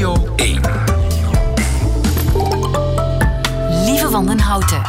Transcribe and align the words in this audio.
Radio 0.00 0.34
1. 0.36 0.60
Lieve 3.84 4.10
Wandenhouten. 4.10 4.82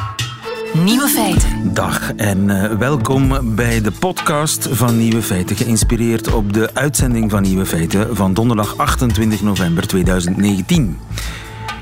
Nieuwe 0.73 1.07
feiten. 1.07 1.73
Dag 1.73 2.13
en 2.15 2.49
uh, 2.49 2.73
welkom 2.73 3.55
bij 3.55 3.81
de 3.81 3.91
podcast 3.91 4.67
van 4.71 4.97
Nieuwe 4.97 5.21
Feiten, 5.21 5.55
geïnspireerd 5.55 6.33
op 6.33 6.53
de 6.53 6.69
uitzending 6.73 7.31
van 7.31 7.41
Nieuwe 7.41 7.65
Feiten 7.65 8.15
van 8.15 8.33
donderdag 8.33 8.77
28 8.77 9.41
november 9.41 9.87
2019. 9.87 10.99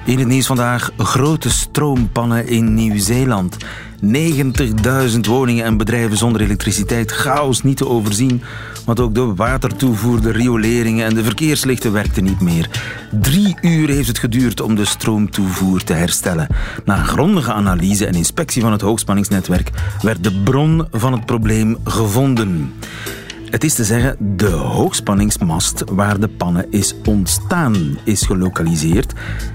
In 0.06 0.20
het 0.20 0.28
nieuws 0.28 0.46
vandaag 0.46 0.92
grote 0.98 1.50
stroompannen 1.50 2.48
in 2.48 2.74
Nieuw-Zeeland. 2.74 3.58
90.000 4.04 5.20
woningen 5.22 5.66
en 5.66 5.78
bedrijven 5.78 6.18
zonder 6.18 6.42
elektriciteit. 6.42 7.12
Chaos 7.12 7.64
niet 7.64 7.78
te 7.78 7.88
overzien. 7.88 8.42
Want 8.86 9.00
ook 9.00 9.16
de 9.16 9.36
watertoevoer, 9.36 10.22
de 10.22 10.32
rioleringen 10.32 11.06
en 11.06 11.16
de 11.16 11.24
verkeerslichten 11.24 11.92
werkten 11.92 12.24
niet 12.24 12.42
meer. 12.42 12.70
Drie 13.22 13.58
uur 13.62 13.90
heeft 13.90 14.08
het 14.08 14.20
geduurd 14.20 14.62
om 14.62 14.76
de 14.76 14.86
stroomtoevoer 14.86 15.84
te 15.84 15.94
herstellen. 15.94 16.48
Na 16.86 17.04
grondige 17.04 17.54
analyse 17.54 18.06
en 18.06 18.14
inspectie 18.14 18.62
van 18.62 18.72
het 18.72 18.82
hoogspanningsnetwerk 18.82 19.72
werd 20.02 20.24
de 20.24 20.42
bron 20.44 20.88
van 20.92 21.14
het 21.14 21.26
probleem 21.26 21.78
gevonden. 21.84 22.74
Het 23.50 23.64
is 23.64 23.74
te 23.74 23.84
zeggen, 23.84 24.36
de 24.38 24.50
hoogspanningsmast 24.50 25.84
waar 25.92 26.20
de 26.20 26.28
pannen 26.28 26.72
is 26.72 26.96
ontstaan 27.06 27.98
is 28.04 28.22
gelokaliseerd. 28.22 29.14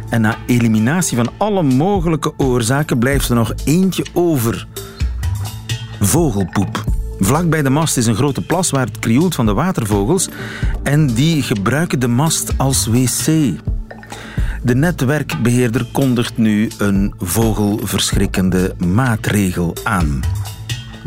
En 0.09 0.21
na 0.21 0.37
eliminatie 0.47 1.17
van 1.17 1.31
alle 1.37 1.63
mogelijke 1.63 2.33
oorzaken 2.37 2.99
blijft 2.99 3.29
er 3.29 3.35
nog 3.35 3.55
eentje 3.65 4.05
over. 4.13 4.67
Vogelpoep. 6.01 6.85
Vlak 7.19 7.49
bij 7.49 7.63
de 7.63 7.71
mast 7.71 7.97
is 7.97 8.07
een 8.07 8.15
grote 8.15 8.41
plas 8.41 8.71
waar 8.71 8.87
het 8.87 8.99
krioelt 8.99 9.35
van 9.35 9.47
de 9.47 9.53
watervogels 9.53 10.29
en 10.83 11.07
die 11.07 11.43
gebruiken 11.43 11.99
de 11.99 12.09
mast 12.09 12.59
als 12.59 12.87
wc. 12.87 13.25
De 14.63 14.75
netwerkbeheerder 14.75 15.87
kondigt 15.93 16.37
nu 16.37 16.71
een 16.79 17.15
vogelverschrikkende 17.19 18.75
maatregel 18.79 19.77
aan 19.85 20.21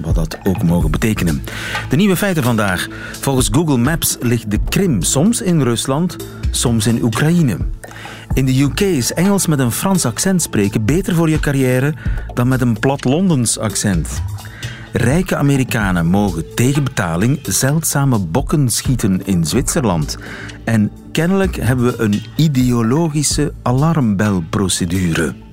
wat 0.01 0.15
dat 0.15 0.37
ook 0.43 0.63
mogen 0.63 0.91
betekenen. 0.91 1.43
De 1.89 1.95
nieuwe 1.95 2.15
feiten 2.15 2.43
vandaag. 2.43 2.87
Volgens 3.19 3.49
Google 3.51 3.77
Maps 3.77 4.17
ligt 4.19 4.51
de 4.51 4.59
Krim 4.69 5.01
soms 5.01 5.41
in 5.41 5.61
Rusland, 5.61 6.15
soms 6.51 6.87
in 6.87 7.03
Oekraïne. 7.03 7.57
In 8.33 8.45
de 8.45 8.61
UK 8.61 8.79
is 8.79 9.13
Engels 9.13 9.47
met 9.47 9.59
een 9.59 9.71
Frans 9.71 10.05
accent 10.05 10.41
spreken 10.41 10.85
beter 10.85 11.15
voor 11.15 11.29
je 11.29 11.39
carrière 11.39 11.93
dan 12.33 12.47
met 12.47 12.61
een 12.61 12.79
plat 12.79 13.03
Londens 13.05 13.59
accent. 13.59 14.21
Rijke 14.91 15.35
Amerikanen 15.35 16.05
mogen 16.05 16.53
tegen 16.55 16.83
betaling 16.83 17.39
zeldzame 17.43 18.19
bokken 18.19 18.69
schieten 18.69 19.25
in 19.25 19.45
Zwitserland. 19.45 20.17
En 20.63 20.91
kennelijk 21.11 21.55
hebben 21.55 21.85
we 21.85 22.01
een 22.01 22.23
ideologische 22.35 23.53
alarmbelprocedure. 23.61 25.46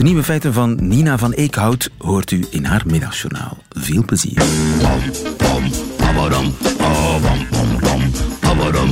De 0.00 0.06
nieuwe 0.06 0.22
feiten 0.22 0.52
van 0.52 0.78
Nina 0.80 1.18
van 1.18 1.32
Eekhout 1.32 1.90
hoort 1.98 2.30
u 2.30 2.44
in 2.50 2.64
haar 2.64 2.82
middagjournaal. 2.86 3.56
Veel 3.68 4.04
plezier. 4.04 4.42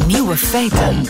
Nieuwe 0.06 0.36
feiten. 0.36 1.05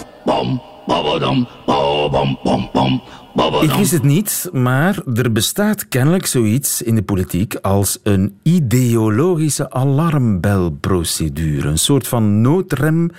Ik 3.60 3.70
wist 3.70 3.90
het 3.90 4.02
niet, 4.02 4.48
maar 4.52 5.02
er 5.14 5.32
bestaat 5.32 5.88
kennelijk 5.88 6.26
zoiets 6.26 6.82
in 6.82 6.94
de 6.94 7.02
politiek 7.02 7.54
als 7.54 7.98
een 8.02 8.38
ideologische 8.42 9.70
alarmbelprocedure. 9.70 11.68
Een 11.68 11.78
soort 11.78 12.08
van 12.08 12.40
noodrem 12.40 13.10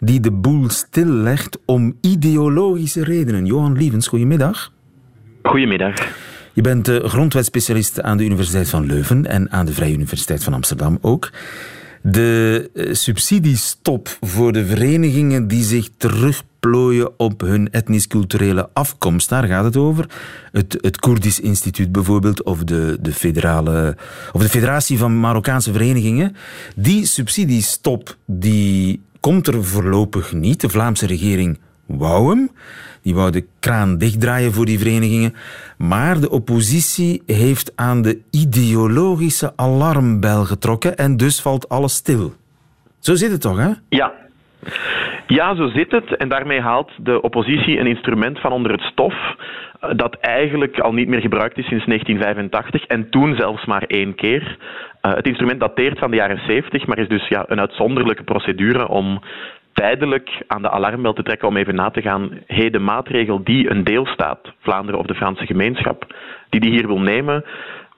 die 0.00 0.20
de 0.20 0.32
boel 0.32 0.68
stillegt 0.70 1.58
om 1.64 1.96
ideologische 2.00 3.04
redenen. 3.04 3.46
Johan 3.46 3.76
Lievens, 3.76 4.06
goedemiddag. 4.06 4.72
Goedemiddag. 5.48 5.94
Je 6.52 6.60
bent 6.60 6.88
grondwetspecialist 6.88 8.02
aan 8.02 8.16
de 8.16 8.24
Universiteit 8.24 8.68
van 8.68 8.86
Leuven 8.86 9.26
en 9.26 9.50
aan 9.50 9.66
de 9.66 9.72
Vrije 9.72 9.94
Universiteit 9.94 10.44
van 10.44 10.52
Amsterdam 10.52 10.98
ook. 11.00 11.30
De 12.02 12.70
eh, 12.74 12.94
subsidiestop 12.94 14.16
voor 14.20 14.52
de 14.52 14.66
verenigingen 14.66 15.48
die 15.48 15.62
zich 15.62 15.88
terugplooien 15.96 17.18
op 17.18 17.40
hun 17.40 17.70
etnisch-culturele 17.70 18.68
afkomst, 18.72 19.28
daar 19.28 19.44
gaat 19.44 19.64
het 19.64 19.76
over. 19.76 20.06
Het, 20.52 20.78
het 20.80 21.00
Koerdisch 21.00 21.40
Instituut 21.40 21.92
bijvoorbeeld, 21.92 22.42
of 22.42 22.64
de, 22.64 22.98
de, 23.00 23.12
federale, 23.12 23.96
of 24.32 24.42
de 24.42 24.48
Federatie 24.48 24.98
van 24.98 25.20
Marokkaanse 25.20 25.72
Verenigingen. 25.72 26.36
Die 26.76 27.06
subsidiestop 27.06 28.16
die 28.26 29.02
komt 29.20 29.46
er 29.46 29.64
voorlopig 29.64 30.32
niet. 30.32 30.60
De 30.60 30.68
Vlaamse 30.68 31.06
regering 31.06 31.58
wou 31.86 32.28
hem. 32.28 32.50
Die 33.04 33.14
wou 33.14 33.30
de 33.30 33.46
kraan 33.60 33.98
dichtdraaien 33.98 34.52
voor 34.52 34.64
die 34.64 34.78
verenigingen. 34.78 35.34
Maar 35.78 36.20
de 36.20 36.30
oppositie 36.30 37.22
heeft 37.26 37.72
aan 37.76 38.02
de 38.02 38.18
ideologische 38.30 39.52
alarmbel 39.56 40.44
getrokken 40.44 40.96
en 40.96 41.16
dus 41.16 41.40
valt 41.40 41.68
alles 41.68 41.94
stil. 41.94 42.32
Zo 42.98 43.14
zit 43.14 43.30
het 43.30 43.40
toch, 43.40 43.58
hè? 43.58 43.70
Ja. 43.88 44.12
Ja, 45.26 45.54
zo 45.54 45.68
zit 45.68 45.90
het. 45.90 46.16
En 46.16 46.28
daarmee 46.28 46.60
haalt 46.60 46.90
de 46.96 47.20
oppositie 47.20 47.78
een 47.78 47.86
instrument 47.86 48.40
van 48.40 48.52
onder 48.52 48.72
het 48.72 48.80
stof 48.80 49.14
eh, 49.80 49.90
dat 49.96 50.16
eigenlijk 50.20 50.78
al 50.78 50.92
niet 50.92 51.08
meer 51.08 51.20
gebruikt 51.20 51.58
is 51.58 51.66
sinds 51.66 51.86
1985 51.86 52.84
en 52.84 53.10
toen 53.10 53.34
zelfs 53.36 53.64
maar 53.64 53.82
één 53.82 54.14
keer. 54.14 54.56
Uh, 55.02 55.14
het 55.14 55.26
instrument 55.26 55.60
dateert 55.60 55.98
van 55.98 56.10
de 56.10 56.16
jaren 56.16 56.40
70, 56.46 56.86
maar 56.86 56.98
is 56.98 57.08
dus 57.08 57.28
ja, 57.28 57.44
een 57.48 57.60
uitzonderlijke 57.60 58.22
procedure 58.22 58.88
om 58.88 59.20
tijdelijk 59.74 60.42
aan 60.46 60.62
de 60.62 60.70
alarmbel 60.70 61.12
te 61.12 61.22
trekken 61.22 61.48
om 61.48 61.56
even 61.56 61.74
na 61.74 61.90
te 61.90 62.02
gaan. 62.02 62.30
Hey, 62.46 62.70
de 62.70 62.78
maatregel 62.78 63.44
die 63.44 63.70
een 63.70 63.84
deelstaat, 63.84 64.38
Vlaanderen 64.58 65.00
of 65.00 65.06
de 65.06 65.14
Franse 65.14 65.46
gemeenschap, 65.46 66.14
die 66.48 66.60
die 66.60 66.70
hier 66.70 66.86
wil 66.86 67.00
nemen, 67.00 67.44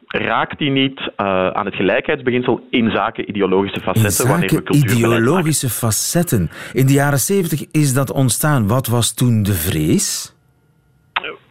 raakt 0.06 0.58
die 0.58 0.70
niet 0.70 1.00
uh, 1.00 1.06
aan 1.48 1.64
het 1.64 1.74
gelijkheidsbeginsel 1.74 2.66
in 2.70 2.90
zaken 2.90 3.28
ideologische 3.28 3.80
facetten? 3.80 4.04
In 4.04 4.10
zaken 4.10 4.30
wanneer 4.30 4.62
we 4.64 4.94
ideologische 4.94 5.68
facetten. 5.68 6.50
In 6.72 6.86
de 6.86 6.92
jaren 6.92 7.18
zeventig 7.18 7.70
is 7.70 7.94
dat 7.94 8.12
ontstaan. 8.12 8.68
Wat 8.68 8.86
was 8.86 9.14
toen 9.14 9.42
de 9.42 9.54
vrees? 9.54 10.34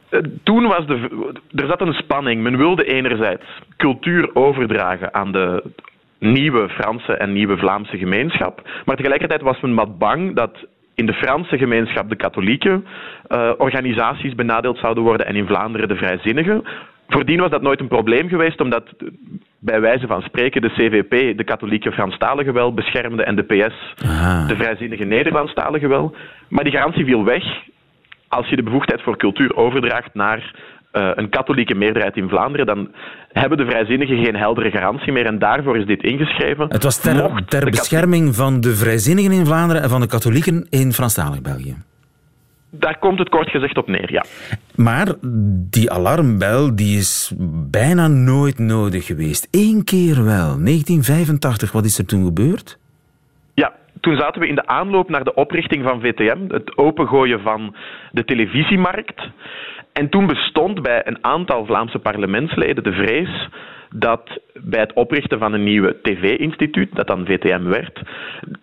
Eh, 0.09 0.19
toen 0.43 0.67
was 0.67 0.87
de, 0.87 1.31
er 1.51 1.67
zat 1.67 1.81
een 1.81 1.93
spanning. 1.93 2.41
Men 2.41 2.57
wilde 2.57 2.83
enerzijds 2.83 3.45
cultuur 3.77 4.35
overdragen 4.35 5.13
aan 5.13 5.31
de 5.31 5.63
nieuwe 6.19 6.69
Franse 6.69 7.13
en 7.13 7.33
nieuwe 7.33 7.57
Vlaamse 7.57 7.97
gemeenschap. 7.97 8.61
Maar 8.85 8.95
tegelijkertijd 8.95 9.41
was 9.41 9.59
men 9.61 9.75
wat 9.75 9.97
bang 9.97 10.35
dat 10.35 10.57
in 10.95 11.05
de 11.05 11.13
Franse 11.13 11.57
gemeenschap 11.57 12.09
de 12.09 12.15
katholieke 12.15 12.81
uh, 13.27 13.51
organisaties 13.57 14.35
benadeeld 14.35 14.77
zouden 14.77 15.03
worden 15.03 15.25
en 15.25 15.35
in 15.35 15.47
Vlaanderen 15.47 15.87
de 15.87 15.95
vrijzinnigen. 15.95 16.63
Voordien 17.07 17.39
was 17.39 17.49
dat 17.49 17.61
nooit 17.61 17.79
een 17.79 17.87
probleem 17.87 18.27
geweest, 18.27 18.61
omdat 18.61 18.93
bij 19.59 19.81
wijze 19.81 20.07
van 20.07 20.21
spreken 20.21 20.61
de 20.61 20.69
CVP 20.69 21.37
de 21.37 21.43
katholieke 21.43 21.91
Franstaligen 21.91 22.53
wel 22.53 22.73
beschermde 22.73 23.23
en 23.23 23.35
de 23.35 23.43
PS 23.43 23.93
de 24.47 24.55
vrijzinnige 24.55 25.03
Nederlandstaligen 25.03 25.89
wel. 25.89 26.15
Maar 26.49 26.63
die 26.63 26.73
garantie 26.73 27.05
viel 27.05 27.23
weg 27.23 27.43
als 28.27 28.47
je 28.47 28.55
de 28.55 28.63
bevoegdheid 28.63 29.01
voor 29.01 29.17
cultuur 29.17 29.55
overdraagt 29.55 30.13
naar 30.13 30.53
een 30.95 31.29
katholieke 31.29 31.75
meerderheid 31.75 32.15
in 32.17 32.29
Vlaanderen, 32.29 32.65
dan 32.65 32.91
hebben 33.31 33.57
de 33.57 33.65
vrijzinnigen 33.65 34.23
geen 34.23 34.35
heldere 34.35 34.71
garantie 34.71 35.11
meer. 35.11 35.25
En 35.25 35.39
daarvoor 35.39 35.77
is 35.77 35.85
dit 35.85 36.03
ingeschreven. 36.03 36.65
Het 36.69 36.83
was 36.83 37.01
ter, 37.01 37.45
ter 37.45 37.69
bescherming 37.69 38.35
van 38.35 38.61
de 38.61 38.75
vrijzinnigen 38.75 39.31
in 39.31 39.45
Vlaanderen 39.45 39.81
en 39.81 39.89
van 39.89 40.01
de 40.01 40.07
katholieken 40.07 40.67
in 40.69 40.93
Franstalig 40.93 41.41
België. 41.41 41.75
Daar 42.79 42.97
komt 42.99 43.19
het 43.19 43.29
kort 43.29 43.49
gezegd 43.49 43.77
op 43.77 43.87
neer, 43.87 44.11
ja. 44.11 44.25
Maar 44.75 45.13
die 45.69 45.91
alarmbel 45.91 46.75
die 46.75 46.97
is 46.97 47.33
bijna 47.71 48.07
nooit 48.07 48.59
nodig 48.59 49.05
geweest. 49.05 49.47
Eén 49.51 49.83
keer 49.83 50.15
wel. 50.15 50.57
1985, 50.63 51.71
wat 51.71 51.85
is 51.85 51.97
er 51.97 52.05
toen 52.05 52.25
gebeurd? 52.25 52.77
Ja, 53.53 53.73
toen 54.01 54.15
zaten 54.15 54.41
we 54.41 54.47
in 54.47 54.55
de 54.55 54.67
aanloop 54.67 55.09
naar 55.09 55.23
de 55.23 55.33
oprichting 55.33 55.83
van 55.83 56.01
VTM, 56.01 56.37
het 56.47 56.77
opengooien 56.77 57.41
van 57.41 57.75
de 58.11 58.25
televisiemarkt. 58.25 59.21
En 59.99 60.09
toen 60.09 60.27
bestond 60.27 60.81
bij 60.81 61.01
een 61.05 61.17
aantal 61.21 61.65
Vlaamse 61.65 61.99
parlementsleden 61.99 62.83
de 62.83 62.91
vrees 62.91 63.49
dat 63.89 64.39
bij 64.53 64.79
het 64.79 64.93
oprichten 64.93 65.39
van 65.39 65.53
een 65.53 65.63
nieuwe 65.63 65.97
tv-instituut, 66.01 66.95
dat 66.95 67.07
dan 67.07 67.25
VTM 67.25 67.63
werd, 67.63 68.01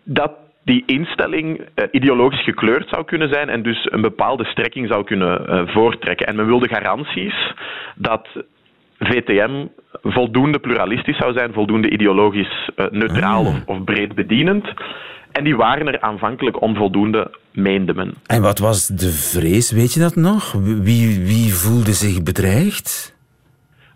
dat 0.05 0.33
die 0.65 0.83
instelling 0.87 1.61
uh, 1.61 1.85
ideologisch 1.91 2.45
gekleurd 2.45 2.89
zou 2.89 3.05
kunnen 3.05 3.29
zijn 3.33 3.49
en 3.49 3.63
dus 3.63 3.89
een 3.91 4.01
bepaalde 4.01 4.45
strekking 4.45 4.89
zou 4.89 5.05
kunnen 5.05 5.47
uh, 5.49 5.69
voortrekken. 5.69 6.27
En 6.27 6.37
men 6.37 6.47
wilde 6.47 6.69
garanties 6.69 7.55
dat 7.95 8.29
VTM 8.99 9.67
voldoende 10.03 10.59
pluralistisch 10.59 11.17
zou 11.17 11.33
zijn, 11.33 11.53
voldoende 11.53 11.91
ideologisch 11.91 12.71
uh, 12.77 12.87
neutraal 12.91 13.45
of, 13.45 13.63
of 13.67 13.85
breed 13.85 14.15
bedienend. 14.15 14.73
En 15.33 15.45
die 15.45 15.57
waren 15.57 15.87
er 15.87 16.01
aanvankelijk 16.01 16.61
onvoldoende, 16.61 17.31
meende 17.53 17.95
men. 17.95 18.15
En 18.27 18.43
wat 18.43 18.59
was 18.59 18.87
de 18.87 19.11
vrees, 19.11 19.71
weet 19.71 19.93
je 19.93 20.01
dat 20.01 20.17
nog? 20.17 20.53
Wie, 20.63 21.27
wie 21.27 21.55
voelde 21.55 21.93
zich 21.93 22.23
bedreigd? 22.23 23.17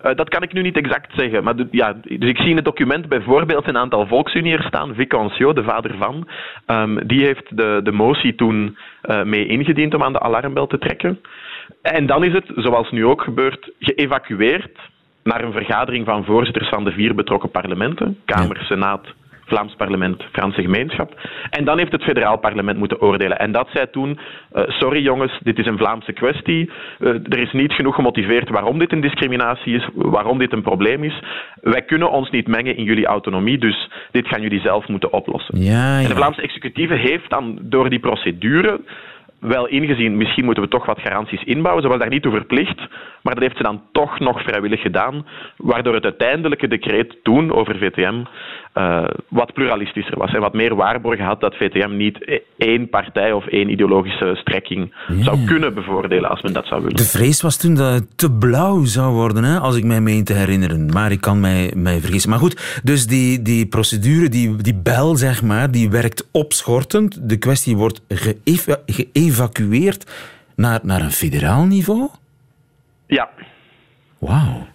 Uh, 0.07 0.15
dat 0.15 0.29
kan 0.29 0.43
ik 0.43 0.53
nu 0.53 0.63
niet 0.63 0.77
exact 0.77 1.13
zeggen. 1.17 1.45
Maar 1.45 1.55
ja, 1.71 1.97
dus 2.03 2.31
ik 2.31 2.37
zie 2.37 2.49
in 2.49 2.57
het 2.57 2.65
document 2.65 3.09
bijvoorbeeld 3.09 3.69
een 3.69 3.77
aantal 3.77 4.07
volksuniërs 4.07 4.67
staan. 4.67 4.95
Vic 4.95 5.15
Anciot, 5.15 5.57
de 5.57 5.63
vader 5.63 5.97
van. 5.99 6.29
Um, 6.67 7.07
die 7.07 7.25
heeft 7.25 7.57
de, 7.57 7.81
de 7.83 7.93
motie 7.93 8.35
toen 8.35 8.77
uh, 9.11 9.23
mee 9.23 9.47
ingediend 9.47 9.95
om 9.95 10.03
aan 10.03 10.13
de 10.13 10.21
alarmbel 10.21 10.67
te 10.67 10.79
trekken. 10.79 11.21
En 11.83 12.07
dan 12.07 12.25
is 12.25 12.33
het, 12.33 12.45
zoals 12.57 12.91
nu 12.91 13.07
ook 13.07 13.23
gebeurt, 13.23 13.71
geëvacueerd 13.79 14.79
naar 15.23 15.45
een 15.45 15.53
vergadering 15.53 16.07
van 16.07 16.25
voorzitters 16.25 16.69
van 16.69 16.85
de 16.85 16.93
vier 16.93 17.15
betrokken 17.15 17.51
parlementen, 17.51 18.19
Kamer, 18.25 18.57
Senaat, 18.65 19.07
Vlaams 19.47 19.75
parlement, 19.75 20.23
Franse 20.33 20.63
gemeenschap. 20.63 21.21
En 21.51 21.65
dan 21.65 21.79
heeft 21.79 21.93
het 21.93 22.03
federaal 22.03 22.39
parlement 22.39 22.79
moeten 22.79 23.01
oordelen. 23.01 23.39
En 23.39 23.53
dat 23.53 23.69
zei 23.73 23.87
toen, 23.91 24.19
uh, 24.55 24.63
sorry 24.67 25.03
jongens, 25.03 25.39
dit 25.43 25.59
is 25.59 25.67
een 25.67 25.79
Vlaamse 25.79 26.13
kwestie. 26.13 26.71
Uh, 26.99 27.09
er 27.09 27.39
is 27.39 27.53
niet 27.53 27.73
genoeg 27.73 27.95
gemotiveerd 27.95 28.49
waarom 28.49 28.79
dit 28.79 28.93
een 28.93 29.01
discriminatie 29.01 29.75
is, 29.75 29.89
waarom 29.95 30.39
dit 30.39 30.53
een 30.53 30.63
probleem 30.63 31.05
is. 31.05 31.23
Wij 31.61 31.83
kunnen 31.83 32.11
ons 32.11 32.31
niet 32.31 32.47
mengen 32.47 32.77
in 32.77 32.85
jullie 32.85 33.07
autonomie, 33.07 33.59
dus 33.59 33.91
dit 34.11 34.29
gaan 34.29 34.43
jullie 34.43 34.61
zelf 34.61 34.89
moeten 34.89 35.13
oplossen. 35.13 35.61
Ja, 35.61 35.99
ja. 35.99 36.03
En 36.03 36.09
de 36.09 36.17
Vlaamse 36.17 36.43
executieve 36.43 36.95
heeft 36.95 37.31
dan 37.31 37.59
door 37.63 37.91
die 37.91 38.01
procedure 38.01 38.81
wel 39.41 39.67
ingezien, 39.67 40.17
misschien 40.17 40.45
moeten 40.45 40.63
we 40.63 40.69
toch 40.69 40.87
wat 40.87 41.01
garanties 41.01 41.43
inbouwen. 41.43 41.83
Ze 41.83 41.89
was 41.89 41.99
daar 41.99 42.09
niet 42.09 42.23
toe 42.23 42.33
verplicht, 42.33 42.79
maar 43.23 43.35
dat 43.35 43.43
heeft 43.43 43.57
ze 43.57 43.63
dan 43.63 43.83
toch 43.93 44.19
nog 44.19 44.43
vrijwillig 44.43 44.81
gedaan, 44.81 45.27
waardoor 45.57 45.95
het 45.95 46.05
uiteindelijke 46.05 46.69
decreet 46.69 47.17
toen 47.23 47.53
over 47.53 47.77
VTM 47.77 48.23
uh, 48.79 49.05
wat 49.29 49.53
pluralistischer 49.53 50.19
was 50.19 50.35
en 50.35 50.41
wat 50.41 50.55
meer 50.55 50.75
waarborgen 50.75 51.25
had 51.25 51.41
dat 51.41 51.55
VTM 51.55 51.97
niet 51.97 52.41
één 52.57 52.89
partij 52.89 53.33
of 53.33 53.47
één 53.47 53.71
ideologische 53.71 54.35
strekking 54.35 54.95
zou 55.21 55.45
kunnen 55.45 55.75
bevoordelen 55.75 56.31
als 56.31 56.43
men 56.43 56.53
dat 56.53 56.67
zou 56.67 56.81
willen. 56.81 56.97
De 56.97 57.05
vrees 57.05 57.43
was 57.43 57.57
toen 57.57 57.75
dat 57.75 57.93
het 57.93 58.19
te 58.19 58.33
blauw 58.33 58.85
zou 58.85 59.15
worden, 59.15 59.45
hè, 59.45 59.59
als 59.59 59.77
ik 59.77 59.85
mij 59.85 60.01
meen 60.01 60.25
te 60.25 60.33
herinneren. 60.33 60.87
Maar 60.93 61.13
ik 61.13 61.21
kan 61.21 61.41
mij, 61.41 61.73
mij 61.77 62.01
vergissen. 62.01 62.31
Maar 62.31 62.39
goed, 62.39 62.81
dus 62.85 63.07
die, 63.07 63.43
die 63.43 63.67
procedure, 63.67 64.29
die, 64.29 64.57
die 64.57 64.81
bel, 64.83 65.17
zeg 65.17 65.43
maar, 65.43 65.71
die 65.71 65.91
werkt 65.91 66.29
opschortend. 66.33 67.29
De 67.29 67.37
kwestie 67.37 67.77
wordt 67.77 68.03
geëvacueerd 68.87 70.11
naar, 70.57 70.81
naar 70.83 71.01
een 71.01 71.13
federaal 71.13 71.65
niveau? 71.65 72.09
Ja. 73.07 73.29
Wauw. 74.19 74.67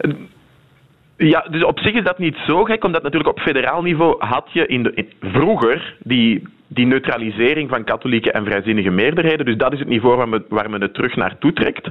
Ja, 1.24 1.46
dus 1.50 1.64
op 1.64 1.80
zich 1.80 1.94
is 1.94 2.04
dat 2.04 2.18
niet 2.18 2.36
zo 2.48 2.64
gek, 2.64 2.84
omdat 2.84 3.04
natuurlijk 3.04 3.30
op 3.30 3.40
federaal 3.40 3.82
niveau 3.82 4.16
had 4.20 4.50
je 4.52 4.68
in 4.68 4.84
de, 4.84 5.06
vroeger 5.22 5.96
die, 6.04 6.44
die 6.68 6.86
neutralisering 6.86 7.70
van 7.70 7.84
katholieke 7.84 8.32
en 8.32 8.46
vrijzinnige 8.46 8.90
meerderheden. 8.90 9.46
Dus 9.46 9.58
dat 9.58 9.74
is 9.74 9.80
het 9.80 9.88
niveau 9.88 10.18
waar 10.18 10.30
men, 10.30 10.46
waar 10.50 10.70
men 10.70 10.82
het 10.82 10.94
terug 10.94 11.16
naartoe 11.16 11.54
trekt. 11.54 11.90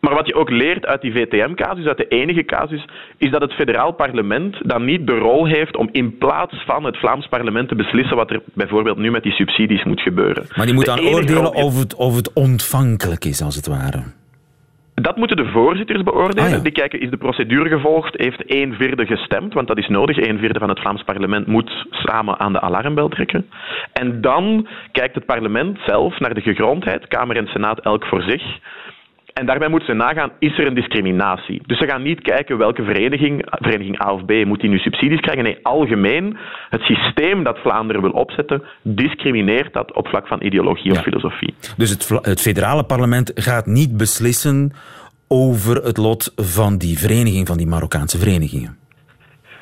Maar 0.00 0.14
wat 0.14 0.26
je 0.26 0.34
ook 0.34 0.50
leert 0.50 0.86
uit 0.86 1.00
die 1.00 1.12
VTM-casus, 1.12 1.86
uit 1.86 1.96
de 1.96 2.08
enige 2.08 2.44
casus, 2.44 2.84
is 3.16 3.30
dat 3.30 3.40
het 3.40 3.52
federaal 3.52 3.92
parlement 3.92 4.56
dan 4.62 4.84
niet 4.84 5.06
de 5.06 5.18
rol 5.18 5.46
heeft 5.46 5.76
om 5.76 5.88
in 5.92 6.18
plaats 6.18 6.64
van 6.66 6.84
het 6.84 6.96
Vlaams 6.96 7.28
parlement 7.28 7.68
te 7.68 7.74
beslissen 7.74 8.16
wat 8.16 8.30
er 8.30 8.42
bijvoorbeeld 8.54 8.98
nu 8.98 9.10
met 9.10 9.22
die 9.22 9.32
subsidies 9.32 9.84
moet 9.84 10.00
gebeuren. 10.00 10.46
Maar 10.56 10.66
die 10.66 10.74
moet 10.74 10.84
dan 10.84 11.00
oordelen 11.00 11.54
of 11.54 11.78
het, 11.78 11.94
of 11.94 12.16
het 12.16 12.32
ontvankelijk 12.32 13.24
is, 13.24 13.42
als 13.42 13.56
het 13.56 13.66
ware. 13.66 14.02
Dat 15.00 15.16
moeten 15.16 15.36
de 15.36 15.50
voorzitters 15.50 16.02
beoordelen. 16.02 16.56
Ah, 16.58 16.62
Die 16.62 16.72
kijken, 16.72 17.00
is 17.00 17.10
de 17.10 17.16
procedure 17.16 17.68
gevolgd? 17.68 18.14
Heeft 18.16 18.44
één 18.44 18.74
vierde 18.74 19.06
gestemd? 19.06 19.54
Want 19.54 19.68
dat 19.68 19.78
is 19.78 19.88
nodig. 19.88 20.16
Een 20.16 20.38
vierde 20.38 20.58
van 20.58 20.68
het 20.68 20.80
Vlaams 20.80 21.02
parlement 21.02 21.46
moet 21.46 21.86
samen 21.90 22.38
aan 22.38 22.52
de 22.52 22.60
alarmbel 22.60 23.08
trekken. 23.08 23.46
En 23.92 24.20
dan 24.20 24.68
kijkt 24.92 25.14
het 25.14 25.26
parlement 25.26 25.78
zelf 25.86 26.18
naar 26.18 26.34
de 26.34 26.40
gegrondheid, 26.40 27.08
Kamer 27.08 27.36
en 27.36 27.46
Senaat 27.46 27.80
elk 27.80 28.06
voor 28.06 28.22
zich. 28.22 28.42
En 29.38 29.46
daarbij 29.46 29.68
moeten 29.68 29.88
ze 29.88 29.94
nagaan, 29.94 30.30
is 30.38 30.58
er 30.58 30.66
een 30.66 30.74
discriminatie? 30.74 31.62
Dus 31.66 31.78
ze 31.78 31.86
gaan 31.86 32.02
niet 32.02 32.20
kijken 32.20 32.58
welke 32.58 32.82
vereniging, 32.82 33.46
vereniging 33.50 34.04
A 34.06 34.12
of 34.12 34.24
B, 34.24 34.30
moet 34.44 34.60
die 34.60 34.70
nu 34.70 34.78
subsidies 34.78 35.20
krijgen. 35.20 35.44
Nee, 35.44 35.58
algemeen, 35.62 36.36
het 36.68 36.80
systeem 36.80 37.44
dat 37.44 37.58
Vlaanderen 37.58 38.02
wil 38.02 38.10
opzetten, 38.10 38.62
discrimineert 38.82 39.72
dat 39.72 39.94
op 39.94 40.08
vlak 40.08 40.26
van 40.26 40.42
ideologie 40.42 40.90
of 40.92 41.02
filosofie. 41.02 41.54
Dus 41.76 41.90
het, 41.90 42.08
het 42.22 42.40
federale 42.40 42.84
parlement 42.84 43.32
gaat 43.34 43.66
niet 43.66 43.96
beslissen 43.96 44.72
over 45.28 45.76
het 45.76 45.96
lot 45.96 46.32
van 46.36 46.78
die 46.78 46.98
vereniging, 46.98 47.46
van 47.46 47.56
die 47.56 47.66
Marokkaanse 47.66 48.18
verenigingen? 48.18 48.76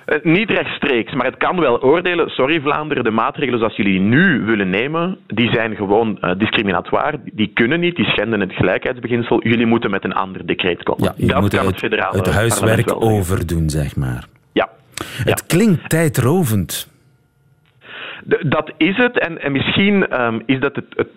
Uh, 0.07 0.17
niet 0.23 0.51
rechtstreeks, 0.51 1.13
maar 1.15 1.27
het 1.27 1.37
kan 1.37 1.61
wel 1.61 1.83
oordelen. 1.83 2.29
Sorry 2.29 2.61
Vlaanderen, 2.61 3.05
de 3.05 3.11
maatregelen 3.11 3.59
zoals 3.59 3.77
jullie 3.77 4.01
nu 4.01 4.45
willen 4.45 4.71
nemen, 4.71 5.19
die 5.27 5.51
zijn 5.51 5.77
gewoon 5.77 6.19
uh, 6.21 6.31
discriminatoire. 6.39 7.21
Die 7.33 7.51
kunnen 7.55 7.81
niet, 7.81 7.97
die 7.97 8.05
schenden 8.05 8.41
het 8.41 8.53
gelijkheidsbeginsel. 8.53 9.43
Jullie 9.43 9.67
moeten 9.67 9.91
met 9.91 10.05
een 10.05 10.15
ander 10.15 10.47
decreet 10.47 10.83
komen. 10.83 11.05
Ja, 11.17 11.35
je 11.35 11.41
moet 11.41 11.53
het, 11.53 11.81
het, 11.81 12.11
het 12.11 12.33
huiswerk 12.33 13.03
overdoen, 13.03 13.71
zeg 13.71 13.97
maar. 13.97 14.27
Ja. 14.53 14.69
Het 14.95 15.29
ja. 15.29 15.47
klinkt 15.47 15.89
tijdrovend. 15.89 16.93
dat 18.41 18.73
is 18.77 18.97
het. 18.97 19.19
En, 19.19 19.43
en 19.43 19.53
misschien 19.53 20.23
um, 20.23 20.43
is 20.47 20.61
dat 20.61 20.77
het, 20.77 20.87
het 20.97 21.09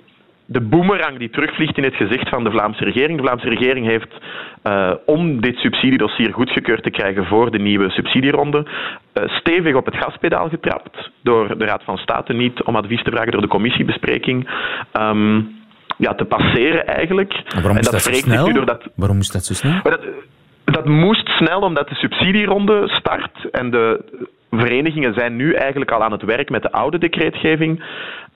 de 0.52 0.62
boemerang 0.62 1.18
die 1.18 1.30
terugvliegt 1.30 1.78
in 1.78 1.84
het 1.84 1.96
gezicht 1.96 2.30
van 2.30 2.44
de 2.44 2.52
Vlaamse 2.52 2.84
regering. 2.84 3.18
De 3.18 3.24
Vlaamse 3.24 3.50
regering 3.50 3.86
heeft, 3.86 4.14
uh, 4.64 4.92
om 5.06 5.42
dit 5.42 5.56
subsidiedossier 5.58 6.34
goedgekeurd 6.34 6.84
te 6.84 6.90
krijgen 6.92 7.26
voor 7.26 7.52
de 7.52 7.60
nieuwe 7.60 7.90
subsidieronde, 7.90 8.66
uh, 8.66 9.24
stevig 9.40 9.76
op 9.76 9.86
het 9.86 9.96
gaspedaal 9.96 10.50
getrapt 10.50 11.10
door 11.24 11.58
de 11.58 11.66
Raad 11.66 11.84
van 11.84 11.98
State, 11.98 12.34
niet 12.34 12.64
om 12.64 12.76
advies 12.76 13.04
te 13.04 13.12
vragen 13.12 13.32
door 13.32 13.42
de 13.42 13.48
commissiebespreking. 13.48 14.50
Um, 14.94 15.58
ja, 15.98 16.14
te 16.14 16.26
passeren 16.26 16.88
eigenlijk. 16.88 17.44
waarom 17.54 17.78
is 17.78 17.84
dat, 17.84 17.94
dat 17.94 18.02
zo 18.02 18.14
snel? 18.14 18.54
Doordat... 18.54 18.88
Waarom 18.96 19.20
is 19.20 19.32
dat 19.32 19.46
zo 19.46 19.54
snel? 19.54 19.82
Dat, 19.84 20.02
dat 20.64 20.86
moest 20.86 21.28
snel 21.30 21.62
omdat 21.62 21.90
de 21.90 21.96
subsidieronde 21.96 22.88
start 22.88 23.50
en 23.52 23.70
de 23.72 24.02
verenigingen 24.52 25.14
zijn 25.14 25.36
nu 25.36 25.54
eigenlijk 25.54 25.92
al 25.92 26.04
aan 26.04 26.12
het 26.12 26.24
werk 26.24 26.50
met 26.50 26.62
de 26.62 26.72
oude 26.72 26.98
decreetgeving. 26.98 27.84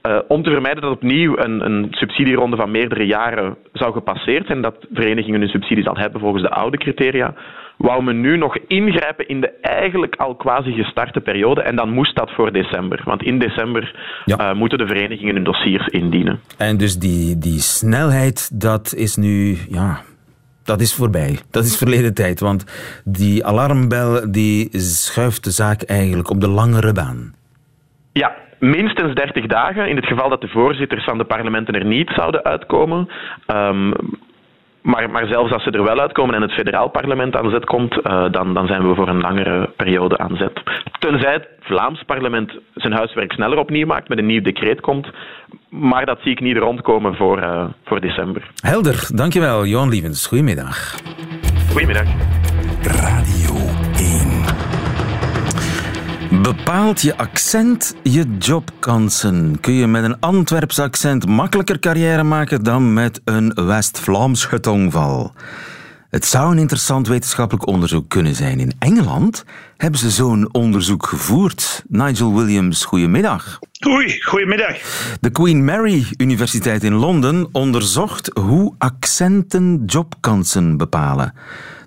Uh, 0.08 0.18
om 0.28 0.44
te 0.44 0.50
vermijden 0.50 0.82
dat 0.82 0.92
opnieuw 0.92 1.38
een, 1.38 1.66
een, 1.66 1.88
subsidieronde 1.92 2.56
van 2.56 2.72
meerdere 2.72 3.06
jaren 3.06 3.58
zou 3.74 3.94
gepasseerd 3.94 4.46
zijn, 4.46 4.62
dat 4.62 4.76
verenigingen 4.94 5.40
hun 5.40 5.50
subsidies 5.50 5.88
al 5.88 5.98
hebben 5.98 6.22
volgens 6.22 6.44
de 6.44 6.50
oude 6.50 6.78
criteria, 6.78 7.34
wou 7.78 8.04
men 8.04 8.22
nu 8.22 8.38
nog 8.38 8.58
ingrijpen 8.68 9.28
in 9.28 9.42
de 9.42 9.52
eigenlijk 9.62 10.16
al 10.16 10.36
quasi 10.36 10.72
gestarte 10.72 11.20
periode. 11.20 11.62
En 11.62 11.76
dan 11.76 11.90
moest 11.90 12.16
dat 12.16 12.32
voor 12.32 12.52
december. 12.52 13.02
Want 13.06 13.24
in 13.24 13.40
december 13.40 13.96
ja. 14.26 14.52
uh, 14.52 14.58
moeten 14.58 14.78
de 14.78 14.88
verenigingen 14.88 15.36
hun 15.36 15.44
dossiers 15.44 15.88
indienen. 15.88 16.40
En 16.58 16.78
dus 16.78 17.00
die, 17.00 17.38
die 17.38 17.60
snelheid, 17.60 18.60
dat 18.62 18.94
is 18.94 19.16
nu 19.16 19.58
ja, 19.70 20.02
dat 20.64 20.82
is 20.82 20.94
voorbij. 20.94 21.40
Dat 21.52 21.64
is 21.64 21.78
verleden 21.78 22.14
tijd. 22.14 22.40
Want 22.40 22.66
die 23.06 23.46
alarmbel 23.46 24.32
die 24.32 24.80
schuift 24.80 25.44
de 25.44 25.52
zaak 25.52 25.82
eigenlijk 25.82 26.30
op 26.30 26.42
de 26.42 26.50
langere 26.50 26.94
baan. 26.94 27.34
Ja, 28.12 28.36
minstens 28.64 29.16
30 29.16 29.46
dagen. 29.46 29.90
In 29.90 29.96
het 29.96 30.06
geval 30.06 30.30
dat 30.30 30.42
de 30.42 30.48
voorzitters 30.48 31.04
van 31.04 31.18
de 31.18 31.24
parlementen 31.24 31.74
er 31.74 31.86
niet 31.86 32.10
zouden 32.16 32.44
uitkomen. 32.44 33.10
Um, 33.48 33.94
maar, 34.82 35.10
maar, 35.10 35.28
zelfs 35.28 35.52
als 35.52 35.64
ze 35.64 35.72
er 35.72 35.84
wel 35.84 36.00
uitkomen 36.00 36.36
en 36.36 36.42
het 36.42 36.52
federaal 36.52 36.90
parlement 36.90 37.36
aan 37.36 37.50
zet 37.50 37.66
komt, 37.66 37.94
uh, 37.94 38.26
dan, 38.32 38.54
dan, 38.54 38.68
zijn 38.68 38.88
we 38.88 38.96
voor 38.96 39.08
een 39.08 39.22
langere 39.22 39.70
periode 39.78 40.18
aan 40.18 40.36
zet. 40.36 40.62
Tenzij 41.00 41.34
het 41.34 41.48
Vlaams 41.60 42.04
parlement 42.06 42.52
zijn 42.74 42.94
huiswerk 42.94 43.32
sneller 43.32 43.58
opnieuw 43.58 43.86
maakt, 43.86 44.10
met 44.10 44.18
een 44.18 44.26
nieuw 44.26 44.42
decreet 44.42 44.82
komt. 44.82 45.08
Maar 45.70 46.06
dat 46.06 46.20
zie 46.22 46.32
ik 46.32 46.40
niet 46.40 46.58
rondkomen 46.58 47.16
voor, 47.16 47.40
uh, 47.40 47.66
voor 47.86 48.02
december. 48.02 48.52
Helder, 48.56 49.10
dankjewel. 49.16 49.66
Johan 49.66 49.90
Lievens, 49.90 50.28
goedemiddag. 50.28 50.96
Goedemiddag. 51.72 52.08
Radio 52.82 53.43
1. 53.43 53.43
Bepaalt 56.42 57.02
je 57.02 57.18
accent 57.18 57.96
je 58.04 58.38
jobkansen? 58.38 59.60
Kun 59.60 59.74
je 59.74 59.88
met 59.88 60.04
een 60.04 60.20
Antwerps 60.20 60.80
accent 60.80 61.28
makkelijker 61.28 61.80
carrière 61.80 62.24
maken 62.24 62.64
dan 62.64 62.94
met 62.94 63.22
een 63.26 63.52
West-Vlaams 63.56 64.46
getongval? 64.46 65.34
Het 66.14 66.26
zou 66.26 66.52
een 66.52 66.58
interessant 66.58 67.08
wetenschappelijk 67.08 67.68
onderzoek 67.68 68.10
kunnen 68.10 68.36
zijn. 68.36 68.60
In 68.60 68.72
Engeland 68.80 69.46
hebben 69.78 70.00
ze 70.00 70.10
zo'n 70.10 70.54
onderzoek 70.54 71.06
gevoerd. 71.06 71.84
Nigel 71.88 72.36
Williams, 72.36 72.86
goedemiddag. 72.86 73.60
Hoi, 73.80 74.22
goedemiddag. 74.22 74.78
De 75.20 75.30
Queen 75.30 75.66
Mary 75.66 76.06
Universiteit 76.18 76.84
in 76.84 76.94
Londen 76.94 77.50
onderzocht 77.52 78.32
hoe 78.34 78.76
accenten 78.78 79.84
jobkansen 79.86 80.78
bepalen. 80.78 81.34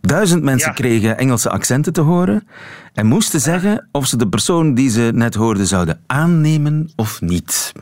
Duizend 0.01 0.43
mensen 0.43 0.75
kregen 0.75 1.19
Engelse 1.19 1.51
accenten 1.51 1.93
te 1.93 2.01
horen 2.01 2.49
en 2.93 3.07
moesten 3.07 3.41
zeggen 3.41 3.89
of 3.93 4.07
ze 4.07 4.17
de 4.17 4.29
persoon 4.29 4.75
die 4.75 4.91
ze 4.91 5.11
net 5.15 5.35
hoorden 5.35 5.67
zouden 5.67 6.01
aannemen 6.07 6.93
of 6.97 7.21
niet. 7.21 7.73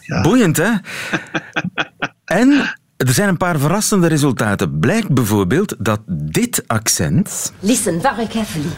Ja. 0.00 0.20
Boeiend, 0.20 0.56
hè? 0.56 0.70
en 2.24 2.77
er 3.06 3.12
zijn 3.12 3.28
een 3.28 3.36
paar 3.36 3.58
verrassende 3.58 4.06
resultaten. 4.06 4.78
Blijkt 4.78 5.08
bijvoorbeeld 5.08 5.74
dat 5.78 6.00
dit 6.06 6.64
accent... 6.66 7.52
Listen 7.60 8.00
very 8.00 8.26
carefully. 8.26 8.70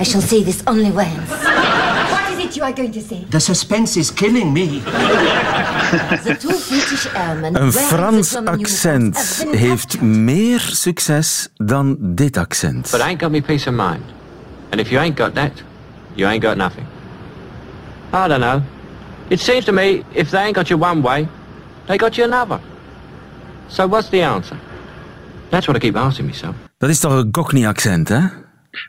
I 0.00 0.04
shall 0.04 0.20
say 0.20 0.42
this 0.42 0.60
only 0.64 0.90
once. 0.90 1.26
What 1.26 2.38
is 2.38 2.44
it 2.44 2.54
you 2.54 2.66
are 2.66 2.74
going 2.76 2.92
to 2.92 3.00
say? 3.08 3.26
The 3.28 3.38
suspense 3.38 3.98
is 3.98 4.12
killing 4.12 4.52
me. 4.52 4.80
The 6.24 6.36
two 6.38 6.58
British 6.68 7.06
airmen 7.14 7.62
Een 7.62 7.72
Frans 7.72 8.34
accent 8.34 9.44
heeft 9.50 10.00
meer 10.00 10.60
succes 10.60 11.48
dan 11.54 11.96
dit 12.00 12.36
accent. 12.36 12.88
But 12.90 13.00
I 13.00 13.02
ain't 13.02 13.20
got 13.20 13.30
me 13.30 13.42
peace 13.42 13.68
of 13.68 13.74
mind. 13.74 14.02
And 14.70 14.80
if 14.80 14.88
you 14.88 15.02
ain't 15.02 15.18
got 15.18 15.34
that, 15.34 15.52
you 16.14 16.30
ain't 16.30 16.42
got 16.42 16.56
nothing. 16.56 16.86
I 18.12 18.28
don't 18.28 18.40
know. 18.40 18.62
It 19.28 19.40
seems 19.40 19.64
to 19.64 19.72
me 19.72 20.02
if 20.12 20.30
they 20.30 20.44
ain't 20.44 20.54
got 20.54 20.68
you 20.68 20.82
one 20.82 21.02
way, 21.02 21.28
they 21.86 21.96
got 21.96 22.16
you 22.16 22.24
another. 22.24 22.60
So 23.66 23.88
what's 23.88 24.08
the 24.08 24.22
answer? 24.24 24.56
That's 25.48 25.66
what 25.66 25.76
I 25.76 25.78
keep 25.86 25.96
asking 25.96 26.26
myself. 26.26 26.54
Dat 26.78 26.90
is 26.90 27.00
toch 27.00 27.12
een 27.12 27.30
Cockney 27.30 27.66
accent, 27.66 28.08
hè? 28.08 28.20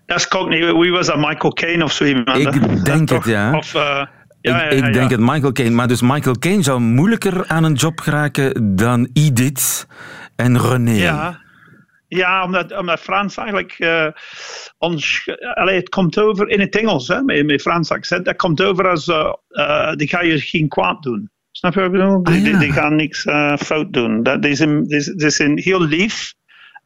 Dat 0.06 0.18
is 0.18 0.28
Cockney. 0.28 0.74
Wie 0.74 0.92
was 0.92 1.06
dat? 1.08 1.18
Michael 1.18 1.54
Caine 1.54 1.84
of 1.84 1.92
zo 1.92 2.04
iemand? 2.04 2.38
Ik 2.38 2.86
denk 2.86 3.10
het, 3.10 3.26
ja. 3.26 3.58
Of, 3.58 3.74
eh, 3.74 3.82
ja, 3.82 4.06
ik 4.42 4.72
ja, 4.72 4.78
ik 4.78 4.84
ja, 4.86 4.90
denk 4.92 5.10
het 5.10 5.20
Michael 5.20 5.52
Caine. 5.52 5.76
Maar 5.76 5.88
dus 5.88 6.02
Michael 6.02 6.36
Caine 6.40 6.64
zou 6.64 6.80
moeilijker 6.80 7.48
aan 7.48 7.64
een 7.64 7.74
job 7.74 8.00
geraken 8.00 8.76
dan 8.76 9.10
Edith 9.14 9.88
en 10.36 10.60
René. 10.62 10.92
Ja, 10.92 11.40
ja 12.08 12.44
omdat, 12.44 12.78
omdat 12.78 13.00
Frans 13.00 13.38
eigenlijk. 13.38 13.72
eh, 13.78 14.08
ons, 14.78 15.30
allee, 15.54 15.76
het 15.76 15.90
komt 15.90 16.20
over 16.20 16.50
in 16.50 16.60
het 16.60 16.76
Engels, 16.76 17.08
hè, 17.08 17.22
met, 17.22 17.46
met 17.46 17.62
Frans 17.62 17.92
accent. 17.92 18.26
Dat 18.26 18.36
komt 18.36 18.62
over 18.62 18.90
als. 18.90 19.08
eh, 19.08 19.32
eh, 19.50 19.92
die 19.96 20.08
ga 20.08 20.22
je 20.22 20.40
geen 20.40 20.68
kwaad 20.68 21.04
doen. 21.04 21.30
Snap 21.58 21.74
je 21.74 21.80
wat 21.80 21.90
ik 21.94 21.96
bedoel? 22.00 22.24
Die, 22.24 22.34
Ah, 22.36 22.42
ja. 22.44 22.50
die, 22.50 22.58
die 22.60 22.72
gaan 22.72 22.96
niks 22.96 23.26
eh, 23.26 23.54
fout 23.58 23.94
doen. 23.94 24.24
Dat 24.24 24.48
zijn, 24.52 24.84
die, 24.84 25.16
die 25.16 25.30
zijn 25.30 25.58
heel 25.60 25.82
lief 25.82 26.34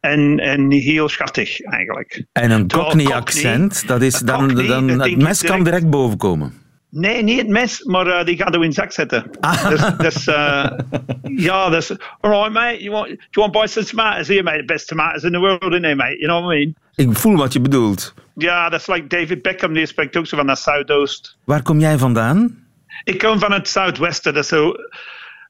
en, 0.00 0.38
en 0.38 0.70
heel 0.70 1.08
schattig 1.08 1.60
eigenlijk. 1.60 2.24
En 2.32 2.50
een 2.50 2.66
Terwijl 2.66 2.90
Cockney 2.90 3.04
Cockney- 3.12 3.20
accent, 3.20 3.86
dat 3.88 4.02
is 4.02 4.20
een 4.20 4.26
dan, 4.26 4.46
Cockney, 4.46 4.66
dan 4.66 4.88
het 4.88 5.16
mes 5.22 5.42
kan 5.42 5.64
direct- 5.64 5.90
boven 5.90 6.18
komen. 6.18 6.52
Nee, 6.90 7.22
niet 7.22 7.38
het 7.38 7.48
mes, 7.48 7.84
maar 7.84 8.06
eh, 8.06 8.24
die 8.24 8.36
gaat 8.36 8.54
er 8.54 8.62
in 8.62 8.68
de 8.68 8.74
zak 8.74 8.92
zetten. 8.92 9.24
Ah. 9.40 9.68
Dus, 9.68 9.96
dus 9.96 10.26
eh, 10.26 10.70
ja, 11.22 11.70
dus, 11.70 11.96
alright 12.20 12.52
mate, 12.52 12.82
you 12.82 12.90
want, 12.90 13.08
do 13.08 13.14
you 13.30 13.50
want 13.50 13.52
to 13.52 13.58
buy 13.60 13.66
some 13.66 13.86
tomatoes 13.86 14.28
here 14.28 14.42
mate? 14.42 14.58
The 14.58 14.64
best 14.64 14.88
tomatoes 14.88 15.22
in 15.22 15.32
the 15.32 15.38
world, 15.38 15.62
isn't 15.62 15.82
they 15.82 15.94
mate? 15.94 16.16
You 16.18 16.26
know 16.26 16.42
what 16.44 16.52
I 16.54 16.58
mean? 16.58 16.74
Ik 16.94 17.16
voel 17.18 17.36
wat 17.36 17.52
je 17.52 17.60
bedoelt. 17.60 18.14
Ja, 18.34 18.68
dat 18.68 18.80
is 18.80 18.86
like 18.86 19.06
David 19.06 19.42
Beckham, 19.42 19.72
die 19.72 19.86
spreekt 19.86 20.16
ook 20.16 20.26
zo 20.26 20.36
van 20.36 20.46
dat 20.46 20.58
Zuidoost. 20.58 21.36
Waar 21.44 21.62
kom 21.62 21.80
jij 21.80 21.98
vandaan? 21.98 22.60
Ik 23.04 23.18
kom 23.18 23.38
van 23.38 23.52
het 23.52 23.68
Zuidwesten, 23.68 24.34
dat 24.34 24.42
is 24.42 24.48
zo... 24.48 24.72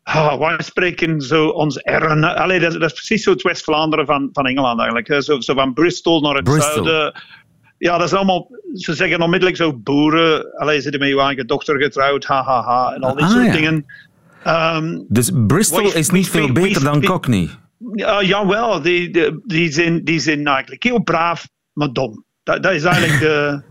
ah, 0.02 0.38
wij 0.38 0.56
spreken 0.58 1.20
zo 1.20 1.46
ons 1.48 1.76
R. 1.82 2.24
Allee, 2.34 2.60
dat, 2.60 2.72
dat 2.72 2.82
is 2.82 2.92
precies 2.92 3.22
zo 3.22 3.30
het 3.30 3.42
West-Vlaanderen 3.42 4.06
van, 4.06 4.28
van 4.32 4.46
Engeland 4.46 4.80
eigenlijk. 4.80 5.22
Zo, 5.22 5.40
zo 5.40 5.54
van 5.54 5.72
Bristol 5.72 6.20
naar 6.20 6.34
het 6.34 6.44
Bristol. 6.44 6.84
zuiden. 6.84 7.22
Ja, 7.78 7.98
dat 7.98 8.06
is 8.06 8.14
allemaal... 8.14 8.48
Ze 8.74 8.94
zeggen 8.94 9.20
onmiddellijk 9.22 9.58
zo 9.58 9.76
boeren. 9.76 10.56
Allee, 10.56 10.80
zitten 10.80 11.00
met 11.00 11.08
je 11.10 11.20
eigen 11.20 11.46
dochter 11.46 11.80
getrouwd, 11.82 12.24
ha, 12.24 12.42
ha, 12.42 12.62
ha. 12.62 12.92
En 12.94 13.00
al 13.02 13.14
die 13.16 13.24
Ah, 13.24 13.30
soort 13.30 13.46
ja. 13.46 13.52
dingen. 13.52 13.86
Ehm, 14.44 14.98
Dus 15.08 15.30
Bristol 15.46 15.82
We- 15.82 15.98
is 15.98 16.10
we 16.10 16.16
niet 16.16 16.28
veel 16.28 16.46
we 16.46 16.52
beter 16.52 16.84
dan 16.84 17.02
Cockney. 17.04 17.48
ja, 17.94 18.22
jawel, 18.22 18.82
die, 18.82 19.10
die, 19.10 19.40
die, 19.44 19.72
zijn, 19.72 20.04
die 20.04 20.18
zijn 20.20 20.46
eigenlijk 20.46 20.82
heel 20.82 21.02
braaf, 21.02 21.48
maar 21.72 21.92
dom. 21.92 22.24
Dat, 22.42 22.62
dat 22.62 22.72
is 22.72 22.84
eigenlijk 22.84 23.20
de... 23.20 23.62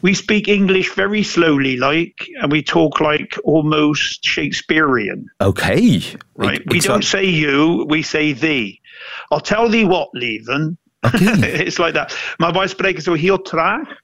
we 0.00 0.14
speak 0.14 0.48
English 0.48 0.94
very 0.94 1.22
slowly, 1.22 1.76
like, 1.76 2.28
and 2.40 2.52
we 2.52 2.62
talk 2.62 3.00
like 3.00 3.40
almost 3.44 4.24
Shakespearean. 4.24 5.32
Oké. 5.38 6.00
Right? 6.34 6.62
We 6.64 6.80
don't 6.80 7.04
say 7.04 7.24
you, 7.24 7.84
we 7.86 8.02
say 8.02 8.34
thee. 8.34 8.80
I'll 9.30 9.40
tell 9.40 9.70
thee 9.70 9.86
what, 9.86 10.08
Leven. 10.12 10.78
Oké. 11.00 11.46
It's 11.66 11.78
like 11.78 11.92
that. 11.92 12.34
Maar 12.36 12.52
wij 12.52 12.66
spreken 12.68 13.02
zo 13.02 13.12
heel 13.12 13.42
traag. 13.42 14.02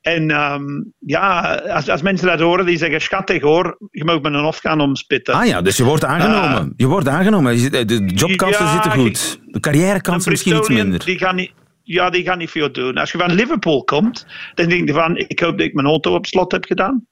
En 0.00 0.30
ehm, 0.30 0.64
ja, 0.98 1.54
als, 1.54 1.88
als 1.88 2.02
mensen 2.02 2.26
dat 2.26 2.40
horen, 2.40 2.66
die 2.66 2.78
zeggen 2.78 3.00
schattig 3.00 3.42
hoor, 3.42 3.76
je 3.90 4.04
mag 4.04 4.20
met 4.20 4.34
een 4.34 4.40
hof 4.40 4.58
gaan 4.58 4.80
omspitten. 4.80 5.34
Ah 5.34 5.46
ja, 5.46 5.62
dus 5.62 5.76
je 5.76 5.84
wordt 5.84 6.04
aangenomen. 6.04 6.72
je 6.76 6.86
wordt 6.86 7.08
aangenomen. 7.08 7.70
De 7.86 8.04
jobkansen 8.14 8.64
ja, 8.64 8.72
zitten 8.72 8.92
goed. 8.92 9.40
De 9.46 9.60
carrièrekansen 9.60 10.30
misschien 10.30 10.56
iets 10.56 10.68
minder. 10.68 11.04
Die 11.04 11.18
gaan 11.18 11.34
niet, 11.34 11.52
ja, 11.84 12.10
die 12.10 12.22
gaan 12.24 12.38
niet 12.38 12.50
veel 12.50 12.72
doen. 12.72 12.94
Als 12.96 13.12
je 13.12 13.18
van 13.18 13.32
Liverpool 13.34 13.84
komt, 13.84 14.26
dan 14.54 14.68
denk 14.68 14.88
je 14.88 14.94
van, 14.94 15.16
ik 15.16 15.40
hoop 15.40 15.58
dat 15.58 15.66
ik 15.66 15.74
mijn 15.74 15.86
auto 15.86 16.14
op 16.14 16.26
slot 16.26 16.52
heb 16.52 16.64
gedaan. 16.64 17.06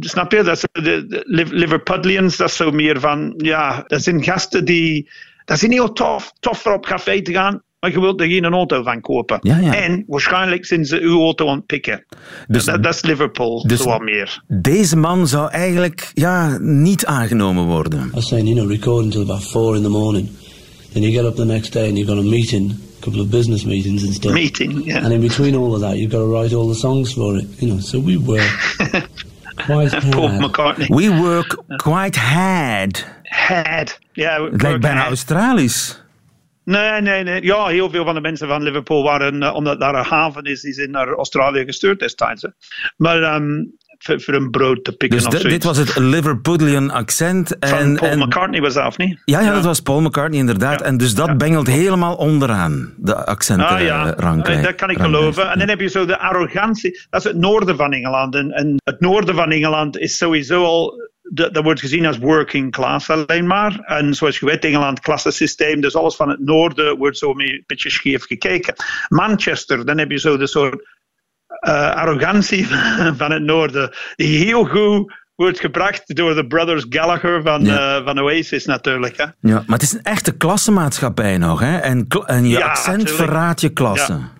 Snap 0.00 0.32
je? 0.32 0.42
Dat 0.42 0.56
is 0.56 0.64
de, 0.72 1.06
de 1.06 1.22
Liv- 1.24 1.50
Liverpudlians, 1.50 2.36
dat 2.36 2.48
is 2.48 2.56
zo 2.56 2.70
meer 2.70 3.00
van, 3.00 3.34
ja, 3.36 3.84
dat 3.86 4.02
zijn 4.02 4.22
gasten 4.22 4.64
die, 4.64 5.10
dat 5.44 5.58
zijn 5.58 5.70
heel 5.72 5.92
tof, 5.92 6.32
tof 6.40 6.58
voor 6.62 6.72
op 6.72 6.86
café 6.86 7.22
te 7.22 7.32
gaan, 7.32 7.62
maar 7.80 7.90
je 7.90 8.00
wilt 8.00 8.20
er 8.20 8.26
geen 8.26 8.44
auto 8.44 8.82
van 8.82 9.00
kopen. 9.00 9.38
Ja, 9.42 9.58
ja. 9.58 9.74
En 9.74 10.04
waarschijnlijk 10.06 10.66
zijn 10.66 10.84
ze 10.84 11.00
uw 11.00 11.20
auto 11.20 11.48
aan 11.48 11.56
het 11.56 11.66
pikken. 11.66 12.04
Dus- 12.46 12.64
dat, 12.64 12.82
dat 12.82 12.94
is 12.94 13.02
Liverpool, 13.02 13.66
dus- 13.66 13.80
zo 13.82 13.88
wat 13.88 14.00
meer. 14.00 14.42
Deze 14.46 14.96
man 14.96 15.26
zou 15.28 15.50
eigenlijk 15.50 16.10
ja, 16.14 16.58
niet 16.60 17.06
aangenomen 17.06 17.64
worden. 17.64 18.06
I 18.06 18.10
was 18.10 18.28
saying, 18.28 18.48
you 18.48 18.60
know, 18.60 18.70
record 18.70 19.04
until 19.04 19.22
about 19.22 19.44
four 19.44 19.76
in 19.76 19.82
the 19.82 19.88
morning. 19.88 20.28
Then 20.92 21.02
you 21.02 21.14
get 21.14 21.24
up 21.24 21.36
the 21.36 21.44
next 21.44 21.72
day 21.72 21.88
and 21.88 21.96
you've 21.98 22.12
got 22.12 22.24
a 22.24 22.28
meeting, 22.28 22.74
couple 23.00 23.20
of 23.20 23.30
business 23.30 23.64
meetings 23.64 24.02
and 24.04 24.14
stuff. 24.14 24.32
Meeting, 24.32 24.82
yeah. 24.84 25.04
And 25.04 25.12
in 25.12 25.20
between 25.20 25.54
all 25.54 25.74
of 25.74 25.80
that, 25.80 25.96
you've 25.96 26.10
got 26.10 26.18
to 26.20 26.26
write 26.32 26.54
all 26.54 26.68
the 26.68 26.74
songs 26.74 27.12
for 27.12 27.36
it. 27.38 27.46
You 27.58 27.68
know, 27.68 27.80
so 27.80 27.98
we 28.00 28.16
were 28.16 28.48
quite 29.66 29.90
Paul 30.10 30.28
hard. 30.28 30.40
McCartney. 30.40 30.88
We 30.88 31.08
work 31.10 31.56
quite 31.78 32.16
hard. 32.16 33.04
Had. 33.22 33.98
Ja, 34.12 34.42
Het 34.50 34.62
lijkt 34.62 34.80
bijna 34.80 35.04
Australisch. 35.06 36.04
Nee, 36.64 37.00
nee, 37.00 37.22
nee. 37.22 37.42
Ja, 37.42 37.66
heel 37.66 37.90
veel 37.90 38.04
van 38.04 38.14
de 38.14 38.20
mensen 38.20 38.48
van 38.48 38.62
Liverpool 38.62 39.02
waren, 39.02 39.42
eh, 39.42 39.54
omdat 39.54 39.80
daar 39.80 39.94
een 39.94 40.04
haven 40.04 40.44
is, 40.44 40.60
die 40.60 40.72
zijn 40.72 40.90
naar 40.90 41.08
Australië 41.08 41.64
gestuurd 41.64 41.98
destijds. 41.98 42.42
hè. 42.42 42.48
Maar 42.96 43.22
ehm, 43.22 43.64
voor, 43.98 44.34
een 44.34 44.50
brood 44.50 44.84
te 44.84 44.92
pikken 44.92 45.18
Dus 45.18 45.26
of 45.26 45.42
dit 45.42 45.64
was 45.64 45.76
het 45.76 45.96
Liverpudlian 45.96 46.90
accent. 46.90 47.56
Van 47.60 47.78
En, 47.78 47.96
Paul 47.96 48.10
en, 48.10 48.18
McCartney 48.18 48.60
was 48.60 48.74
dat, 48.74 48.86
of 48.86 48.96
niet? 48.98 49.22
ja, 49.24 49.40
ja, 49.40 49.52
dat 49.52 49.64
was 49.64 49.80
Paul 49.80 50.00
McCartney 50.00 50.38
inderdaad. 50.38 50.80
Ja. 50.80 50.86
En 50.86 50.96
dus 50.96 51.14
dat 51.14 51.26
Ja. 51.26 51.34
bengelt 51.36 51.66
helemaal 51.66 52.14
onderaan, 52.16 52.92
de 52.96 53.24
accenten. 53.26 53.66
Ah 53.68 53.80
ja, 53.80 54.14
eh, 54.16 54.56
Eh, 54.56 54.62
dat 54.62 54.74
kan 54.74 54.90
ik 54.90 54.98
geloven. 54.98 55.50
En 55.50 55.58
dan 55.58 55.68
heb 55.68 55.80
je 55.80 55.88
zo 55.88 56.04
de 56.06 56.18
arrogantie. 56.18 57.00
Dat 57.10 57.24
is 57.24 57.26
het 57.30 57.36
noorden 57.40 57.76
van 57.76 57.92
Engeland. 57.92 58.34
En, 58.34 58.50
en 58.50 58.74
het 58.84 59.00
noorden 59.00 59.34
van 59.34 59.50
Engeland 59.50 59.98
is 59.98 60.16
sowieso 60.16 60.64
al. 60.64 61.04
Dat, 61.30 61.54
dat 61.54 61.64
wordt 61.64 61.80
gezien 61.80 62.06
als 62.06 62.18
working 62.18 62.72
class 62.72 63.10
alleen 63.10 63.46
maar. 63.46 63.80
En 63.80 64.14
zoals 64.14 64.38
je 64.38 64.46
weet, 64.46 64.64
Engeland, 64.64 65.00
klassensysteem. 65.00 65.80
Dus 65.80 65.94
alles 65.94 66.16
van 66.16 66.28
het 66.28 66.40
noorden 66.44 66.96
wordt 66.96 67.18
zo 67.18 67.30
een 67.30 67.62
beetje 67.66 67.90
scheef 67.90 68.24
gekeken. 68.24 68.74
Manchester, 69.08 69.84
dan 69.84 69.98
heb 69.98 70.10
je 70.10 70.18
zo 70.18 70.36
de 70.36 70.46
soort 70.46 70.95
eh, 71.66 71.90
arrogantie 71.94 72.66
van 73.20 73.30
het 73.32 73.42
noorden. 73.42 73.90
Die 74.16 74.44
heel 74.44 74.64
goed 74.64 75.12
wordt 75.34 75.60
gebracht 75.60 76.16
door 76.16 76.34
de 76.34 76.46
Brothers 76.46 76.86
Gallagher 76.88 77.42
van, 77.42 77.64
Ja. 77.64 77.96
eh, 77.98 78.04
van 78.04 78.20
Oasis 78.20 78.64
natuurlijk. 78.64 79.16
Hè. 79.16 79.24
Ja, 79.24 79.32
maar 79.40 79.78
het 79.78 79.82
is 79.82 79.92
een 79.92 80.02
echte 80.02 80.36
klassenmaatschappij 80.36 81.38
nog. 81.38 81.60
Hè? 81.60 81.76
En, 81.78 82.06
en 82.26 82.48
je 82.48 82.58
Ja, 82.58 82.66
accent 82.68 83.10
verraadt 83.10 83.60
je 83.60 83.68
klasse. 83.72 84.12
Ja. 84.12 84.30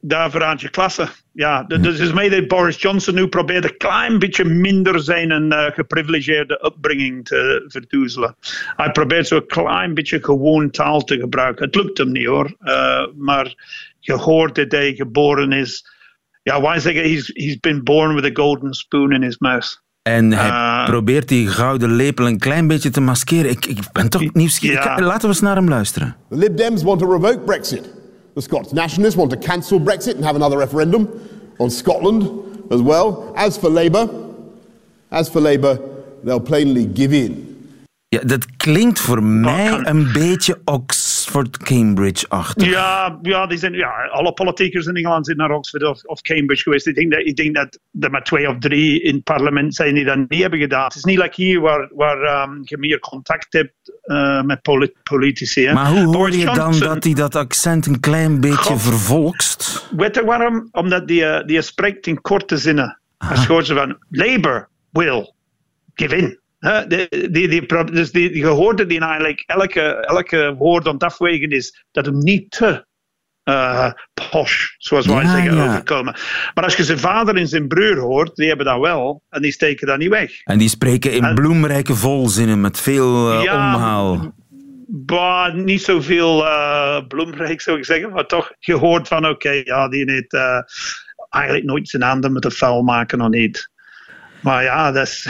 daar 0.00 0.30
verraadt 0.30 0.60
je 0.60 0.68
klasse. 0.70 1.08
Ja, 1.32 1.62
dus 1.62 1.98
is 1.98 2.12
mee 2.12 2.30
dat 2.30 2.46
Boris 2.48 2.80
Johnson 2.80 3.14
nu 3.14 3.26
probeert 3.26 3.64
een 3.64 3.76
klein 3.76 4.18
beetje 4.18 4.44
minder 4.44 5.00
zijn 5.02 5.30
een 5.30 5.52
eh, 5.52 5.72
geprivilegeerde 5.74 6.60
upbringing 6.64 7.24
te 7.24 7.64
verdoezelen. 7.68 8.36
Hij 8.76 8.90
probeert 8.90 9.26
zo 9.26 9.36
een 9.36 9.46
klein 9.46 9.94
beetje 9.94 10.24
gewoon 10.24 10.70
taal 10.70 11.00
te 11.00 11.18
gebruiken. 11.18 11.64
Het 11.64 11.74
lukt 11.74 11.98
hem 11.98 12.12
niet 12.12 12.26
hoor, 12.26 12.54
Eh, 12.60 13.04
maar 13.16 13.54
je 14.00 14.12
hoort 14.12 14.54
dat 14.54 14.72
hij 14.72 14.94
geboren 14.94 15.52
is. 15.52 15.98
Ja, 16.42 16.60
wij 16.62 16.80
zeggen 16.80 17.02
he's, 17.02 17.30
he's 17.34 17.56
been 17.60 17.82
born 17.84 18.14
with 18.14 18.24
a 18.24 18.30
golden 18.42 18.74
spoon 18.74 19.12
in 19.12 19.22
his 19.22 19.38
mouth. 19.38 19.82
En 20.02 20.32
hij 20.32 20.50
Ah. 20.50 20.84
probeert 20.84 21.28
die 21.28 21.46
gouden 21.48 21.92
lepel 21.94 22.26
een 22.26 22.38
klein 22.38 22.66
beetje 22.66 22.90
te 22.90 23.00
maskeren. 23.00 23.50
Ik, 23.50 23.66
ik 23.66 23.78
ben 23.92 24.08
toch 24.08 24.32
nieuwsgierig. 24.32 24.84
Ja. 24.84 25.00
Laten 25.00 25.20
we 25.20 25.26
eens 25.28 25.40
naar 25.40 25.56
hem 25.56 25.68
luisteren. 25.68 26.16
The 26.30 26.36
Lib 26.36 26.56
Dems 26.56 26.82
want 26.82 26.98
to 27.00 27.12
revoke 27.12 27.38
Brexit. 27.38 27.82
The 28.34 28.40
Scots 28.40 28.72
Nationalists 28.72 29.16
want 29.18 29.30
to 29.30 29.38
cancel 29.38 29.80
Brexit 29.80 30.14
and 30.14 30.24
have 30.24 30.34
another 30.34 30.58
referendum 30.58 31.08
on 31.56 31.70
Scotland 31.70 32.30
as 32.70 32.80
well. 32.80 33.14
As 33.34 33.56
for 33.58 33.70
Labour, 33.70 34.08
as 35.08 35.28
for 35.28 35.40
Labour, 35.40 35.80
they'll 36.24 36.40
plainly 36.42 36.90
give 36.94 37.16
in. 37.16 37.56
Ja, 38.08 38.20
dat 38.24 38.46
klinkt 38.56 39.00
voor 39.00 39.22
mij 39.22 39.68
kan- 39.68 39.86
een 39.86 40.12
beetje 40.12 40.58
Oxford-Cambridge-achtig. 41.34 42.68
Ja, 42.70 43.18
ja, 43.22 43.46
die 43.46 43.58
zijn, 43.58 43.72
ja, 43.72 44.06
alle 44.06 44.32
politiekers 44.32 44.86
in 44.86 44.94
Engeland 44.96 45.26
zijn 45.26 45.36
naar 45.36 45.50
Oxford 45.50 45.84
of, 45.84 46.04
of 46.04 46.20
Cambridge 46.20 46.62
geweest. 46.62 46.86
Ik 46.86 46.94
denk, 46.94 47.12
dat, 47.12 47.20
ik 47.20 47.36
denk 47.36 47.54
dat 47.54 47.78
er 48.00 48.10
maar 48.10 48.24
twee 48.24 48.48
of 48.48 48.58
drie 48.58 49.02
in 49.02 49.14
het 49.14 49.24
parlement 49.24 49.74
zijn 49.74 49.94
die 49.94 50.04
dat 50.04 50.28
niet 50.28 50.40
hebben 50.40 50.58
gedaan. 50.60 50.84
Het 50.84 50.94
is 50.94 51.04
niet 51.04 51.18
like 51.18 51.42
hier 51.42 51.60
waar, 51.60 51.90
waar 51.94 52.20
ehm, 52.22 52.50
je 52.62 52.78
meer 52.78 52.98
contact 52.98 53.52
hebt 53.52 53.98
eh, 54.02 54.42
met 54.42 54.62
poli- 54.62 54.92
politici. 55.02 55.66
Hè. 55.66 55.72
Maar 55.72 55.90
hoe 55.90 56.04
hoor 56.04 56.12
Boris 56.12 56.36
je 56.36 56.44
dan 56.44 56.54
Johnson- 56.54 56.88
dat 56.88 57.04
hij 57.04 57.14
dat 57.14 57.34
accent 57.34 57.86
een 57.86 58.00
klein 58.00 58.40
beetje 58.40 58.56
God. 58.56 58.82
vervolkst? 58.82 59.88
Weet 59.96 60.14
je 60.14 60.24
waarom? 60.24 60.68
Omdat 60.72 61.08
die, 61.08 61.24
eh, 61.24 61.46
die 61.46 61.62
spreekt 61.62 62.06
in 62.06 62.20
korte 62.20 62.56
zinnen. 62.56 63.00
Hij 63.18 63.36
van, 63.62 63.98
Labour 64.10 64.68
will 64.90 65.32
give 65.94 66.16
in. 66.16 66.38
Die, 66.60 67.30
die, 67.30 67.48
die, 67.48 67.84
dus 67.84 68.10
die, 68.10 68.40
gehoorde 68.40 68.86
die 68.86 69.00
eigenlijk 69.00 69.42
elke, 69.46 69.80
elke 69.80 70.54
woord 70.58 70.86
aan 70.86 70.92
het 70.92 71.02
afwegen 71.02 71.50
is 71.50 71.84
dat 71.90 72.06
hem 72.06 72.18
niet 72.18 72.50
te 72.50 72.88
eh, 73.42 73.90
posh, 74.30 74.68
zoals 74.78 75.06
wij 75.06 75.22
Ja, 75.22 75.30
zeggen, 75.30 75.54
ja. 75.54 75.68
overkomen. 75.68 76.16
Maar 76.54 76.64
als 76.64 76.76
je 76.76 76.84
zijn 76.84 76.98
vader 76.98 77.36
en 77.36 77.48
zijn 77.48 77.68
broer 77.68 77.98
hoort, 77.98 78.36
die 78.36 78.48
hebben 78.48 78.66
dat 78.66 78.80
wel. 78.80 79.22
En 79.28 79.42
die 79.42 79.52
steken 79.52 79.86
dat 79.86 79.98
niet 79.98 80.08
weg. 80.08 80.42
En 80.44 80.58
die 80.58 80.68
spreken 80.68 81.12
in 81.12 81.34
bloemrijke 81.34 81.94
volzinnen 81.94 82.60
met 82.60 82.80
veel 82.80 83.42
Ja, 83.42 83.54
omhaal. 83.54 84.34
Bah, 84.86 85.54
niet 85.54 85.82
zoveel 85.82 86.44
uh, 86.44 87.00
bloemrijk 87.08 87.60
zou 87.60 87.78
ik 87.78 87.84
zeggen, 87.84 88.10
maar 88.10 88.26
toch, 88.26 88.52
je 88.58 88.74
hoort 88.74 89.08
van 89.08 89.26
oké, 89.26 89.62
ja, 89.64 89.88
die 89.88 90.10
heeft 90.10 90.36
eigenlijk 91.28 91.64
nooit 91.64 91.88
zijn 91.88 92.02
handen 92.02 92.32
met 92.32 92.42
de 92.42 92.50
vuil 92.50 92.82
maken 92.82 93.18
nog 93.18 93.28
niet. 93.28 93.70
Maar 94.42 94.62
ja, 94.62 94.92
dat 94.92 95.06
is. 95.06 95.28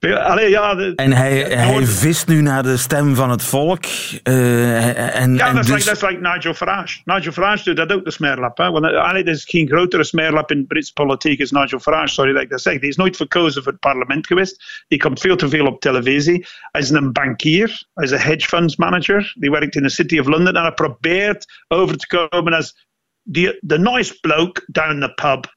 Allee, 0.30 0.50
ja, 0.50 0.74
de- 0.74 0.92
En 0.94 1.12
hij, 1.12 1.38
hij 1.40 1.86
vist 1.86 2.26
nu 2.28 2.40
naar 2.40 2.62
de 2.62 2.76
stem 2.76 3.14
van 3.14 3.30
het 3.30 3.42
volk. 3.44 3.84
eh, 4.22 5.20
en, 5.20 5.34
Ja, 5.34 5.48
en 5.48 5.54
dat 5.54 5.64
is, 5.64 5.70
dus- 5.70 5.76
like, 5.76 5.84
dat 5.84 5.96
is 6.02 6.08
like 6.16 6.28
Nigel 6.34 6.54
Farage. 6.54 7.00
Nigel 7.04 7.32
Farage 7.32 7.64
doet 7.64 7.76
dat 7.76 7.92
ook, 7.92 8.04
de 8.04 8.10
smeerlap. 8.10 8.58
Hè? 8.58 8.70
Want 8.70 8.84
allee, 8.84 9.22
er 9.24 9.28
is 9.32 9.44
geen 9.44 9.66
grotere 9.68 10.04
smeerlap 10.04 10.50
in 10.50 10.66
Britse 10.66 10.92
politiek 10.92 11.40
als 11.40 11.50
Nigel 11.50 11.78
Farage, 11.80 12.12
sorry 12.14 12.32
dat 12.32 12.42
ik 12.42 12.50
dat 12.50 12.60
zeg. 12.62 12.78
Die 12.80 12.88
is 12.88 12.96
nooit 12.96 13.16
verkozen 13.16 13.62
voor 13.62 13.72
het 13.72 13.80
parlement 13.80 14.26
geweest. 14.26 14.84
Die 14.88 14.98
komt 14.98 15.20
veel 15.20 15.36
te 15.36 15.48
veel 15.48 15.66
op 15.66 15.80
televisie. 15.80 16.46
Hij 16.70 16.80
is 16.80 16.90
een 16.90 17.12
bankier. 17.12 17.82
Hij 17.94 18.04
is 18.04 18.10
een 18.10 18.18
hedge 18.18 18.48
funds 18.48 18.76
manager. 18.76 19.32
Die 19.38 19.50
werkt 19.50 19.74
in 19.76 19.82
de 19.82 19.88
City 19.88 20.18
of 20.18 20.26
London. 20.26 20.54
En 20.56 20.62
hij 20.62 20.72
probeert 20.72 21.62
over 21.68 21.96
te 21.96 22.06
komen 22.28 22.52
als 22.52 22.86
die, 23.22 23.58
the 23.66 23.78
nice 23.78 24.18
bloke 24.20 24.62
down 24.66 25.00
the 25.00 25.12
pub 25.14 25.52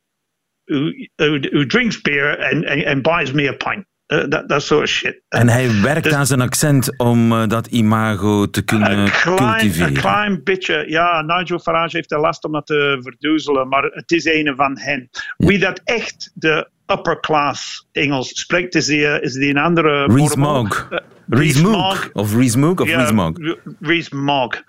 who, 0.67 0.91
who, 1.17 1.39
who 1.51 1.65
drinks 1.65 2.01
beer 2.01 2.51
and, 2.51 2.65
and, 2.65 2.85
and 2.85 3.01
buys 3.01 3.31
me 3.33 3.47
a 3.47 3.53
pint. 3.53 3.85
Uh, 4.13 4.23
that, 4.29 4.47
that 4.47 4.61
sort 4.63 4.83
of 4.83 4.89
shit. 4.89 5.21
en 5.29 5.49
hij 5.49 5.81
werkt 5.81 6.03
Dus- 6.03 6.13
aan 6.13 6.25
zijn 6.25 6.41
accent 6.41 6.97
om 6.99 7.31
eh, 7.31 7.47
dat 7.47 7.67
imago 7.67 8.49
te 8.49 8.61
kunnen 8.61 9.11
klein, 9.11 9.37
cultiveren. 9.37 9.87
een 9.87 9.93
klein 9.93 10.43
beetje. 10.43 10.83
Ja, 10.87 11.21
Nigel 11.21 11.59
Farage 11.59 11.95
heeft 11.95 12.11
er 12.11 12.19
last 12.19 12.43
om 12.43 12.51
dat 12.51 12.65
te 12.65 12.97
verdoezelen, 13.01 13.67
maar 13.67 13.83
het 13.83 14.11
is 14.11 14.25
een 14.25 14.53
van 14.55 14.77
hen. 14.79 15.09
Wie 15.37 15.59
dat 15.59 15.81
echt 15.83 16.31
de 16.33 16.69
upper 16.85 17.19
class 17.19 17.87
Engels 17.91 18.39
spreekt, 18.39 18.75
is 18.75 18.85
die, 18.85 19.21
is 19.21 19.33
die 19.33 19.49
een 19.49 19.57
andere... 19.57 20.05
Rees. 20.05 20.35
Mogg. 20.35 20.87
Eh, 20.89 20.97
Rees 21.29 21.61
Mogg. 21.61 21.71
Mogg. 21.75 22.09
Of 22.13 22.35
Rees 22.35 22.55
Mogg 22.55 22.79
of 22.81 22.87
Ja, 22.87 22.97
Rees 22.97 23.11
Mogg. 23.11 23.33
Rees 23.79 24.09
Mogg. 24.09 24.63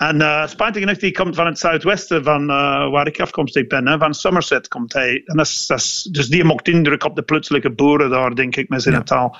En 0.00 0.20
uh, 0.20 0.46
spijtig 0.46 0.82
genoeg, 0.82 0.96
die 0.96 1.12
komt 1.12 1.34
van 1.34 1.46
het 1.46 1.58
zuidwesten 1.58 2.24
van 2.24 2.50
eh, 2.50 2.90
waar 2.90 3.06
ik 3.06 3.20
afkomstig 3.20 3.66
ben. 3.66 3.88
Hè, 3.88 3.98
van 3.98 4.14
Somerset 4.14 4.68
komt 4.68 4.92
hij. 4.92 5.22
En 5.24 5.36
dat 5.36 5.68
dus 6.10 6.28
die 6.28 6.44
maakt 6.44 6.68
indruk 6.68 7.04
op 7.04 7.16
de 7.16 7.22
plaatselijke 7.22 7.70
boeren 7.70 8.10
daar, 8.10 8.34
denk 8.34 8.56
ik, 8.56 8.68
met 8.68 8.82
zijn 8.82 9.04
taal. 9.04 9.36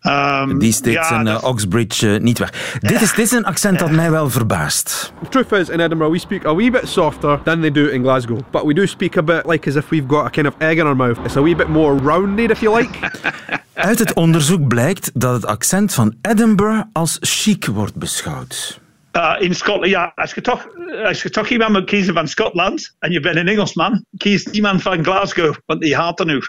Ehm, 0.00 0.58
Die 0.58 0.72
steekt 0.72 0.96
ja, 0.96 1.04
zijn 1.08 1.26
eh, 1.26 1.44
Oxbridge 1.44 2.14
eh, 2.14 2.20
niet 2.20 2.38
weg. 2.38 2.78
Dit, 2.80 3.00
is, 3.00 3.14
dit 3.14 3.24
is 3.24 3.32
een 3.32 3.44
accent 3.44 3.78
dat 3.78 3.90
mij 3.90 4.10
wel 4.10 4.30
verbaast. 4.30 5.12
The 5.22 5.28
truth 5.28 5.52
is, 5.52 5.68
in 5.68 5.80
Edinburgh, 5.80 6.12
we 6.12 6.18
speak 6.18 6.46
a 6.46 6.54
wee 6.54 6.70
bit 6.70 6.88
softer 6.88 7.42
than 7.42 7.60
they 7.60 7.72
do 7.72 7.86
in 7.86 8.02
Glasgow. 8.02 8.38
But 8.50 8.62
we 8.62 8.74
do 8.74 8.86
speak 8.86 9.16
a 9.16 9.22
bit 9.22 9.46
like 9.46 9.68
as 9.68 9.74
if 9.74 9.88
we've 9.88 10.08
got 10.08 10.26
a 10.26 10.30
kind 10.30 10.46
of 10.46 10.54
egg 10.58 10.78
in 10.78 10.86
our 10.86 10.96
mouth. 10.96 11.18
It's 11.24 11.36
a 11.36 11.42
wee 11.42 11.56
bit 11.56 11.68
more 11.68 12.00
rounded, 12.02 12.50
if 12.50 12.60
you 12.60 12.78
like. 12.78 12.98
Uit 13.74 13.98
het 13.98 14.12
onderzoek 14.12 14.68
blijkt 14.68 15.10
dat 15.14 15.34
het 15.34 15.46
accent 15.46 15.94
van 15.94 16.14
Edinburgh 16.22 16.82
als 16.92 17.18
chic 17.20 17.66
wordt 17.66 17.94
beschouwd. 17.94 18.84
Uh, 19.16 19.34
in 19.38 19.54
Scotland, 19.54 19.90
ja, 19.90 20.12
als 20.14 20.34
je, 20.34 20.40
toch, 20.40 20.66
als 21.04 21.22
je 21.22 21.30
toch 21.30 21.48
iemand 21.48 21.72
moet 21.72 21.84
kiezen 21.84 22.14
van 22.14 22.28
Schotland 22.28 22.94
en 22.98 23.10
je 23.10 23.20
bent 23.20 23.36
een 23.36 23.48
Engelsman, 23.48 24.04
kies 24.16 24.46
iemand 24.46 24.82
van 24.82 25.04
Glasgow, 25.04 25.54
want 25.66 25.80
die 25.80 25.96
haat 25.96 26.20
er 26.20 26.26
nu. 26.26 26.42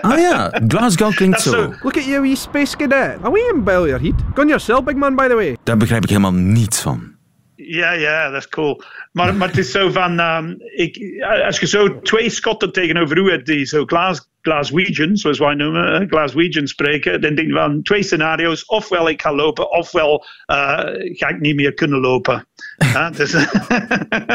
Ah 0.00 0.18
ja, 0.18 0.60
Glasgow 0.68 1.14
klinkt 1.14 1.40
zo. 1.40 1.74
Look 1.82 1.96
at 1.96 2.04
you, 2.04 2.20
wee 2.20 2.36
space 2.36 2.76
cadet. 2.76 3.16
Are 3.22 3.32
we 3.32 3.52
in 3.54 3.64
Bellier 3.64 4.00
Heat? 4.00 4.14
Gun 4.34 4.48
yourself, 4.48 4.84
big 4.84 4.96
man, 4.96 5.16
by 5.16 5.28
the 5.28 5.34
way. 5.34 5.56
Daar 5.62 5.76
begrijp 5.76 6.02
ik 6.02 6.08
helemaal 6.08 6.32
niets 6.32 6.80
van. 6.80 7.17
Ja, 7.60 7.92
ja, 7.92 8.30
dat 8.30 8.40
is 8.40 8.48
cool. 8.48 8.82
Maar, 9.12 9.34
maar 9.34 9.48
het 9.48 9.58
is 9.58 9.70
zo 9.70 9.90
van, 9.90 10.18
ehm, 10.18 10.54
ik, 10.74 11.22
als 11.44 11.60
je 11.60 11.66
zo 11.66 12.00
twee 12.00 12.30
Schotten 12.30 12.72
tegenover 12.72 13.16
u 13.16 13.30
hebt 13.30 13.46
die 13.46 13.64
zo 13.64 13.84
Glas, 13.84 14.30
Glaswegian, 14.40 15.16
zoals 15.16 15.38
wij 15.38 15.54
noemen, 15.54 15.92
hè, 15.92 16.06
Glaswegian 16.06 16.66
spreken, 16.66 17.20
dan 17.20 17.34
denk 17.34 17.48
je 17.48 17.54
van 17.54 17.82
twee 17.82 18.02
scenario's. 18.02 18.64
Ofwel 18.66 19.08
ik 19.08 19.22
ga 19.22 19.34
lopen, 19.34 19.70
ofwel 19.70 20.24
eh, 20.46 20.56
ga 20.94 21.28
ik 21.28 21.40
niet 21.40 21.56
meer 21.56 21.74
kunnen 21.74 22.00
lopen. 22.00 22.46
Ja, 22.92 23.10
dus, 23.10 23.34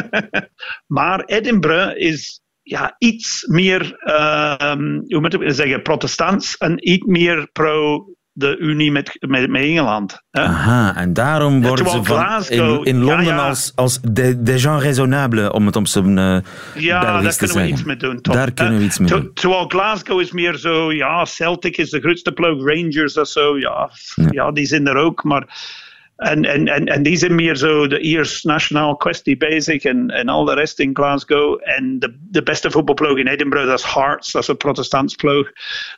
maar 0.97 1.23
Edinburgh 1.25 1.95
is 1.95 2.41
ja, 2.61 2.95
iets 2.97 3.45
meer, 3.47 3.95
ehm, 3.99 4.99
hoe 5.07 5.19
moet 5.19 5.33
ik 5.33 5.41
zeggen, 5.45 5.81
protestants 5.81 6.57
en 6.57 6.89
iets 6.89 7.05
meer 7.05 7.47
pro 7.51 8.05
de 8.33 8.57
Unie 8.57 8.91
met, 8.91 9.17
met, 9.19 9.49
met 9.49 9.61
Engeland. 9.61 10.23
hè. 10.31 10.41
Aha, 10.41 10.95
en 10.95 11.13
daarom 11.13 11.61
Ja, 11.61 11.67
worden 11.67 11.89
ze 11.89 12.03
van 12.03 12.45
in, 12.49 12.83
in 12.83 12.97
ja, 12.97 13.03
Londen 13.03 13.25
ja. 13.35 13.47
als, 13.47 13.71
als 13.75 13.99
de, 14.01 14.59
gens 14.59 14.83
raisonnables, 14.83 15.49
om 15.49 15.65
het 15.65 15.75
op 15.75 15.87
zijn 15.87 16.17
eh 16.17 16.37
Ja, 16.73 17.21
daar 17.21 17.31
te 17.31 17.37
kunnen 17.37 17.57
we 17.57 17.67
iets 17.67 17.83
mee 17.83 17.97
doen. 17.97 18.19
Daar 18.21 18.51
kunnen 18.51 18.77
we 18.77 18.83
iets 18.83 18.99
mee 18.99 19.09
doen. 19.09 19.33
Terwijl 19.33 19.67
Glasgow 19.67 20.19
is 20.19 20.31
meer 20.31 20.57
zo, 20.57 20.91
ja, 20.93 21.25
Celtic 21.25 21.77
is 21.77 21.89
de 21.89 21.99
grootste 21.99 22.31
ploeg, 22.31 22.65
Rangers 22.65 23.17
of 23.17 23.27
zo, 23.27 23.57
ja, 23.57 23.91
ja. 24.29 24.51
die 24.51 24.65
zijn 24.65 24.87
er 24.87 24.95
ook, 24.95 25.23
maar... 25.23 25.81
En, 26.15 26.45
en, 26.45 26.67
en, 26.67 26.85
en 26.85 27.03
die 27.03 27.17
zijn 27.17 27.35
meer 27.35 27.55
zo 27.55 27.87
de 27.87 27.99
Ierse 27.99 28.47
nationaal 28.47 28.95
kwestie 28.95 29.37
bezig 29.37 29.83
en, 29.83 30.09
en 30.09 30.29
al 30.29 30.45
de 30.45 30.53
rest 30.53 30.79
in 30.79 30.95
Glasgow. 30.95 31.59
En 31.63 31.99
de, 31.99 32.17
de 32.29 32.43
beste 32.43 32.71
voetbalploeg 32.71 33.17
in 33.17 33.27
Edinburgh, 33.27 33.67
dat 33.67 33.79
is 33.79 33.93
Hearts, 33.93 34.31
dat 34.31 34.41
is 34.41 34.47
een 34.47 34.57
protestantsploeg. 34.57 35.51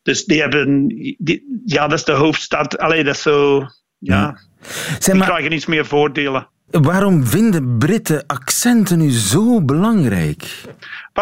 Dus 0.04 0.25
die 0.25 0.41
hebben, 0.41 0.88
die, 1.17 1.62
ja, 1.65 1.88
dat 1.88 1.99
is 1.99 2.06
de 2.06 2.12
hoofdstad. 2.12 2.78
Allee, 2.78 3.04
dat 3.04 3.15
is 3.15 3.21
zo, 3.21 3.65
ja, 3.97 4.38
Zeg 4.65 4.99
die 4.99 5.13
maar, 5.15 5.28
krijgen 5.28 5.51
iets 5.51 5.65
meer 5.65 5.86
voordelen. 5.86 6.49
Waarom 6.69 7.25
vinden 7.25 7.78
Britten 7.78 8.23
accenten 8.28 8.97
nu 8.97 9.10
zo 9.12 9.62
belangrijk? 9.62 10.43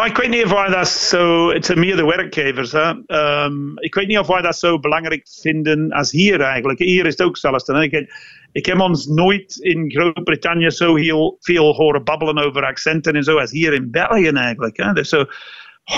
Ik 0.04 0.16
weet 0.16 0.28
niet 0.28 0.44
of 0.44 0.50
wij 0.50 0.68
dat 0.68 0.88
zo. 0.88 1.50
Het 1.50 1.64
zijn 1.64 2.06
werkgevers. 2.06 2.72
Ehm, 2.72 3.78
ik 3.78 3.94
weet 3.94 4.06
niet 4.06 4.18
of 4.18 4.26
wij 4.26 4.42
dat 4.42 4.58
zo 4.58 4.78
belangrijk 4.78 5.28
vinden 5.40 5.90
als 5.90 6.10
hier 6.10 6.40
eigenlijk. 6.40 6.78
Hier 6.78 7.06
is 7.06 7.16
het 7.16 7.26
ook 7.26 7.36
zelfs. 7.36 7.68
Ik, 7.68 8.12
ik 8.52 8.66
heb 8.66 8.80
ons 8.80 9.06
nooit 9.06 9.56
in 9.56 9.90
Groot-Brittannië 9.90 10.70
zo 10.70 10.96
heel 10.96 11.36
veel 11.40 11.74
horen 11.74 12.04
babbelen 12.04 12.38
over 12.38 12.64
accenten 12.64 13.14
en 13.14 13.22
zo 13.22 13.38
als 13.38 13.50
hier 13.50 13.72
in 13.72 13.90
België 13.90 14.28
eigenlijk. 14.28 14.76
Hè? 14.76 14.92
Dus 14.92 15.08
zo. 15.08 15.24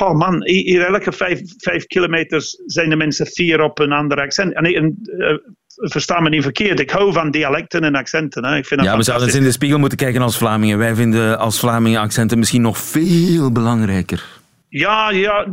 Oh 0.01 0.15
man, 0.15 0.45
hier 0.45 0.83
elke 0.83 1.13
vijf, 1.13 1.41
vijf 1.57 1.87
kilometers 1.87 2.63
zijn 2.67 2.89
de 2.89 2.97
mensen 2.97 3.27
vier 3.27 3.61
op 3.61 3.79
een 3.79 3.93
ander 3.93 4.21
accent. 4.21 4.53
En 4.53 4.65
eh, 4.65 5.37
versta 5.77 6.21
me 6.21 6.29
niet 6.29 6.43
verkeerd, 6.43 6.81
ik 6.81 6.91
hou 6.91 7.13
van 7.13 7.31
dialecten 7.31 7.85
en 7.85 7.95
accenten. 7.95 8.45
Hè? 8.45 8.57
Ik 8.57 8.67
vind 8.67 8.81
dat 8.81 8.89
Ja, 8.91 8.97
we 8.97 9.03
zouden 9.03 9.27
eens 9.27 9.37
in 9.37 9.43
de 9.43 9.53
spiegel 9.53 9.79
moeten 9.79 9.99
kijken 9.99 10.23
als 10.23 10.37
Vlamingen. 10.37 10.79
Wij 10.79 10.95
vinden 10.95 11.39
als 11.39 11.59
Vlamingen 11.59 12.01
accenten 12.01 12.39
misschien 12.39 12.63
nog 12.63 12.79
veel 12.79 13.53
belangrijker. 13.53 14.25
Ja, 14.69 15.11
ja, 15.11 15.47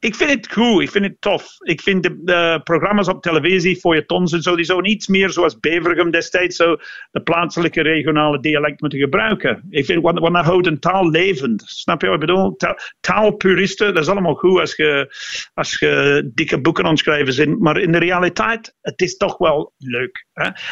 ik 0.00 0.14
vind 0.14 0.30
het 0.30 0.52
goed, 0.52 0.82
ik 0.82 0.90
vind 0.90 1.04
het 1.04 1.20
tof. 1.20 1.56
Ik 1.58 1.80
vind 1.80 2.02
de, 2.02 2.60
programma's 2.64 3.08
op 3.08 3.22
televisie, 3.22 3.76
feuilletons 3.76 4.32
en 4.32 4.42
zo, 4.42 4.56
die 4.56 4.64
zouden 4.64 4.90
iets 4.90 5.06
meer 5.06 5.30
zoals 5.30 5.60
Bevergem 5.60 6.10
destijds 6.10 6.56
zo 6.56 6.76
de 7.10 7.22
plaatselijke 7.22 7.82
regionale 7.82 8.40
dialect 8.40 8.80
moeten 8.80 8.98
gebruiken. 8.98 9.66
Ik 9.70 9.84
vind, 9.84 10.02
want, 10.02 10.18
want 10.18 10.34
dat 10.34 10.44
houdt 10.44 10.66
een 10.66 10.78
taal 10.78 11.10
levend. 11.10 11.62
Snap 11.66 12.00
je 12.00 12.06
wat 12.06 12.14
ik 12.14 12.26
bedoel? 12.26 12.56
Ta- 12.56 12.78
taalpuristen, 13.00 13.94
dat 13.94 14.02
is 14.02 14.08
allemaal 14.08 14.34
goed 14.34 14.60
als 14.60 14.76
je, 14.76 15.16
als 15.54 15.78
je 15.78 16.30
dikke 16.34 16.60
boeken 16.60 16.84
aan 16.84 16.90
het 16.90 16.98
schrijven 16.98 17.36
bent, 17.36 17.60
maar 17.60 17.80
in 17.80 17.92
de 17.92 17.98
realiteit, 17.98 18.74
het 18.80 19.00
is 19.00 19.16
toch 19.16 19.38
wel 19.38 19.72
leuk. 19.78 20.26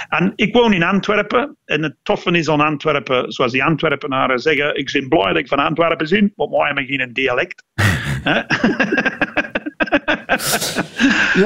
En 0.09 0.33
ik 0.35 0.55
woon 0.55 0.73
in 0.73 0.83
Antwerpen, 0.83 1.57
en 1.65 1.83
het 1.83 1.97
toffe 2.03 2.31
is 2.31 2.49
aan 2.49 2.61
Antwerpen, 2.61 3.33
zoals 3.33 3.53
die 3.53 3.65
Antwerpenaren 3.65 4.39
zeggen, 4.39 4.75
ik 4.75 4.91
ben 4.93 5.09
blij 5.09 5.27
dat 5.27 5.37
ik 5.37 5.49
van 5.49 5.59
Antwerpen 5.59 6.09
ben, 6.09 6.33
want 6.37 6.51
wij 6.51 6.67
hebben 6.67 6.87
geen 6.87 7.13
dialect. 7.13 7.65
Hè? 8.29 8.41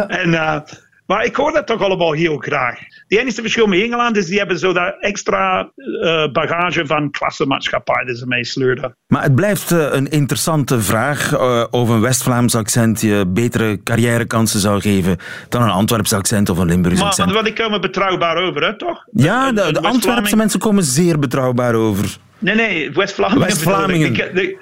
En, 0.08 0.34
eh, 0.34 0.60
maar 1.06 1.24
ik 1.24 1.36
hoor 1.36 1.52
dat 1.52 1.66
toch 1.66 1.82
allemaal 1.82 2.12
heel 2.12 2.36
graag. 2.36 2.78
Het 2.78 3.18
enige 3.18 3.40
verschil 3.40 3.66
met 3.66 3.80
Engeland 3.80 4.16
is 4.16 4.26
die 4.26 4.38
hebben 4.38 4.58
zo 4.58 4.72
dat 4.72 4.96
extra 5.00 5.70
eh, 6.02 6.32
bagage 6.32 6.86
van 6.86 7.10
klassenmaatschappij 7.10 8.04
dat 8.04 8.18
ze 8.18 8.26
meesleurden. 8.26 8.96
Maar 9.06 9.22
het 9.22 9.34
blijft 9.34 9.72
eh, 9.72 9.86
een 9.90 10.10
interessante 10.10 10.80
vraag 10.80 11.32
eh, 11.32 11.64
of 11.70 11.88
een 11.88 12.00
West-Vlaams 12.00 12.54
accent 12.54 13.00
je 13.00 13.24
betere 13.28 13.82
carrièrekansen 13.82 14.60
zou 14.60 14.80
geven 14.80 15.16
dan 15.48 15.62
een 15.62 15.70
Antwerps 15.70 16.12
accent 16.12 16.48
of 16.48 16.58
een 16.58 16.66
Limburgs 16.66 16.98
Maar 17.00 17.08
accent. 17.08 17.32
want 17.32 17.44
die 17.44 17.54
komen 17.54 17.80
betrouwbaar 17.80 18.36
over, 18.36 18.64
hè, 18.64 18.76
toch? 18.76 19.04
Ja, 19.12 19.52
de, 19.52 19.80
Antwerpse 19.80 20.36
mensen 20.36 20.60
komen 20.60 20.82
zeer 20.82 21.18
betrouwbaar 21.18 21.74
over. 21.74 22.16
Nee, 22.38 22.54
nee, 22.54 22.92
West-Vlamingen. 22.92 24.14
Ik. 24.14 24.34
Die, 24.34 24.58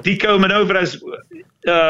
die 0.00 0.16
komen 0.16 0.50
over 0.50 0.78
als... 0.78 1.04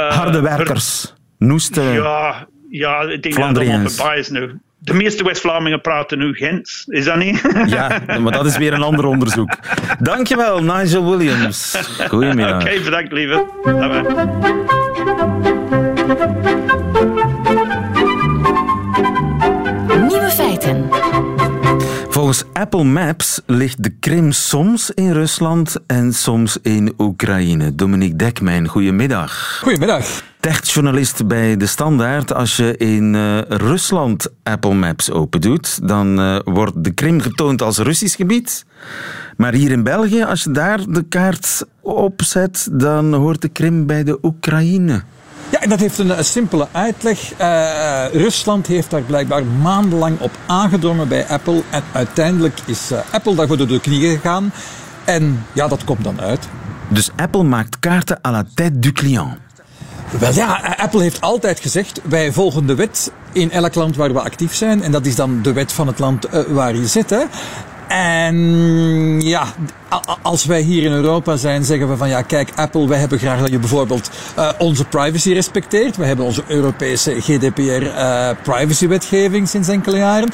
Harde 0.08 0.40
werkers. 0.40 1.14
Noesten. 1.38 1.92
Ja, 1.92 2.46
ja, 2.68 3.00
ik 3.00 3.22
denk 3.22 3.36
dat 3.36 3.56
het 3.66 3.92
voorbij 3.92 4.18
is 4.18 4.28
nu. 4.28 4.58
De 4.78 4.94
meeste 4.94 5.24
West-Vlamingen 5.24 5.80
praten 5.80 6.18
nu 6.18 6.34
Gens, 6.34 6.84
is 6.86 7.04
dat 7.04 7.16
niet? 7.16 7.40
Ja, 7.66 8.00
maar 8.20 8.32
dat 8.32 8.46
is 8.46 8.56
weer 8.56 8.72
een 8.72 8.82
ander 8.82 9.04
onderzoek. 9.04 9.56
Dankjewel, 9.98 10.62
Nigel 10.62 11.10
Williams. 11.16 11.76
Goedemiddag. 12.08 12.62
Oké, 12.62 12.80
bedankt, 12.84 13.12
lieve. 13.12 13.46
Bye-bye. 13.64 14.64
Nieuwe 15.04 15.35
Volgens 22.26 22.46
Apple 22.52 22.84
Maps 22.84 23.40
ligt 23.44 23.82
de 23.82 23.90
Krim 24.00 24.32
soms 24.32 24.90
in 24.90 25.12
Rusland 25.12 25.76
en 25.86 26.12
soms 26.12 26.58
in 26.62 26.94
Oekraïne. 26.98 27.74
Dominique 27.74 28.16
Dekmijn, 28.16 28.68
goedemiddag. 28.68 29.58
Goedemiddag. 29.62 30.22
Techjournalist 30.40 31.26
bij 31.26 31.56
De 31.56 31.66
Standaard. 31.66 32.32
Als 32.32 32.56
je 32.56 32.76
in 32.76 33.14
uh, 33.14 33.40
Rusland 33.48 34.28
Apple 34.42 34.74
Maps 34.74 35.10
opendoet, 35.10 35.88
dan 35.88 36.20
uh, 36.20 36.38
wordt 36.44 36.84
de 36.84 36.90
Krim 36.90 37.20
getoond 37.20 37.62
als 37.62 37.78
Russisch 37.78 38.16
gebied. 38.16 38.64
Maar 39.36 39.52
hier 39.52 39.70
in 39.70 39.82
België, 39.82 40.22
als 40.22 40.42
je 40.42 40.50
daar 40.50 40.80
de 40.88 41.02
kaart 41.02 41.64
opzet, 41.80 42.68
dan 42.72 43.14
hoort 43.14 43.40
de 43.40 43.48
Krim 43.48 43.86
bij 43.86 44.04
de 44.04 44.18
Oekraïne. 44.22 45.02
Ja, 45.50 45.60
en 45.60 45.68
dat 45.68 45.80
heeft 45.80 45.98
een, 45.98 46.18
een 46.18 46.24
simpele 46.24 46.68
uitleg. 46.72 47.32
Uh, 47.40 48.04
Rusland 48.12 48.66
heeft 48.66 48.90
daar 48.90 49.02
blijkbaar 49.02 49.44
maandenlang 49.44 50.20
op 50.20 50.30
aangedrongen 50.46 51.08
bij 51.08 51.26
Apple. 51.26 51.62
En 51.70 51.82
uiteindelijk 51.92 52.58
is 52.64 52.92
uh, 52.92 52.98
Apple 53.10 53.34
daarvoor 53.34 53.56
door 53.56 53.66
de 53.66 53.80
knieën 53.80 54.16
gegaan. 54.16 54.52
En 55.04 55.46
ja, 55.52 55.68
dat 55.68 55.84
komt 55.84 56.04
dan 56.04 56.20
uit. 56.20 56.48
Dus 56.88 57.10
Apple 57.16 57.42
maakt 57.42 57.78
kaarten 57.78 58.18
à 58.26 58.30
la 58.30 58.44
tête 58.54 58.78
du 58.78 58.92
client. 58.92 59.36
Wel 60.18 60.32
ja, 60.32 60.74
Apple 60.76 61.02
heeft 61.02 61.20
altijd 61.20 61.60
gezegd: 61.60 62.00
wij 62.04 62.32
volgen 62.32 62.66
de 62.66 62.74
wet 62.74 63.12
in 63.32 63.50
elk 63.50 63.74
land 63.74 63.96
waar 63.96 64.12
we 64.12 64.20
actief 64.20 64.54
zijn. 64.54 64.82
En 64.82 64.92
dat 64.92 65.06
is 65.06 65.14
dan 65.14 65.42
de 65.42 65.52
wet 65.52 65.72
van 65.72 65.86
het 65.86 65.98
land 65.98 66.28
waar 66.48 66.76
je 66.76 66.86
zit. 66.86 67.10
Hè. 67.10 67.22
En 67.88 68.36
ja, 69.20 69.46
als 70.22 70.44
wij 70.44 70.60
hier 70.60 70.82
in 70.82 70.92
Europa 70.92 71.36
zijn, 71.36 71.64
zeggen 71.64 71.88
we 71.88 71.96
van 71.96 72.08
ja, 72.08 72.22
kijk, 72.22 72.50
Apple, 72.54 72.88
wij 72.88 72.98
hebben 72.98 73.18
graag 73.18 73.40
dat 73.40 73.50
je 73.50 73.58
bijvoorbeeld 73.58 74.10
uh, 74.38 74.48
onze 74.58 74.84
privacy 74.84 75.32
respecteert. 75.32 75.96
We 75.96 76.04
hebben 76.04 76.24
onze 76.24 76.42
Europese 76.46 77.20
GDPR 77.20 77.60
uh, 77.60 78.28
privacywetgeving 78.42 79.48
sinds 79.48 79.68
enkele 79.68 79.96
jaren. 79.96 80.28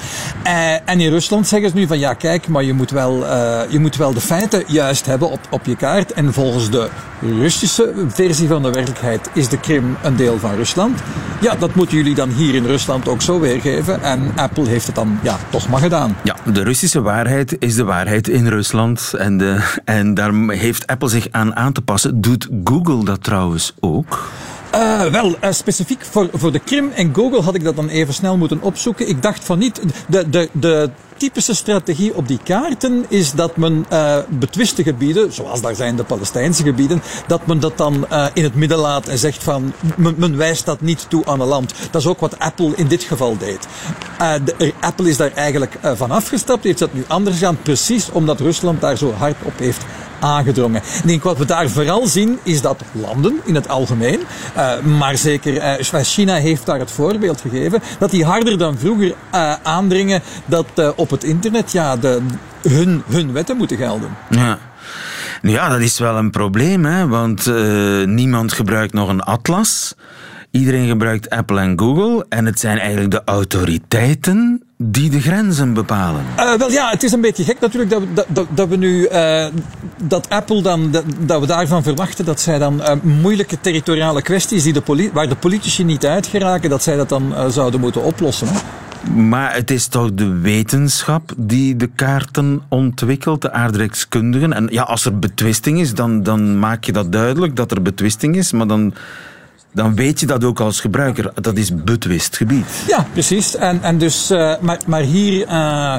Uh, 0.47 0.91
en 0.91 1.01
in 1.01 1.11
Rusland 1.11 1.49
zeggen 1.49 1.71
ze 1.71 1.77
nu 1.77 1.87
van 1.87 1.99
ja, 1.99 2.15
kijk, 2.15 2.49
maar 2.49 2.63
je 2.63 2.73
moet 2.73 2.91
wel, 2.91 3.27
je 3.69 3.79
moet 3.79 3.97
wel 3.97 4.13
de 4.13 4.21
feiten 4.21 4.65
juist 4.67 5.07
hebben 5.07 5.31
op, 5.31 5.41
op 5.51 5.65
je 5.65 5.77
kaart. 5.77 6.13
En 6.13 6.33
volgens 6.33 6.71
de 6.71 6.89
Russische 7.21 7.93
versie 8.09 8.49
van 8.49 8.63
de 8.63 8.71
werkelijkheid 8.71 9.31
is 9.33 9.49
de 9.49 9.61
Krim 9.61 9.97
een 10.03 10.17
deel 10.17 10.39
van 10.39 10.55
Rusland. 10.55 11.01
Ja, 11.41 11.55
dat 11.55 11.75
moeten 11.75 11.97
jullie 11.97 12.15
dan 12.15 12.31
hier 12.31 12.55
in 12.55 12.67
Rusland 12.67 13.09
ook 13.09 13.23
zo 13.23 13.41
weergeven. 13.41 14.03
En 14.03 14.33
Apple 14.37 14.69
heeft 14.69 14.87
het 14.87 14.95
dan 14.95 15.19
ja, 15.23 15.39
toch 15.51 15.69
maar 15.69 15.81
gedaan. 15.81 16.17
Ja, 16.23 16.37
de 16.53 16.63
Russische 16.63 17.03
waarheid 17.03 17.57
is 17.59 17.75
de 17.75 17.85
waarheid 17.85 18.29
in 18.29 18.47
Rusland. 18.47 19.13
En 19.19 19.37
en 19.85 20.15
daar 20.15 20.33
heeft 20.49 20.87
Apple 20.87 21.09
zich 21.09 21.27
aan 21.31 21.57
aan 21.57 21.73
te 21.73 21.83
passen. 21.83 22.21
Doet 22.21 22.49
Google 22.65 23.05
dat 23.05 23.23
trouwens 23.23 23.75
ook? 23.81 24.31
Uh, 24.75 25.05
wel, 25.05 25.37
uh, 25.45 25.51
specifiek 25.51 26.05
voor, 26.05 26.29
voor 26.33 26.53
de 26.53 26.59
Krim 26.59 26.91
en 26.95 27.15
Google 27.15 27.43
had 27.43 27.55
ik 27.55 27.65
dat 27.65 27.77
dan 27.77 27.89
even 27.89 28.15
snel 28.15 28.37
moeten 28.37 28.63
opzoeken. 28.63 29.09
Ik 29.09 29.23
dacht 29.23 29.45
van 29.45 29.59
niet. 29.59 29.83
De, 30.09 30.31
de, 30.31 30.49
de 30.53 30.91
typische 31.23 31.55
strategie 31.55 32.15
op 32.15 32.29
die 32.29 32.39
kaarten 32.45 33.05
is 33.09 33.33
dat 33.33 33.57
men 33.57 33.87
uh, 33.93 34.19
betwiste 34.29 34.83
gebieden, 34.83 35.33
zoals 35.33 35.61
daar 35.61 35.75
zijn 35.75 35.97
de 35.97 36.05
Palestijnse 36.05 36.63
gebieden, 36.63 37.03
dat 37.27 37.47
men 37.47 37.61
dat 37.61 37.79
dan 37.79 38.07
uh, 38.13 38.27
in 38.35 38.45
het 38.45 38.55
midden 38.55 38.79
laat 38.79 39.09
en 39.09 39.19
zegt 39.19 39.43
van 39.43 39.73
men, 39.97 40.15
men, 40.17 40.37
wijst 40.37 40.67
dat 40.67 40.81
niet 40.81 41.07
toe 41.09 41.25
aan 41.25 41.41
een 41.41 41.47
land. 41.47 41.75
Dat 41.91 42.01
is 42.01 42.07
ook 42.07 42.21
wat 42.21 42.39
Apple 42.39 42.73
in 42.77 42.87
dit 42.87 43.03
geval 43.03 43.37
deed. 43.39 43.67
De, 44.45 44.73
Apple 44.81 45.09
is 45.09 45.17
daar 45.17 45.33
eigenlijk 45.33 45.79
van 45.83 46.11
afgestapt, 46.11 46.65
heeft 46.65 46.79
dat 46.79 46.93
nu 46.93 47.05
anders 47.09 47.37
gedaan, 47.37 47.63
precies 47.63 48.11
omdat 48.11 48.41
Rusland 48.41 48.81
daar 48.81 48.97
zo 48.97 49.13
hard 49.13 49.37
op 49.43 49.59
heeft 49.59 49.85
aangedrongen. 50.23 50.83
Ik 50.83 51.07
denk 51.07 51.23
wat 51.23 51.39
we 51.39 51.45
daar 51.45 51.71
vooral 51.71 52.07
zien 52.07 52.39
is 52.43 52.61
dat 52.61 52.83
landen 52.93 53.41
in 53.45 53.55
het 53.55 53.69
algemeen, 53.69 54.21
uh, 54.57 54.79
maar 54.81 55.17
zeker 55.17 55.55
uh, 55.55 56.03
China 56.03 56.35
heeft 56.35 56.67
daar 56.67 56.79
het 56.79 56.91
voorbeeld 56.91 57.41
gegeven, 57.41 57.83
dat 57.99 58.11
die 58.11 58.25
harder 58.25 58.59
dan 58.59 58.79
vroeger 58.79 59.15
uh, 59.35 59.55
aandringen 59.63 60.23
dat 60.45 60.95
op 60.97 61.11
het 61.11 61.25
internet 61.25 61.73
ja, 61.73 61.97
de, 61.97 62.21
hun, 62.69 63.03
hun 63.09 63.33
wetten 63.33 63.57
moeten 63.57 63.77
gelden. 63.77 64.17
Ja. 64.31 64.59
Ja, 65.43 65.69
dat 65.69 65.81
is 65.81 65.99
wel 65.99 66.17
een 66.17 66.31
probleem, 66.31 66.85
hè? 66.85 67.09
want 67.09 67.47
niemand 68.07 68.53
gebruikt 68.53 68.93
nog 68.93 69.09
een 69.09 69.21
atlas. 69.21 69.95
Iedereen 70.53 70.89
gebruikt 70.89 71.31
Apple 71.31 71.61
en 71.61 71.79
Google 71.79 72.27
en 72.29 72.47
het 72.47 72.61
zijn 72.61 72.79
eigenlijk 72.79 73.11
de 73.11 73.23
autoriteiten 73.25 74.63
die 74.77 75.11
de 75.11 75.21
grenzen 75.21 75.75
bepalen. 75.75 76.25
Uh, 76.39 76.55
wel 76.55 76.71
ja, 76.71 76.91
het 76.91 77.03
is 77.03 77.13
een 77.13 77.21
beetje 77.21 77.45
gek 77.45 77.61
natuurlijk 77.61 77.91
dat, 77.91 78.03
we, 78.03 78.25
dat, 78.29 78.47
dat 78.51 78.69
we 78.69 78.77
nu 78.77 79.09
uh, 79.09 79.47
dat 80.05 80.29
Apple 80.29 80.63
dan 80.63 80.91
dat, 80.91 81.05
dat, 81.19 81.41
we 81.41 81.47
daarvan 81.47 81.83
verwachten 81.83 82.25
dat 82.25 82.41
zij 82.41 82.59
dan 82.59 82.81
uh, 82.81 82.93
moeilijke 83.03 83.61
territoriale 83.61 84.23
kwesties 84.23 84.63
die 84.63 84.73
de 84.73 85.11
waar 85.13 85.29
de 85.29 85.37
politici 85.37 85.85
niet 85.85 86.07
uit 86.07 86.27
geraken, 86.27 86.71
dat 86.71 86.83
zij 86.83 86.97
dat 86.97 87.09
dan 87.09 87.35
zouden 87.49 87.81
moeten 87.81 88.03
oplossen. 88.03 88.49
Hè? 88.49 88.59
Maar 89.11 89.55
het 89.55 89.71
is 89.71 89.87
toch 89.87 90.15
de 90.15 90.39
wetenschap 90.39 91.33
die 91.37 91.77
de 91.77 91.87
kaarten 91.87 92.63
ontwikkelt, 92.69 93.43
de 93.43 93.53
aardrijkskundigen. 93.53 94.53
En 94.53 94.69
ja, 94.71 94.83
als 94.83 95.05
er 95.05 95.19
betwisting 95.19 95.81
is, 95.81 95.95
dan, 95.95 96.23
dan 96.23 96.59
maak 96.59 96.85
je 96.85 96.93
dat 96.93 97.13
duidelijk 97.13 97.57
dat 97.57 97.71
er 97.71 97.83
betwisting 97.83 98.37
is, 98.37 98.53
maar 98.53 98.67
dan 98.67 98.95
dan 99.73 99.95
weet 99.95 100.21
je 100.21 100.27
dat 100.27 100.45
ook 100.45 100.61
als 100.61 100.81
gebruiker. 100.81 101.33
Dat 101.35 101.57
is 101.57 101.85
betwist 101.85 102.37
gebied. 102.37 102.67
Ja, 102.89 103.07
precies. 103.13 103.57
En, 103.57 103.83
en 103.83 103.99
dus, 103.99 104.31
uh, 104.31 104.55
maar, 104.61 104.79
maar 104.87 105.01
hier, 105.01 105.47
uh, 105.47 105.97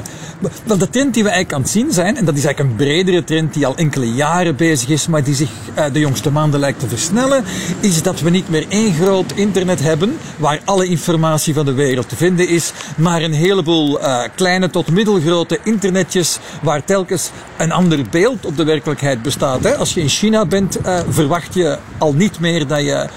wel 0.64 0.78
de 0.78 0.90
trend 0.90 1.14
die 1.14 1.22
we 1.22 1.28
eigenlijk 1.28 1.52
aan 1.52 1.60
het 1.62 1.70
zien 1.70 1.92
zijn, 1.92 2.16
en 2.16 2.24
dat 2.24 2.36
is 2.36 2.44
eigenlijk 2.44 2.70
een 2.70 2.86
bredere 2.86 3.24
trend 3.24 3.54
die 3.54 3.66
al 3.66 3.76
enkele 3.76 4.14
jaren 4.14 4.56
bezig 4.56 4.88
is, 4.88 5.06
maar 5.06 5.24
die 5.24 5.34
zich 5.34 5.50
uh, 5.78 5.84
de 5.92 5.98
jongste 5.98 6.30
maanden 6.30 6.60
lijkt 6.60 6.80
te 6.80 6.88
versnellen, 6.88 7.44
is 7.80 8.02
dat 8.02 8.20
we 8.20 8.30
niet 8.30 8.48
meer 8.48 8.66
één 8.68 8.94
groot 8.94 9.32
internet 9.32 9.82
hebben, 9.82 10.16
waar 10.36 10.60
alle 10.64 10.86
informatie 10.86 11.54
van 11.54 11.64
de 11.64 11.72
wereld 11.72 12.08
te 12.08 12.16
vinden 12.16 12.48
is, 12.48 12.72
maar 12.96 13.22
een 13.22 13.32
heleboel 13.32 13.98
kleine 14.34 14.70
tot 14.70 14.90
middelgrote 14.90 15.58
internetjes, 15.64 16.38
waar 16.62 16.84
telkens 16.84 17.30
een 17.56 17.72
ander 17.72 18.04
beeld 18.10 18.46
op 18.46 18.56
de 18.56 18.64
werkelijkheid 18.64 19.22
bestaat. 19.22 19.64
Hè. 19.64 19.76
Als 19.76 19.94
je 19.94 20.00
in 20.00 20.08
China 20.08 20.46
bent, 20.46 20.78
verwacht 21.08 21.54
je 21.54 21.78
al 21.98 22.12
niet 22.12 22.40
meer 22.40 22.66
dat 22.66 22.80
je 22.80 23.08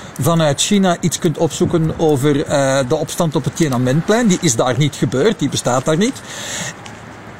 vanuit 0.47 0.57
uit 0.57 0.61
China 0.61 0.97
iets 0.99 1.19
kunt 1.19 1.37
opzoeken 1.37 1.99
over 1.99 2.35
uh, 2.35 2.79
de 2.87 2.95
opstand 2.95 3.35
op 3.35 3.43
het 3.43 3.55
Tiananmenplein. 3.55 4.27
Die 4.27 4.37
is 4.41 4.55
daar 4.55 4.77
niet 4.77 4.95
gebeurd, 4.95 5.39
die 5.39 5.49
bestaat 5.49 5.85
daar 5.85 5.97
niet. 5.97 6.21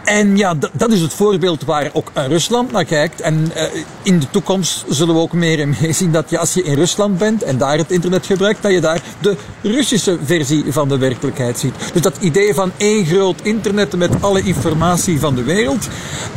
En 0.08 0.38
ja, 0.38 0.54
dat 0.74 0.92
is 0.92 1.02
het 1.02 1.14
voorbeeld 1.14 1.64
waar 1.64 1.90
ook 1.94 2.12
Rusland 2.14 2.72
naar 2.72 2.86
kijkt. 2.86 3.22
En 3.22 3.52
uh, 3.56 3.64
in 4.02 4.20
de 4.20 4.30
toekomst 4.30 4.86
zullen 4.90 5.16
we 5.16 5.22
ook 5.22 5.34
meer 5.34 5.60
en 5.60 5.76
meer 5.82 5.94
zien 6.02 6.12
dat 6.12 6.30
je, 6.30 6.38
als 6.38 6.54
je 6.54 6.64
in 6.64 6.74
Rusland 6.74 7.18
bent 7.18 7.44
en 7.44 7.58
daar 7.58 7.78
het 7.78 7.92
internet 7.92 8.26
gebruikt, 8.26 8.62
dat 8.62 8.72
je 8.72 8.80
daar 8.80 9.02
de 9.22 9.36
Russische 9.62 10.18
versie 10.24 10.64
van 10.68 10.90
de 10.90 10.98
werkelijkheid 10.98 11.60
ziet. 11.60 11.74
Dus 11.94 12.02
dat 12.02 12.18
idee 12.20 12.54
van 12.54 12.72
één 12.78 13.06
groot 13.06 13.42
internet 13.42 13.96
met 13.96 14.12
alle 14.20 14.42
informatie 14.42 15.20
van 15.20 15.36
de 15.36 15.44
wereld, 15.44 15.88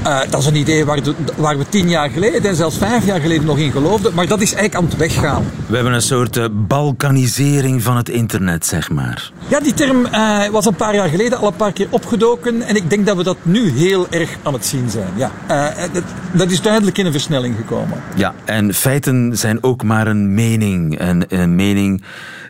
uh, 0.06 0.20
dat 0.30 0.40
is 0.40 0.46
een 0.46 0.56
idee 0.56 0.84
waar, 0.84 1.02
de, 1.02 1.14
waar, 1.36 1.58
we 1.58 1.68
tien 1.68 1.88
jaar 1.88 2.10
geleden 2.10 2.44
en 2.44 2.56
zelfs 2.56 2.76
vijf 2.76 3.06
jaar 3.06 3.20
geleden 3.20 3.44
nog 3.44 3.58
in 3.58 3.72
geloofden, 3.72 4.14
maar 4.14 4.26
dat 4.26 4.40
is 4.40 4.52
eigenlijk 4.54 4.74
aan 4.74 4.90
het 4.90 4.96
weggaan. 4.96 5.44
We 5.66 5.74
hebben 5.74 5.92
een 5.92 6.02
soort 6.02 6.36
uh, 6.36 6.44
balkanisering 6.52 7.82
van 7.82 7.96
het 7.96 8.08
internet, 8.08 8.66
zeg 8.66 8.90
maar. 8.90 9.32
Ja, 9.48 9.60
die 9.60 9.74
term 9.74 10.08
was 10.50 10.66
een 10.66 10.74
paar 10.74 10.94
jaar 10.94 11.08
geleden 11.08 11.38
al 11.38 11.46
een 11.46 11.56
paar 11.56 11.72
keer 11.72 11.86
opgedoken 11.90 12.62
en 12.62 12.76
ik 12.76 12.90
denk 12.90 13.06
dat 13.06 13.16
we 13.16 13.22
dat 13.22 13.36
nu 13.42 13.59
nu 13.62 13.70
heel 13.70 14.06
erg 14.10 14.36
aan 14.42 14.52
het 14.52 14.66
zien 14.66 14.90
zijn. 14.90 15.12
Ja, 15.16 15.30
uh, 15.50 15.92
dat, 15.92 16.02
dat, 16.32 16.50
is 16.50 16.62
duidelijk 16.62 16.98
in 16.98 17.06
een 17.06 17.12
versnelling 17.12 17.56
gekomen. 17.56 18.02
Ja, 18.16 18.34
en 18.44 18.74
feiten 18.74 19.38
zijn 19.38 19.62
ook 19.62 19.82
maar 19.82 20.06
een 20.06 20.34
mening. 20.34 21.00
Een, 21.00 21.24
een 21.28 21.54
mening 21.54 22.02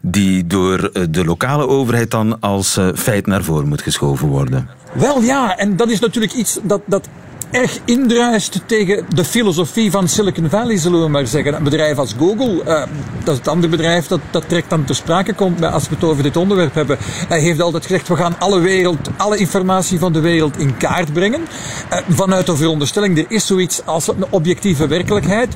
die 0.03 0.46
door 0.46 0.85
eh, 0.85 1.03
de 1.11 1.25
lokale 1.25 1.68
overheid 1.68 2.11
dan 2.11 2.40
als 2.40 2.79
feit 2.94 3.27
naar 3.27 3.42
voren 3.42 3.68
moet 3.68 3.83
geschoven 3.83 4.29
worden. 4.29 4.68
Wel 4.92 5.23
ja, 5.23 5.57
en 5.57 5.77
dat 5.77 5.90
is 5.90 6.01
natuurlijk 6.01 6.33
iets 6.33 6.59
dat, 6.62 6.81
dat 6.87 7.09
erg 7.50 7.78
indruist 7.84 8.60
tegen 8.66 9.04
de 9.14 9.24
filosofie 9.24 9.90
van 9.90 10.08
Silicon 10.08 10.50
Valley, 10.50 10.76
zullen 10.76 11.02
we 11.02 11.08
maar 11.08 11.26
zeggen. 11.26 11.54
Een 11.54 11.62
bedrijf 11.62 11.98
als 11.98 12.14
Google, 12.18 12.62
uh, 12.64 12.86
dat 13.24 13.32
is 13.32 13.38
het 13.38 13.48
andere 13.48 13.68
bedrijf 13.68 14.06
dat, 14.06 14.20
dat 14.30 14.44
direct 14.48 14.70
dan 14.70 14.84
te 14.84 14.94
sprake 14.94 15.32
komt 15.32 15.62
als 15.62 15.88
we 15.88 15.94
het 15.94 16.04
over 16.04 16.22
dit 16.22 16.36
onderwerp 16.36 16.74
hebben. 16.74 16.98
Hij 17.28 17.40
heeft 17.40 17.60
altijd 17.60 17.86
gezegd, 17.86 18.08
we 18.08 18.16
gaan 18.16 18.38
alle 18.38 18.60
wereld, 18.60 19.10
alle 19.16 19.36
informatie 19.36 19.98
van 19.98 20.12
de 20.12 20.20
wereld 20.20 20.58
in 20.58 20.76
kaart 20.76 21.12
brengen. 21.12 21.40
Uh, 21.40 21.98
vanuit 22.08 22.46
de 22.46 22.56
veronderstelling, 22.56 23.18
er 23.18 23.24
is 23.28 23.46
zoiets 23.46 23.86
als 23.86 24.08
een 24.08 24.24
objectieve 24.30 24.86
werkelijkheid. 24.86 25.54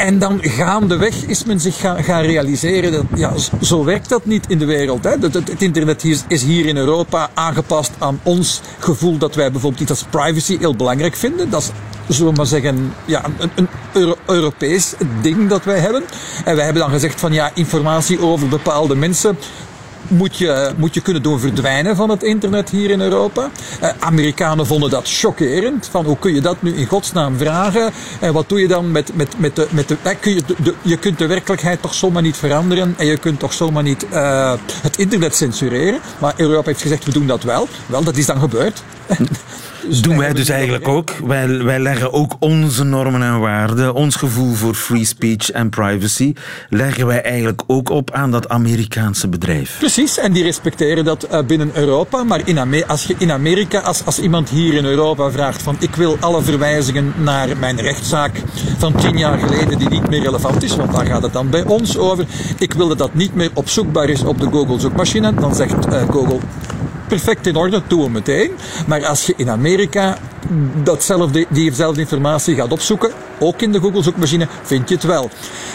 En 0.00 0.18
dan 0.18 0.38
gaandeweg 0.42 1.14
is 1.26 1.44
men 1.44 1.60
zich 1.60 1.80
gaan, 1.80 2.22
realiseren 2.22 2.92
dat 2.92 3.04
ja, 3.14 3.32
zo 3.62 3.84
werkt 3.84 4.08
dat 4.08 4.26
niet 4.26 4.44
in 4.48 4.58
de 4.58 4.64
wereld. 4.64 5.04
Hè. 5.04 5.10
Het, 5.10 5.34
het, 5.34 5.62
internet 5.62 6.04
is, 6.04 6.24
is, 6.28 6.42
hier 6.42 6.66
in 6.66 6.76
Europa 6.76 7.30
aangepast 7.34 7.92
aan 7.98 8.20
ons 8.22 8.60
gevoel 8.78 9.18
dat 9.18 9.34
wij 9.34 9.50
bijvoorbeeld 9.50 9.82
iets 9.82 9.90
als 9.90 10.04
privacy 10.10 10.58
heel 10.58 10.76
belangrijk 10.76 11.16
vinden. 11.16 11.50
Dat 11.50 11.72
is, 12.06 12.16
zullen 12.16 12.32
we 12.32 12.36
maar 12.36 12.46
zeggen, 12.46 12.94
ja, 13.04 13.24
een, 13.38 13.50
een 13.54 13.68
Euro 13.92 14.14
Europees 14.26 14.94
ding 15.22 15.48
dat 15.48 15.64
wij 15.64 15.78
hebben. 15.78 16.02
En 16.44 16.56
wij 16.56 16.64
hebben 16.64 16.82
dan 16.82 16.92
gezegd 16.92 17.20
van 17.20 17.32
ja, 17.32 17.50
informatie 17.54 18.20
over 18.20 18.48
bepaalde 18.48 18.94
mensen 18.94 19.36
moet 20.08 20.36
je, 20.36 20.72
moet 20.76 20.94
je 20.94 21.00
kunnen 21.00 21.22
doen 21.22 21.40
verdwijnen 21.40 21.96
van 21.96 22.10
het 22.10 22.22
internet 22.22 22.70
hier 22.70 22.90
in 22.90 23.00
Europa. 23.00 23.50
Uh, 23.82 23.88
Amerikanen 23.98 24.66
vonden 24.66 24.90
dat 24.90 25.08
chockerend. 25.08 25.88
Van 25.90 26.04
hoe 26.04 26.18
kun 26.18 26.34
je 26.34 26.40
dat 26.40 26.62
nu 26.62 26.74
in 26.74 26.86
godsnaam 26.86 27.36
vragen? 27.36 27.92
En 28.20 28.32
wat 28.32 28.48
doe 28.48 28.60
je 28.60 28.68
dan 28.68 28.90
met, 28.90 29.16
met, 29.16 29.38
met 29.38 29.56
de. 29.56 29.66
Met 29.70 29.88
de, 29.88 29.96
uh, 30.04 30.12
kun 30.20 30.34
je, 30.34 30.42
de, 30.62 30.74
je 30.82 30.96
kunt 30.96 31.18
de 31.18 31.26
werkelijkheid 31.26 31.82
toch 31.82 31.94
zomaar 31.94 32.22
niet 32.22 32.36
veranderen. 32.36 32.94
En 32.98 33.06
je 33.06 33.16
kunt 33.16 33.38
toch 33.38 33.52
zomaar 33.52 33.82
niet 33.82 34.06
uh, 34.12 34.52
het 34.82 34.98
internet 34.98 35.36
censureren. 35.36 36.00
Maar 36.18 36.34
Europa 36.36 36.66
heeft 36.66 36.82
gezegd: 36.82 37.04
we 37.04 37.12
doen 37.12 37.26
dat 37.26 37.42
wel. 37.42 37.68
Wel, 37.86 38.04
dat 38.04 38.16
is 38.16 38.26
dan 38.26 38.40
gebeurd. 38.40 38.82
Doen 40.00 40.18
wij 40.18 40.32
dus 40.32 40.48
eigenlijk 40.48 40.88
ook. 40.88 41.10
Wij, 41.24 41.78
leggen 41.78 42.12
ook 42.12 42.36
onze 42.38 42.84
normen 42.84 43.22
en 43.22 43.40
waarden, 43.40 43.94
ons 43.94 44.16
gevoel 44.16 44.54
voor 44.54 44.74
free 44.74 45.04
speech 45.04 45.50
en 45.50 45.68
privacy, 45.68 46.32
leggen 46.68 47.06
wij 47.06 47.22
eigenlijk 47.22 47.62
ook 47.66 47.88
op 47.90 48.10
aan 48.10 48.30
dat 48.30 48.48
Amerikaanse 48.48 49.28
bedrijf. 49.28 49.78
Precies, 49.78 50.18
en 50.18 50.32
die 50.32 50.42
respecteren 50.42 51.04
dat 51.04 51.26
uh, 51.32 51.42
binnen 51.42 51.70
Europa. 51.74 52.24
Maar 52.24 52.40
in 52.44 52.86
als 52.86 53.04
je 53.04 53.14
in 53.18 53.32
Amerika, 53.32 53.80
als, 53.80 54.04
als 54.04 54.18
iemand 54.18 54.48
hier 54.48 54.74
in 54.74 54.84
Europa 54.84 55.30
vraagt 55.30 55.62
van 55.62 55.76
ik 55.78 55.94
wil 55.94 56.16
alle 56.20 56.42
verwijzingen 56.42 57.12
naar 57.16 57.56
mijn 57.56 57.80
rechtszaak 57.80 58.42
van 58.78 58.94
tien 58.94 59.18
jaar 59.18 59.38
geleden 59.38 59.78
die 59.78 59.88
niet 59.88 60.08
meer 60.08 60.22
relevant 60.22 60.62
is, 60.62 60.76
want 60.76 60.92
daar 60.92 61.06
gaat 61.06 61.22
het 61.22 61.32
dan 61.32 61.50
bij 61.50 61.64
ons 61.64 61.98
over. 61.98 62.24
Ik 62.58 62.72
wil 62.72 62.88
dat 62.88 62.98
dat 62.98 63.14
niet 63.14 63.34
meer 63.34 63.50
opzoekbaar 63.54 64.08
is 64.08 64.22
op 64.22 64.40
de 64.40 64.48
Google 64.50 64.80
zoekmachine. 64.80 65.34
Dan 65.34 65.54
zegt 65.54 65.86
uh, 65.86 66.02
Google 66.10 66.38
perfect 67.10 67.46
in 67.46 67.56
orde, 67.56 67.82
doen 67.86 68.12
meteen. 68.12 68.50
Maar 68.86 69.06
als 69.06 69.26
je 69.26 69.34
in 69.36 69.50
Amerika 69.50 70.18
datzelfde, 70.82 71.46
diezelfde 71.48 72.00
informatie 72.00 72.54
gaat 72.54 72.72
opzoeken, 72.72 73.12
ook 73.38 73.62
in 73.62 73.72
de 73.72 73.80
Google 73.80 74.02
zoekmachine, 74.02 74.48
vind 74.62 74.88
je 74.88 74.94
het 74.94 75.04
wel. 75.04 75.30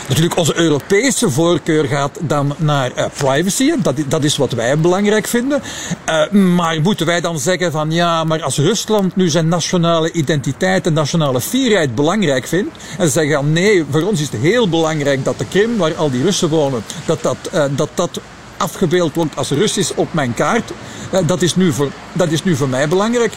Natuurlijk, 0.08 0.38
onze 0.38 0.58
Europese 0.58 1.30
voorkeur 1.30 1.86
gaat 1.86 2.20
dan 2.22 2.56
naar 2.58 2.92
uh, 2.98 3.06
privacy. 3.18 3.72
Dat, 3.82 3.96
dat 4.08 4.24
is 4.24 4.38
wat 4.38 4.52
wij 4.52 4.78
belangrijk 4.78 5.28
vinden. 5.28 5.62
Uh, 6.10 6.30
maar 6.30 6.82
moeten 6.82 7.06
wij 7.06 7.22
dan 7.22 7.40
zeggen 7.40 7.72
van 7.72 7.92
ja, 7.92 8.24
maar 8.24 8.44
als 8.44 8.58
Rusland 8.58 9.16
nu 9.16 9.30
zijn 9.30 9.48
nationale 9.48 10.12
identiteit 10.12 10.86
en 10.86 10.94
nationale 10.94 11.42
fierheid 11.42 11.96
belangrijk 11.96 12.48
vindt, 12.48 12.78
en 12.98 13.10
zeggen 13.10 13.54
nee, 13.54 13.84
voor 13.90 14.02
ons 14.02 14.22
is 14.22 14.32
het 14.32 14.42
heel 14.42 14.70
belangrijk 14.70 15.24
dat 15.24 15.40
de 15.40 15.46
Krim, 15.46 15.78
waar 15.78 15.96
al 15.96 16.12
die 16.12 16.24
Russen 16.24 16.50
wonen, 16.50 16.84
dat 17.06 17.22
dat, 17.22 17.38
uh, 17.54 17.64
dat, 17.76 17.90
dat 17.94 18.20
afgebeeld 18.58 19.16
wordt 19.16 19.38
als 19.38 19.50
Russisch 19.50 19.92
op 19.96 20.14
mijn 20.14 20.34
kaart. 20.34 20.72
Uh, 21.14 21.20
dat, 21.26 21.42
is 21.42 21.56
nu 21.56 21.72
voor, 21.72 21.92
dat 22.14 22.32
is 22.32 22.44
nu 22.44 22.56
voor 22.56 22.70
mij 22.70 22.88
belangrijk. 22.88 23.34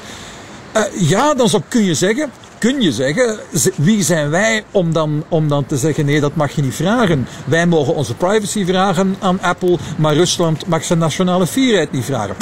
Uh, 0.77 0.83
ja, 1.09 1.35
dan 1.35 1.49
zou, 1.49 1.63
kun 1.69 1.85
je 1.85 1.95
zeggen, 1.95 2.31
kun 2.59 2.81
je 2.81 2.93
zeggen, 2.93 3.39
wie 3.77 4.03
zijn 4.03 4.31
wij 4.31 4.65
om 4.71 4.93
dan, 4.93 5.25
om 5.29 5.49
dan 5.49 5.67
te 5.67 5.77
zeggen, 5.77 6.05
nee, 6.05 6.21
dat 6.21 6.35
mag 6.35 6.51
je 6.51 6.63
niet 6.63 6.75
vragen. 6.75 7.27
Wij 7.45 7.67
mogen 7.67 7.95
onze 7.95 8.15
privacy 8.15 8.65
vragen 8.65 9.17
aan 9.19 9.41
Apple, 9.43 9.79
maar 9.97 10.15
Rusland 10.15 10.67
mag 10.67 10.85
zijn 10.85 10.99
nationale 10.99 11.47
fierheid 11.47 11.93
niet 11.93 12.05
vragen. 12.05 12.37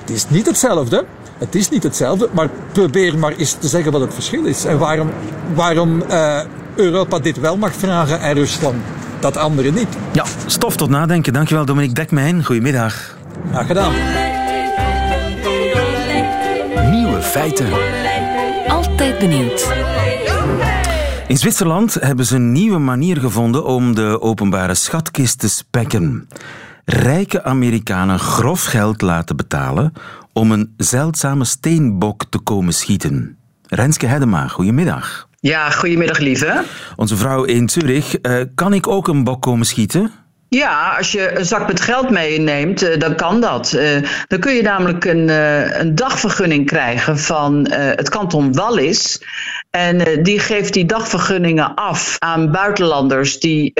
Het 0.00 0.10
is 0.10 0.28
niet 0.28 0.46
hetzelfde. 0.46 1.04
Het 1.38 1.54
is 1.54 1.68
niet 1.68 1.82
hetzelfde, 1.82 2.28
maar 2.32 2.48
probeer 2.72 3.18
maar 3.18 3.32
eens 3.36 3.56
te 3.58 3.68
zeggen 3.68 3.92
wat 3.92 4.00
het 4.00 4.14
verschil 4.14 4.44
is. 4.44 4.64
En 4.64 4.78
waarom, 4.78 5.10
waarom 5.54 6.02
uh, 6.10 6.40
Europa 6.74 7.18
dit 7.18 7.40
wel 7.40 7.56
mag 7.56 7.74
vragen 7.74 8.20
en 8.20 8.34
Rusland 8.34 8.76
dat 9.20 9.36
andere 9.36 9.72
niet. 9.72 9.88
Ja, 10.12 10.24
stof 10.46 10.76
tot 10.76 10.88
nadenken. 10.88 11.32
Dankjewel 11.32 11.64
Dominique 11.64 11.94
Dekmijn. 11.94 12.44
Goedemiddag. 12.44 13.16
Graag 13.50 13.66
gedaan. 13.66 13.92
Nieuwe 16.90 17.22
feiten. 17.22 17.68
Altijd 18.66 19.18
benieuwd. 19.18 19.72
In 21.26 21.38
Zwitserland 21.38 21.94
hebben 21.94 22.26
ze 22.26 22.36
een 22.36 22.52
nieuwe 22.52 22.78
manier 22.78 23.16
gevonden 23.16 23.64
om 23.64 23.94
de 23.94 24.20
openbare 24.20 24.74
schatkist 24.74 25.38
te 25.38 25.48
spekken. 25.48 26.28
Rijke 26.84 27.44
Amerikanen 27.44 28.18
grof 28.18 28.64
geld 28.64 29.00
laten 29.02 29.36
betalen 29.36 29.92
om 30.32 30.52
een 30.52 30.74
zeldzame 30.76 31.44
steenbok 31.44 32.24
te 32.28 32.38
komen 32.38 32.72
schieten. 32.72 33.36
Renske 33.66 34.06
Hedema, 34.06 34.48
goedemiddag. 34.48 35.28
Ja, 35.42 35.70
goedemiddag 35.70 36.18
lieve. 36.18 36.64
Onze 36.96 37.16
vrouw 37.16 37.44
in 37.44 37.68
Zurich. 37.68 38.16
Uh, 38.22 38.42
kan 38.54 38.72
ik 38.72 38.86
ook 38.86 39.08
een 39.08 39.24
bok 39.24 39.42
komen 39.42 39.66
schieten? 39.66 40.12
Ja, 40.48 40.96
als 40.96 41.12
je 41.12 41.38
een 41.38 41.44
zak 41.44 41.66
met 41.66 41.80
geld 41.80 42.10
meeneemt, 42.10 42.82
uh, 42.82 42.98
dan 42.98 43.16
kan 43.16 43.40
dat. 43.40 43.72
Uh, 43.72 43.82
dan 44.26 44.38
kun 44.38 44.54
je 44.54 44.62
namelijk 44.62 45.04
een, 45.04 45.28
een 45.80 45.94
dagvergunning 45.94 46.66
krijgen 46.66 47.18
van 47.18 47.70
het 47.70 48.08
kanton 48.08 48.52
Wallis. 48.52 49.22
En 49.70 50.22
die 50.22 50.38
geeft 50.38 50.72
die 50.72 50.84
dagvergunningen 50.84 51.74
af 51.74 52.16
aan 52.18 52.50
buitenlanders 52.50 53.40
die 53.40 53.72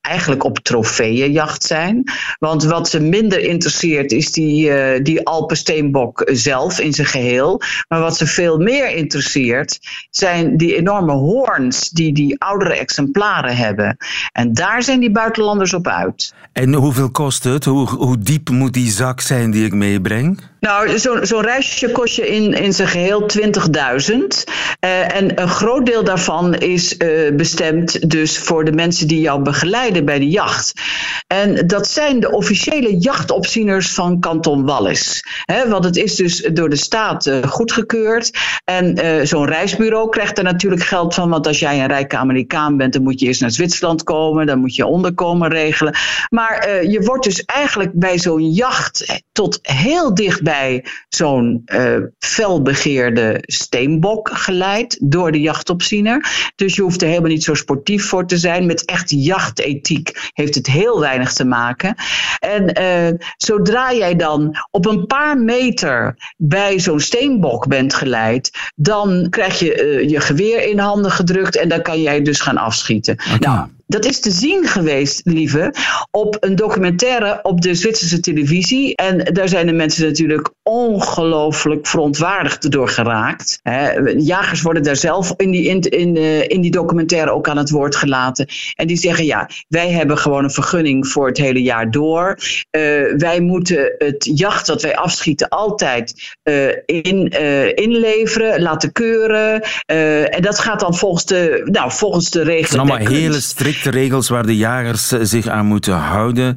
eigenlijk 0.00 0.44
op 0.44 0.58
trofeeënjacht 0.58 1.64
zijn. 1.64 2.04
Want 2.38 2.64
wat 2.64 2.88
ze 2.88 3.00
minder 3.00 3.40
interesseert 3.40 4.12
is 4.12 4.32
die, 4.32 5.02
die 5.02 5.26
Alpensteenbok 5.26 6.28
zelf 6.32 6.80
in 6.80 6.92
zijn 6.92 7.06
geheel. 7.06 7.60
Maar 7.88 8.00
wat 8.00 8.16
ze 8.16 8.26
veel 8.26 8.58
meer 8.58 8.90
interesseert 8.90 9.78
zijn 10.10 10.56
die 10.56 10.76
enorme 10.76 11.12
hoorns 11.12 11.90
die 11.90 12.12
die 12.12 12.40
oudere 12.40 12.74
exemplaren 12.74 13.56
hebben. 13.56 13.96
En 14.32 14.52
daar 14.52 14.82
zijn 14.82 15.00
die 15.00 15.10
buitenlanders 15.10 15.74
op 15.74 15.86
uit. 15.86 16.34
En 16.52 16.74
hoeveel 16.74 17.10
kost 17.10 17.44
het? 17.44 17.64
Hoe, 17.64 17.88
hoe 17.88 18.18
diep 18.18 18.48
moet 18.48 18.72
die 18.72 18.90
zak 18.90 19.20
zijn 19.20 19.50
die 19.50 19.64
ik 19.64 19.72
meebreng? 19.72 20.50
Nou, 20.62 20.98
zo'n 20.98 21.26
zo 21.26 21.38
reisje 21.38 21.92
kost 21.92 22.16
je 22.16 22.28
in, 22.28 22.52
in 22.52 22.72
zijn 22.72 22.88
geheel 22.88 23.28
20.000. 23.38 24.16
Uh, 24.84 25.16
en 25.16 25.40
een 25.40 25.48
groot 25.48 25.86
deel 25.86 26.04
daarvan 26.04 26.54
is 26.54 26.96
uh, 26.98 27.36
bestemd 27.36 28.10
dus 28.10 28.38
voor 28.38 28.64
de 28.64 28.72
mensen 28.72 29.08
die 29.08 29.20
jou 29.20 29.42
begeleiden 29.42 30.04
bij 30.04 30.18
de 30.18 30.28
jacht. 30.28 30.72
En 31.26 31.66
dat 31.66 31.88
zijn 31.88 32.20
de 32.20 32.30
officiële 32.30 32.96
jachtopzieners 32.96 33.90
van 33.92 34.20
kanton 34.20 34.64
Wallis. 34.64 35.24
He, 35.44 35.68
want 35.68 35.84
het 35.84 35.96
is 35.96 36.14
dus 36.14 36.48
door 36.52 36.68
de 36.68 36.76
staat 36.76 37.26
uh, 37.26 37.42
goedgekeurd. 37.42 38.30
En 38.64 39.26
zo'n 39.26 39.46
reisbureau 39.46 40.08
krijgt 40.08 40.38
er 40.38 40.44
natuurlijk 40.44 40.82
geld 40.82 41.14
van. 41.14 41.30
Want 41.30 41.46
als 41.46 41.58
jij 41.58 41.80
een 41.80 41.86
rijke 41.86 42.16
Amerikaan 42.16 42.76
bent, 42.76 42.92
dan 42.92 43.02
moet 43.02 43.20
je 43.20 43.26
eerst 43.26 43.40
naar 43.40 43.50
Zwitserland 43.50 44.02
komen. 44.02 44.46
Dan 44.46 44.58
moet 44.58 44.76
je 44.76 44.86
onderkomen 44.86 45.50
regelen. 45.50 45.94
Maar 46.28 46.84
je 46.84 47.02
wordt 47.02 47.24
dus 47.24 47.44
eigenlijk 47.44 47.92
bij 47.92 48.18
zo'n 48.18 48.52
jacht 48.52 49.22
tot 49.32 49.58
heel 49.62 50.14
dichtbij 50.14 50.51
bij 50.52 50.84
zo'n 51.08 51.62
uh, 51.66 51.96
felbegeerde 52.18 53.38
steenbok 53.40 54.30
geleid 54.32 54.98
door 55.00 55.32
de 55.32 55.40
jachtopziener. 55.40 56.50
Dus 56.54 56.74
je 56.74 56.82
hoeft 56.82 57.02
er 57.02 57.08
helemaal 57.08 57.30
niet 57.30 57.44
zo 57.44 57.54
sportief 57.54 58.08
voor 58.08 58.26
te 58.26 58.38
zijn. 58.38 58.66
Met 58.66 58.84
echt 58.84 59.10
jachtethiek 59.10 60.30
heeft 60.32 60.54
het 60.54 60.66
heel 60.66 61.00
weinig 61.00 61.32
te 61.32 61.44
maken. 61.44 61.94
En 62.38 62.80
uh, 62.80 63.18
zodra 63.36 63.92
jij 63.92 64.16
dan 64.16 64.56
op 64.70 64.86
een 64.86 65.06
paar 65.06 65.38
meter 65.38 66.16
bij 66.36 66.78
zo'n 66.78 67.00
steenbok 67.00 67.68
bent 67.68 67.94
geleid, 67.94 68.50
dan 68.74 69.26
krijg 69.30 69.58
je 69.58 69.82
uh, 69.82 70.10
je 70.10 70.20
geweer 70.20 70.68
in 70.68 70.78
handen 70.78 71.10
gedrukt 71.10 71.56
en 71.56 71.68
dan 71.68 71.82
kan 71.82 72.02
jij 72.02 72.22
dus 72.22 72.40
gaan 72.40 72.56
afschieten. 72.56 73.14
Okay. 73.34 73.38
Nou, 73.38 73.68
dat 73.92 74.04
is 74.04 74.20
te 74.20 74.30
zien 74.30 74.66
geweest, 74.66 75.20
lieve, 75.24 75.74
op 76.10 76.36
een 76.40 76.56
documentaire 76.56 77.38
op 77.42 77.60
de 77.60 77.74
Zwitserse 77.74 78.20
televisie. 78.20 78.96
En 78.96 79.34
daar 79.34 79.48
zijn 79.48 79.66
de 79.66 79.72
mensen 79.72 80.06
natuurlijk 80.06 80.50
ongelooflijk 80.62 81.86
verontwaardigd 81.86 82.70
door 82.70 82.88
geraakt. 82.88 83.60
jagers 84.16 84.62
worden 84.62 84.82
daar 84.82 84.96
zelf 84.96 85.34
in 85.36 85.50
die, 85.50 85.68
in, 85.68 85.80
in, 85.80 86.16
in 86.48 86.60
die 86.60 86.70
documentaire 86.70 87.30
ook 87.30 87.48
aan 87.48 87.56
het 87.56 87.70
woord 87.70 87.96
gelaten. 87.96 88.46
En 88.74 88.86
die 88.86 88.96
zeggen, 88.96 89.24
ja, 89.24 89.48
wij 89.68 89.90
hebben 89.90 90.18
gewoon 90.18 90.44
een 90.44 90.50
vergunning 90.50 91.08
voor 91.08 91.26
het 91.26 91.38
hele 91.38 91.62
jaar 91.62 91.90
door. 91.90 92.38
Uh, 92.70 93.14
wij 93.16 93.40
moeten 93.40 93.94
het 93.98 94.30
jacht 94.34 94.66
dat 94.66 94.82
wij 94.82 94.96
afschieten 94.96 95.48
altijd 95.48 96.14
uh, 96.44 96.68
in, 96.86 97.28
inleveren, 97.74 98.62
laten 98.62 98.92
keuren. 98.92 99.62
en 100.30 100.42
dat 100.42 100.58
gaat 100.58 100.80
dan 100.80 100.94
volgens 100.94 101.24
de, 101.24 101.62
nou, 101.64 101.90
volgens 101.90 102.30
de 102.30 102.42
regels. 102.42 102.60
Het 102.60 102.70
zijn 102.70 102.80
allemaal 102.80 103.06
hele 103.06 103.40
strikte 103.40 103.81
regels 103.90 104.28
waar 104.28 104.46
de 104.46 104.56
jagers 104.56 105.08
zich 105.08 105.46
aan 105.46 105.66
moeten 105.66 105.94
houden. 105.94 106.56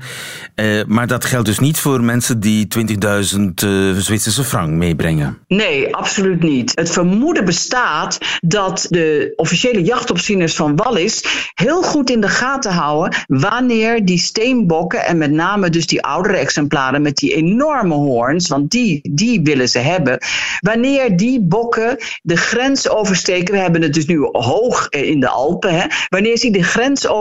maar 0.88 1.08
dat 1.08 1.26
geldt 1.26 1.46
dus 1.46 1.60
niet 1.60 1.80
voor 1.80 2.04
mensen 2.04 2.40
die 2.40 2.68
20.000 2.78 3.98
Zwitserse 3.98 4.44
frank 4.44 4.70
meebrengen. 4.70 5.38
Nee, 5.48 5.96
absoluut 5.96 6.44
niet. 6.44 6.72
Het 6.76 6.92
vermoeden 6.92 7.46
bestaat 7.46 8.18
dat 8.42 8.88
de 8.90 9.34
officiële 9.36 9.82
jachtopzieners 9.82 10.56
van 10.56 10.76
Wallis 10.76 11.24
heel 11.54 11.82
goed 11.82 12.10
in 12.10 12.22
de 12.22 12.30
gaten 12.30 12.72
houden 12.72 13.18
wanneer 13.28 14.06
die 14.06 14.18
steenbokken 14.18 15.06
en 15.06 15.18
met 15.18 15.32
name 15.32 15.70
dus 15.70 15.88
die 15.88 16.04
oudere 16.04 16.38
exemplaren 16.38 17.02
met 17.02 17.16
die 17.16 17.34
enorme 17.34 17.94
hoorns, 17.94 18.48
want 18.48 18.72
die, 18.72 19.00
die 19.12 19.42
willen 19.42 19.70
ze 19.70 19.80
hebben, 19.80 20.18
wanneer 20.60 21.18
die 21.18 21.42
bokken 21.42 21.98
de 22.22 22.38
grens 22.38 22.90
oversteken, 22.90 23.54
we 23.54 23.60
hebben 23.60 23.82
het 23.82 23.94
dus 23.94 24.06
nu 24.06 24.30
hoog 24.32 24.90
in 24.90 25.20
de 25.20 25.30
Alpen, 25.30 25.80
hè, 25.80 25.86
wanneer 26.10 26.38
ze 26.38 26.52
de 26.52 26.64
grens 26.64 27.08
oversteken 27.08 27.15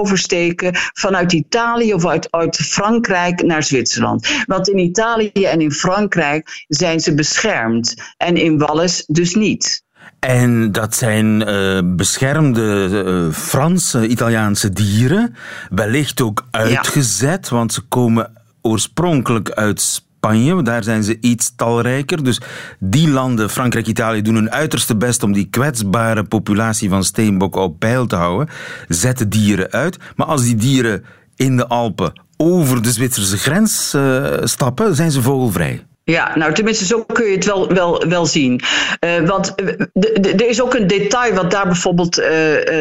vanuit 0.92 1.32
Italië 1.32 1.94
of 1.94 2.06
uit, 2.06 2.30
uit 2.30 2.56
Frankrijk 2.56 3.42
naar 3.42 3.62
Zwitserland. 3.62 4.44
Want 4.46 4.68
in 4.68 4.78
Italië 4.78 5.44
en 5.44 5.60
in 5.60 5.72
Frankrijk 5.72 6.64
zijn 6.68 7.00
ze 7.00 7.14
beschermd 7.14 7.94
en 8.16 8.36
in 8.36 8.58
Wallis 8.58 9.04
dus 9.06 9.34
niet. 9.34 9.82
En 10.18 10.72
dat 10.72 10.94
zijn 10.94 11.48
uh, 11.48 11.80
beschermde 11.84 12.88
uh, 12.90 13.34
Franse, 13.34 14.06
Italiaanse 14.06 14.72
dieren, 14.72 15.36
wellicht 15.70 16.20
ook 16.20 16.46
uitgezet, 16.50 17.48
ja. 17.48 17.56
want 17.56 17.72
ze 17.72 17.80
komen 17.80 18.32
oorspronkelijk 18.62 19.50
uit 19.50 19.80
Spanje. 20.24 20.62
Daar 20.62 20.82
zijn 20.82 21.02
ze 21.02 21.18
iets 21.20 21.52
talrijker. 21.56 22.24
Dus 22.24 22.40
die 22.78 23.08
landen, 23.08 23.50
Frankrijk, 23.50 23.86
Italië, 23.86 24.22
doen 24.22 24.34
hun 24.34 24.50
uiterste 24.50 24.96
best 24.96 25.22
om 25.22 25.32
die 25.32 25.48
kwetsbare 25.50 26.24
populatie 26.24 26.88
van 26.88 27.04
steenbokken 27.04 27.62
op 27.62 27.78
peil 27.78 28.06
te 28.06 28.16
houden. 28.16 28.48
Zetten 28.88 29.28
dieren 29.28 29.70
uit. 29.70 29.98
Maar 30.16 30.26
als 30.26 30.42
die 30.42 30.54
dieren 30.54 31.04
in 31.36 31.56
de 31.56 31.66
Alpen 31.66 32.20
over 32.36 32.82
de 32.82 32.92
Zwitserse 32.92 33.38
grens 33.38 33.92
uh, 33.96 34.26
stappen, 34.42 34.94
zijn 34.94 35.10
ze 35.10 35.22
vogelvrij. 35.22 35.86
Ja, 36.06 36.36
nou 36.36 36.52
tenminste, 36.52 36.84
zo 36.84 37.04
kun 37.04 37.26
je 37.26 37.34
het 37.34 37.44
wel, 37.44 37.68
wel, 37.68 38.04
wel 38.08 38.26
zien. 38.26 38.60
Uh, 39.00 39.28
want 39.28 39.54
uh, 39.56 40.34
er 40.40 40.48
is 40.48 40.62
ook 40.62 40.74
een 40.74 40.86
detail 40.86 41.34
wat 41.34 41.50
daar 41.50 41.66
bijvoorbeeld 41.66 42.18
uh, 42.18 42.26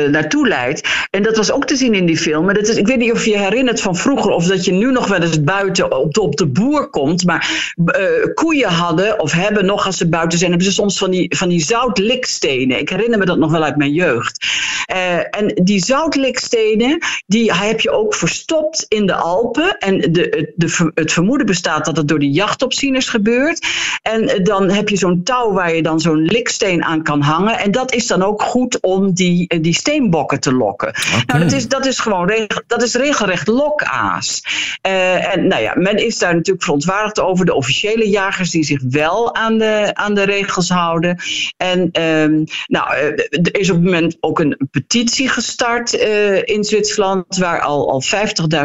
naartoe 0.10 0.48
leidt. 0.48 0.88
En 1.10 1.24
dat 1.24 1.38
was 1.38 1.52
ook 1.52 1.66
te 1.66 1.76
zien 1.76 1.94
in 1.94 2.06
die 2.06 2.18
film. 2.18 2.54
Dat 2.54 2.68
is, 2.68 2.76
ik 2.76 2.88
weet 2.88 2.98
niet 2.98 3.12
of 3.12 3.26
je 3.26 3.38
herinnert 3.38 3.82
van 3.82 3.96
vroeger, 3.96 4.32
of 4.32 4.46
dat 4.46 4.66
je 4.66 4.72
nu 4.72 4.92
nog 4.92 5.08
wel 5.08 5.22
eens 5.22 5.44
buiten 5.44 5.98
op 5.98 6.14
de, 6.14 6.22
op 6.22 6.36
de 6.36 6.48
boer 6.48 6.90
komt. 6.90 7.26
Maar 7.26 7.74
koeien 8.34 8.70
hadden, 8.70 9.20
of 9.20 9.32
hebben 9.32 9.66
nog 9.66 9.86
als 9.86 9.98
ze 9.98 10.10
buiten 10.10 10.38
zijn, 10.38 10.50
hebben 10.50 10.68
ze 10.68 10.74
soms 10.74 10.98
van 10.98 11.12
die, 11.12 11.36
van 11.36 11.50
die 11.50 11.62
zoutlikstenen. 11.62 12.80
Ik 12.80 12.90
herinner 12.90 13.20
me 13.20 13.26
dat 13.26 13.38
nog 13.38 13.52
wel 13.52 13.64
uit 13.64 13.78
mijn 13.78 13.94
jeugd. 13.94 14.46
en 15.32 15.62
die 15.64 15.86
zoutlikstenen, 15.86 16.98
die 17.26 17.54
heb 17.54 17.80
je 17.80 17.92
ook 17.92 18.16
verstopt 18.16 18.86
in 18.88 19.06
de 19.06 19.16
Alpen. 19.16 19.78
En 19.78 19.98
de, 19.98 20.54
de, 20.56 20.92
het 20.94 21.12
vermoeden 21.12 21.46
bestaat 21.46 21.86
dat 21.86 21.98
het 21.98 22.08
door 22.08 22.20
de 22.20 22.32
jachtopzieners 22.32 23.12
gebeurt. 23.14 23.68
En 24.02 24.44
dan 24.44 24.70
heb 24.70 24.90
je 24.90 24.98
zo'n 24.98 25.24
touw 25.24 25.52
waar 25.52 25.76
je 25.76 25.82
dan 25.82 26.00
zo'n 26.00 26.22
liksteen 26.22 26.84
aan 26.84 27.04
kan 27.04 27.22
hangen. 27.22 27.60
En 27.60 27.72
dat 27.72 27.94
is 27.94 28.08
dan 28.08 28.24
ook 28.24 28.42
goed 28.42 28.80
om 28.82 29.14
die, 29.14 29.48
eh, 29.48 29.62
die 29.62 29.74
steenbokken 29.74 30.40
te 30.40 30.54
lokken. 30.54 30.94
Nou, 31.26 31.40
dat 31.40 31.52
is, 31.52 31.68
dat 31.68 31.86
is 31.86 32.00
gewoon 32.00 32.28
regel, 32.28 32.62
dat 32.68 32.82
is 32.82 32.96
regelrecht 32.96 33.48
lokaas. 33.48 34.42
Uh, 34.88 35.34
en 35.34 35.48
nou 35.48 35.62
ja, 35.62 35.74
men 35.76 35.98
is 35.98 36.18
daar 36.18 36.36
natuurlijk 36.36 36.64
verontwaardigd 36.64 37.20
over. 37.20 37.46
De 37.46 37.54
officiële 37.54 38.10
jagers 38.10 38.50
die 38.50 38.64
zich 38.64 38.82
wel 38.90 39.36
aan 39.36 39.58
de, 39.58 39.90
aan 39.94 40.14
de 40.14 40.24
regels 40.24 40.70
houden. 40.70 41.18
En 41.58 41.80
um, 42.02 42.44
nou, 42.68 42.96
eh, 42.96 43.06
er 43.30 43.60
is 43.60 43.70
op 43.70 43.76
het 43.76 43.86
moment 43.86 44.18
ook 44.20 44.40
een 44.40 44.70
petitie 44.72 45.30
gestart 45.30 45.94
uh, 45.94 46.42
in 46.44 46.64
Zwitserland. 46.64 47.38
Waar 47.38 47.62
al, 47.62 47.92
al 47.92 48.04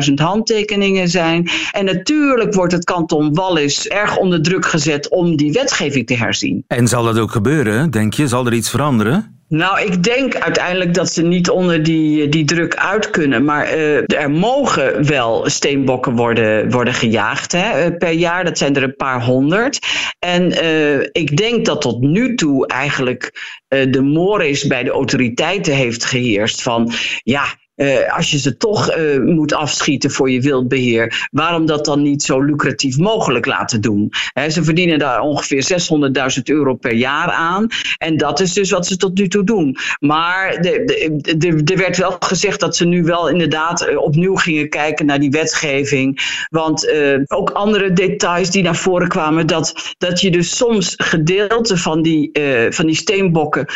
50.000 0.08 0.14
handtekeningen 0.14 1.08
zijn. 1.08 1.50
En 1.72 1.84
natuurlijk 1.84 2.54
wordt 2.54 2.72
het 2.72 2.84
kanton 2.84 3.34
Wallis 3.34 3.88
erg 3.88 4.16
onder 4.16 4.37
druk 4.40 4.66
gezet 4.66 5.08
om 5.08 5.36
die 5.36 5.52
wetgeving 5.52 6.06
te 6.06 6.16
herzien. 6.16 6.64
En 6.66 6.88
zal 6.88 7.02
dat 7.02 7.18
ook 7.18 7.30
gebeuren, 7.30 7.90
denk 7.90 8.14
je? 8.14 8.28
Zal 8.28 8.46
er 8.46 8.52
iets 8.52 8.70
veranderen? 8.70 9.36
Nou, 9.48 9.80
ik 9.80 10.02
denk 10.02 10.36
uiteindelijk 10.36 10.94
dat 10.94 11.12
ze 11.12 11.22
niet 11.22 11.50
onder 11.50 11.82
die, 11.82 12.28
die 12.28 12.44
druk 12.44 12.76
uit 12.76 13.10
kunnen. 13.10 13.44
Maar 13.44 13.76
uh, 13.76 14.20
er 14.20 14.30
mogen 14.30 15.06
wel 15.06 15.50
steenbokken 15.50 16.16
worden, 16.16 16.70
worden 16.70 16.94
gejaagd 16.94 17.52
hè, 17.52 17.70
eh, 17.70 17.96
per 17.96 18.10
jaar. 18.10 18.44
Dat 18.44 18.58
zijn 18.58 18.76
er 18.76 18.82
een 18.82 18.96
paar 18.96 19.24
honderd. 19.24 19.78
En 20.18 20.64
uh, 20.64 21.00
ik 21.12 21.36
denk 21.36 21.66
dat 21.66 21.80
tot 21.80 22.00
nu 22.00 22.34
toe 22.34 22.66
eigenlijk 22.66 23.32
uh, 23.68 23.92
de 23.92 24.02
mores 24.02 24.66
bij 24.66 24.82
de 24.82 24.90
autoriteiten 24.90 25.74
heeft 25.74 26.04
geheerst 26.04 26.62
van 26.62 26.92
ja. 27.22 27.44
Uh, 27.78 28.16
als 28.16 28.30
je 28.30 28.38
ze 28.38 28.56
toch 28.56 28.96
uh, 28.96 29.18
moet 29.24 29.54
afschieten 29.54 30.10
voor 30.10 30.30
je 30.30 30.40
wildbeheer, 30.40 31.28
waarom 31.30 31.66
dat 31.66 31.84
dan 31.84 32.02
niet 32.02 32.22
zo 32.22 32.40
lucratief 32.40 32.96
mogelijk 32.96 33.46
laten 33.46 33.80
doen? 33.80 34.12
Ze 34.48 34.64
verdienen 34.64 34.98
daar 34.98 35.20
ongeveer 35.20 35.88
600.000 36.36 36.42
euro 36.44 36.74
per 36.74 36.92
jaar 36.92 37.30
aan. 37.30 37.66
En 37.96 38.16
dat 38.16 38.40
is 38.40 38.52
dus 38.52 38.70
wat 38.70 38.86
ze 38.86 38.96
tot 38.96 39.18
nu 39.18 39.28
toe 39.28 39.44
doen. 39.44 39.76
Maar 40.00 40.54
er 40.54 41.76
werd 41.76 41.96
wel 41.96 42.16
gezegd 42.18 42.60
dat 42.60 42.76
ze 42.76 42.84
nu 42.84 43.02
wel 43.02 43.28
inderdaad 43.28 43.88
uh, 43.88 44.02
opnieuw 44.02 44.34
gingen 44.34 44.68
kijken 44.68 45.06
naar 45.06 45.20
die 45.20 45.30
wetgeving. 45.30 46.20
Want 46.50 46.92
ook 47.26 47.50
andere 47.50 47.92
details 47.92 48.50
die 48.50 48.62
naar 48.62 48.76
voren 48.76 49.08
kwamen, 49.08 49.46
dat, 49.46 49.94
dat 49.98 50.20
je 50.20 50.30
dus 50.30 50.56
soms 50.56 50.94
gedeelten 50.96 51.78
van 51.78 52.02
die, 52.02 52.30
van 52.70 52.86
die 52.86 52.94
steenbokken 52.94 53.66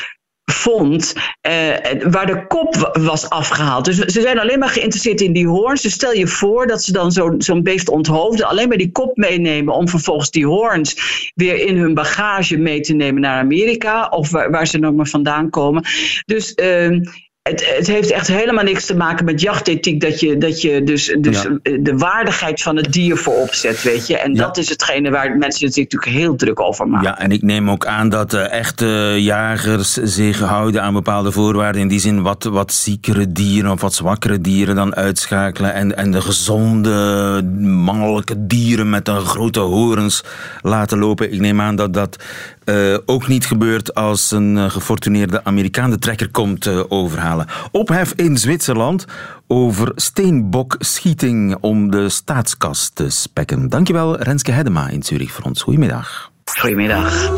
vond 0.53 1.13
uh, 1.17 1.53
waar 2.11 2.27
de 2.27 2.47
kop 2.47 2.91
was 2.93 3.29
afgehaald. 3.29 3.85
Dus 3.85 3.97
ze 3.97 4.21
zijn 4.21 4.39
alleen 4.39 4.59
maar 4.59 4.69
geïnteresseerd 4.69 5.21
in 5.21 5.33
die 5.33 5.47
hoorns. 5.47 5.83
Dus 5.83 5.93
stel 5.93 6.13
je 6.13 6.27
voor 6.27 6.67
dat 6.67 6.83
ze 6.83 6.93
dan 6.93 7.13
zo'n 7.13 7.43
zo 7.43 7.63
beest 7.63 7.89
onthoofden, 7.89 8.47
alleen 8.47 8.69
maar 8.69 8.77
die 8.77 8.93
kop 8.93 9.17
meenemen 9.17 9.75
om 9.75 9.89
vervolgens 9.89 10.31
die 10.31 10.47
hoorns 10.47 10.97
weer 11.35 11.67
in 11.67 11.77
hun 11.77 11.95
bagage 11.95 12.57
mee 12.57 12.81
te 12.81 12.95
nemen 12.95 13.21
naar 13.21 13.39
Amerika 13.39 14.09
of 14.09 14.31
waar, 14.31 14.51
waar 14.51 14.67
ze 14.67 14.79
nog 14.79 14.95
maar 14.95 15.07
vandaan 15.07 15.51
komen. 15.51 15.85
Dus 16.25 16.53
uh, 16.57 17.01
het, 17.43 17.77
het, 17.77 17.87
heeft 17.87 18.11
echt 18.11 18.29
helemaal 18.29 18.65
niks 18.65 18.87
te 18.87 18.97
maken 18.97 19.25
met 19.25 19.41
jachtethiek. 19.41 20.01
Dat 20.01 20.21
je, 20.21 20.39
dat 20.39 20.61
je 20.61 20.83
dus, 20.83 21.17
dus 21.19 21.47
de 21.63 21.97
waardigheid 21.97 22.63
van 22.63 22.77
het 22.77 22.93
dier 22.93 23.17
voorop 23.17 23.55
zet, 23.55 23.83
weet 23.83 24.07
je. 24.07 24.19
En 24.19 24.35
dat 24.35 24.57
is 24.57 24.69
hetgene 24.69 25.11
waar 25.11 25.37
mensen 25.37 25.73
zich 25.73 25.85
natuurlijk 25.85 26.13
heel 26.13 26.37
druk 26.37 26.61
over 26.61 26.89
maken. 26.89 27.09
Ja, 27.09 27.19
en 27.19 27.31
ik 27.31 27.43
neem 27.43 27.71
ook 27.71 27.87
aan 27.87 28.09
dat 28.09 28.35
uh, 28.35 28.53
echte 28.53 29.17
jagers 29.19 29.93
zich 29.93 30.41
houden 30.41 30.83
aan 30.83 30.95
bepaalde 30.95 31.33
voorwaarden. 31.33 31.81
In 31.81 31.89
die 31.89 32.01
zin 32.01 32.23
wat, 32.23 32.45
wat 32.45 32.73
ziekere 32.73 33.33
dieren 33.33 33.71
of 33.71 33.81
wat 33.81 33.95
zwakkere 33.95 34.41
dieren 34.41 34.75
dan 34.75 34.95
uitschakelen. 34.95 35.75
En, 35.75 35.97
en 35.97 36.11
de 36.11 36.21
gezonde 36.21 37.43
mannelijke 37.61 38.47
dieren 38.47 38.91
met 38.91 39.09
een 39.09 39.21
grote 39.21 39.61
horens 39.61 40.25
laten 40.61 40.99
lopen. 40.99 41.33
Ik 41.33 41.41
neem 41.41 41.61
aan 41.61 41.77
dat 41.77 41.95
dat 41.95 42.17
uh, 42.65 42.99
ook 43.07 43.29
niet 43.29 43.47
gebeurt 43.47 43.95
als 43.95 44.31
een 44.31 44.57
uh, 44.57 44.71
gefortuneerde 44.71 45.45
Amerikaan 45.45 45.91
de 45.91 45.99
trekker 45.99 46.31
komt 46.31 46.67
uh, 46.67 46.81
overhalen. 46.89 47.47
Ophef 47.71 48.13
in 48.17 48.37
Zwitserland 48.39 49.05
over 49.47 49.93
steenbokschieting 49.95 51.57
om 51.61 51.91
de 51.91 52.09
staatskas 52.09 52.89
te 52.89 53.11
spekken. 53.11 53.69
Dankjewel 53.69 54.17
Renske 54.17 54.53
Hedema 54.53 54.89
in 54.89 55.03
Zurich 55.03 55.33
voor 55.33 55.45
ons. 55.45 55.63
Goedemiddag. 55.63 56.31
Goedemiddag. 56.45 57.31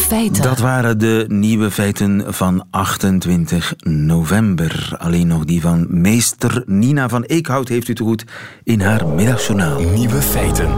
Feiten. 0.00 0.42
Dat 0.42 0.58
waren 0.58 0.98
de 0.98 1.24
nieuwe 1.28 1.70
feiten 1.70 2.34
van 2.34 2.66
28 2.70 3.74
november. 3.82 4.94
Alleen 4.98 5.26
nog 5.26 5.44
die 5.44 5.60
van 5.60 5.86
meester 5.88 6.62
Nina 6.66 7.08
van 7.08 7.22
Eekhout 7.22 7.68
heeft 7.68 7.88
u 7.88 7.94
te 7.94 8.02
goed 8.02 8.24
in 8.64 8.80
haar 8.80 9.06
middagjournaal. 9.06 9.80
Nieuwe 9.80 10.22
feiten. 10.22 10.68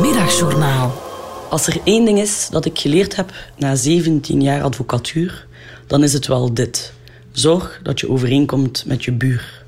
Middagjournaal. 0.00 1.02
Als 1.50 1.66
er 1.66 1.80
één 1.84 2.04
ding 2.04 2.18
is 2.18 2.48
dat 2.50 2.64
ik 2.64 2.78
geleerd 2.78 3.16
heb 3.16 3.32
na 3.58 3.74
17 3.74 4.42
jaar 4.42 4.62
advocatuur, 4.62 5.46
dan 5.86 6.02
is 6.02 6.12
het 6.12 6.26
wel 6.26 6.54
dit. 6.54 6.92
Zorg 7.30 7.80
dat 7.82 8.00
je 8.00 8.10
overeenkomt 8.10 8.84
met 8.86 9.04
je 9.04 9.12
buur. 9.12 9.64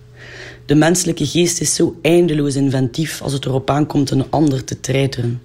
De 0.67 0.75
menselijke 0.75 1.27
geest 1.27 1.61
is 1.61 1.75
zo 1.75 1.99
eindeloos 2.03 2.55
inventief 2.55 3.23
als 3.23 3.33
het 3.33 3.45
erop 3.45 3.71
aankomt 3.71 4.11
een 4.11 4.31
ander 4.31 4.65
te 4.65 4.81
treiteren. 4.81 5.41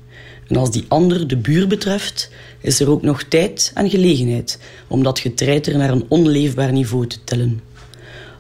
En 0.50 0.56
als 0.56 0.72
die 0.72 0.86
ander 0.88 1.28
de 1.28 1.38
buur 1.38 1.68
betreft, 1.68 2.30
is 2.62 2.80
er 2.80 2.90
ook 2.90 3.02
nog 3.02 3.24
tijd 3.24 3.72
en 3.76 3.90
gelegenheid 3.90 4.60
om 4.88 5.04
dat 5.04 5.20
getreiter 5.20 5.78
naar 5.78 5.90
een 5.90 6.06
onleefbaar 6.08 6.72
niveau 6.72 7.08
te 7.08 7.24
tillen. 7.24 7.62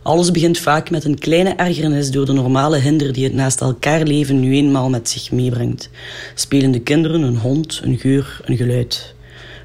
Alles 0.01 0.31
begint 0.31 0.57
vaak 0.57 0.89
met 0.89 1.05
een 1.05 1.19
kleine 1.19 1.49
ergernis 1.49 2.11
door 2.11 2.25
de 2.25 2.33
normale 2.33 2.77
hinder 2.77 3.13
die 3.13 3.23
het 3.23 3.33
naast 3.33 3.61
elkaar 3.61 4.03
leven 4.03 4.39
nu 4.39 4.55
eenmaal 4.55 4.89
met 4.89 5.09
zich 5.09 5.31
meebrengt. 5.31 5.89
Spelende 6.35 6.79
kinderen, 6.79 7.21
een 7.21 7.37
hond, 7.37 7.81
een 7.83 7.97
geur, 7.97 8.41
een 8.45 8.57
geluid. 8.57 9.13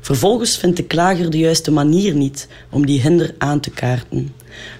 Vervolgens 0.00 0.56
vindt 0.56 0.76
de 0.76 0.84
klager 0.84 1.30
de 1.30 1.38
juiste 1.38 1.70
manier 1.70 2.14
niet 2.14 2.48
om 2.70 2.86
die 2.86 3.00
hinder 3.00 3.34
aan 3.38 3.60
te 3.60 3.70
kaarten. 3.70 4.34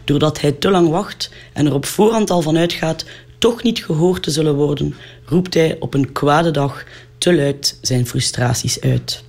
Doordat 0.05 0.41
hij 0.41 0.53
te 0.53 0.71
lang 0.71 0.89
wacht 0.89 1.31
en 1.53 1.67
er 1.67 1.75
op 1.75 1.87
voorhand 1.87 2.31
al 2.31 2.43
van 2.43 2.57
uitgaat 2.57 3.05
toch 3.39 3.63
niet 3.63 3.85
gehoord 3.85 4.23
te 4.23 4.31
zullen 4.31 4.55
worden, 4.55 4.95
roept 5.25 5.55
hij 5.55 5.77
op 5.81 5.95
een 5.95 6.13
kwade 6.13 6.51
dag 6.51 6.85
te 7.19 7.35
luid 7.35 7.79
zijn 7.81 8.07
frustraties 8.07 8.81
uit. 8.81 9.25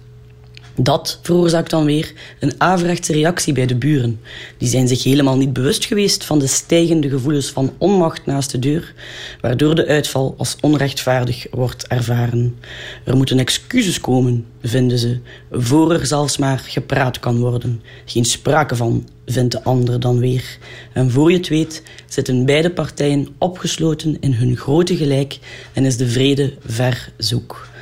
Dat 0.78 1.20
veroorzaakt 1.22 1.70
dan 1.70 1.86
weer 1.86 2.14
een 2.40 2.54
averechtse 2.58 3.14
reactie 3.14 3.54
bij 3.54 3.66
de 3.66 3.76
buren. 3.76 4.20
Die 4.58 4.70
zijn 4.70 4.88
zich 4.88 5.04
helemaal 5.04 5.38
niet 5.38 5.54
bewust 5.54 5.86
geweest 5.86 6.24
van 6.24 6.40
de 6.40 6.48
stijgende 6.48 7.10
gevoelens 7.10 7.50
van 7.50 7.74
onmacht 7.78 8.26
naast 8.26 8.52
de 8.52 8.60
deur, 8.60 8.94
waardoor 9.42 9.76
de 9.76 9.86
uitval 9.88 10.36
als 10.38 10.56
onrechtvaardig 10.62 11.48
wordt 11.52 11.88
ervaren. 11.88 12.56
Er 13.04 13.16
moeten 13.18 13.40
excuses 13.40 14.00
komen, 14.00 14.46
vinden 14.62 14.98
ze, 14.98 15.20
voor 15.52 15.94
er 15.94 16.06
zelfs 16.06 16.38
maar 16.38 16.60
gepraat 16.60 17.20
kan 17.20 17.40
worden. 17.40 17.82
Geen 18.06 18.26
sprake 18.26 18.76
van, 18.76 19.08
vindt 19.26 19.52
de 19.52 19.64
ander 19.64 20.00
dan 20.00 20.20
weer. 20.20 20.58
En 20.94 21.12
voor 21.12 21.32
je 21.32 21.38
het 21.38 21.48
weet 21.48 21.84
zitten 22.08 22.46
beide 22.46 22.72
partijen 22.72 23.28
opgesloten 23.38 24.18
in 24.20 24.34
hun 24.34 24.58
grote 24.58 24.98
gelijk 24.98 25.40
en 25.74 25.86
is 25.86 25.98
de 25.98 26.08
vrede 26.08 26.54
ver 26.66 27.12
zoek. 27.18 27.74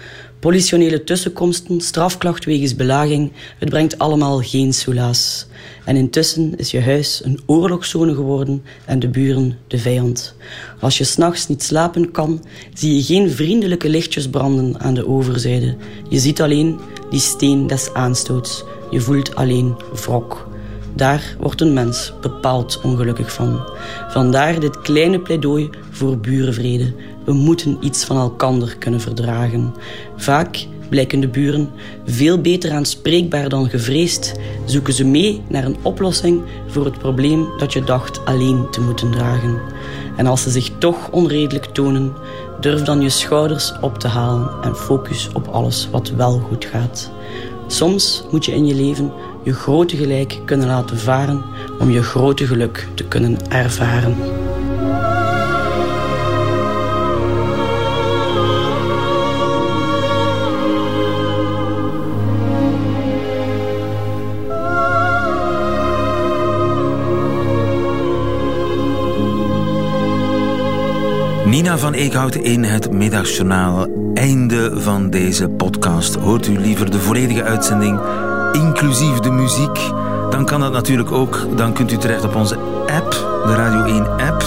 Politionele 0.43 1.03
tussenkomsten, 1.03 1.81
strafklacht 1.81 2.45
wegens 2.45 2.75
belaging, 2.75 3.31
het 3.57 3.69
brengt 3.69 3.97
allemaal 3.97 4.39
geen 4.39 4.73
soelaas. 4.73 5.47
En 5.85 5.95
intussen 5.95 6.55
is 6.55 6.71
je 6.71 6.81
huis 6.81 7.21
een 7.23 7.39
oorlogszone 7.45 8.13
geworden 8.13 8.63
en 8.85 8.99
de 8.99 9.07
buren 9.09 9.57
de 9.67 9.77
vijand. 9.77 10.35
Als 10.79 10.97
je 10.97 11.03
s'nachts 11.03 11.47
niet 11.47 11.63
slapen 11.63 12.11
kan, 12.11 12.43
zie 12.73 12.95
je 12.95 13.03
geen 13.03 13.31
vriendelijke 13.31 13.89
lichtjes 13.89 14.29
branden 14.29 14.79
aan 14.79 14.93
de 14.93 15.07
overzijde. 15.07 15.75
Je 16.09 16.19
ziet 16.19 16.41
alleen 16.41 16.79
die 17.09 17.19
steen 17.19 17.67
des 17.67 17.93
aanstoots. 17.93 18.63
Je 18.89 18.99
voelt 19.01 19.35
alleen 19.35 19.75
wrok. 19.93 20.47
Daar 20.95 21.35
wordt 21.39 21.61
een 21.61 21.73
mens 21.73 22.13
bepaald 22.21 22.81
ongelukkig 22.81 23.33
van. 23.33 23.69
Vandaar 24.09 24.59
dit 24.59 24.81
kleine 24.81 25.19
pleidooi 25.19 25.69
voor 25.91 26.17
burenvrede. 26.17 26.93
We 27.25 27.33
moeten 27.33 27.77
iets 27.81 28.05
van 28.05 28.17
elkander 28.17 28.75
kunnen 28.77 29.01
verdragen. 29.01 29.73
Vaak 30.15 30.65
Blijken 30.93 31.19
de 31.19 31.27
buren 31.27 31.69
veel 32.05 32.41
beter 32.41 32.71
aanspreekbaar 32.71 33.49
dan 33.49 33.69
gevreesd, 33.69 34.33
zoeken 34.65 34.93
ze 34.93 35.05
mee 35.05 35.41
naar 35.47 35.63
een 35.63 35.77
oplossing 35.81 36.41
voor 36.67 36.85
het 36.85 36.97
probleem 36.97 37.47
dat 37.57 37.73
je 37.73 37.83
dacht 37.83 38.25
alleen 38.25 38.69
te 38.71 38.81
moeten 38.81 39.11
dragen. 39.11 39.59
En 40.17 40.27
als 40.27 40.41
ze 40.41 40.49
zich 40.49 40.71
toch 40.77 41.09
onredelijk 41.11 41.65
tonen, 41.65 42.13
durf 42.59 42.81
dan 42.81 43.01
je 43.01 43.09
schouders 43.09 43.73
op 43.81 43.97
te 43.97 44.07
halen 44.07 44.49
en 44.63 44.75
focus 44.75 45.29
op 45.33 45.47
alles 45.47 45.87
wat 45.91 46.09
wel 46.09 46.39
goed 46.39 46.65
gaat. 46.65 47.11
Soms 47.67 48.23
moet 48.31 48.45
je 48.45 48.55
in 48.55 48.65
je 48.65 48.75
leven 48.75 49.11
je 49.43 49.53
grote 49.53 49.95
gelijk 49.95 50.39
kunnen 50.45 50.67
laten 50.67 50.97
varen 50.97 51.43
om 51.79 51.89
je 51.89 52.03
grote 52.03 52.47
geluk 52.47 52.87
te 52.93 53.03
kunnen 53.03 53.37
ervaren. 53.49 54.15
Nina 71.53 71.77
van 71.77 71.93
Eekhout 71.93 72.35
in 72.35 72.63
het 72.63 72.91
Middagjournaal. 72.91 73.87
Einde 74.13 74.81
van 74.81 75.09
deze 75.09 75.49
podcast. 75.49 76.15
Hoort 76.15 76.47
u 76.47 76.59
liever 76.59 76.91
de 76.91 76.99
volledige 76.99 77.43
uitzending, 77.43 77.99
inclusief 78.51 79.19
de 79.19 79.31
muziek? 79.31 79.79
Dan 80.29 80.45
kan 80.45 80.59
dat 80.59 80.71
natuurlijk 80.71 81.11
ook. 81.11 81.47
Dan 81.55 81.73
kunt 81.73 81.91
u 81.91 81.97
terecht 81.97 82.23
op 82.23 82.35
onze 82.35 82.57
app, 82.87 83.11
de 83.45 83.53
Radio 83.55 83.83
1 83.83 84.07
app. 84.07 84.43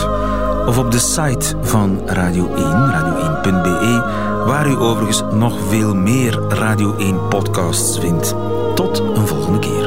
Of 0.66 0.78
op 0.78 0.90
de 0.90 0.98
site 0.98 1.54
van 1.61 2.00
Radio 2.07 2.54
1, 2.54 2.64
radio1.be. 2.64 4.02
Waar 4.46 4.68
u 4.68 4.76
overigens 4.76 5.22
nog 5.32 5.59
veel 5.68 5.94
meer 5.94 6.40
Radio 6.48 6.96
1 6.96 7.28
podcasts 7.28 7.98
vindt. 7.98 8.34
Tot 8.74 8.98
een 8.98 9.26
volgende 9.26 9.59
keer. 9.59 9.86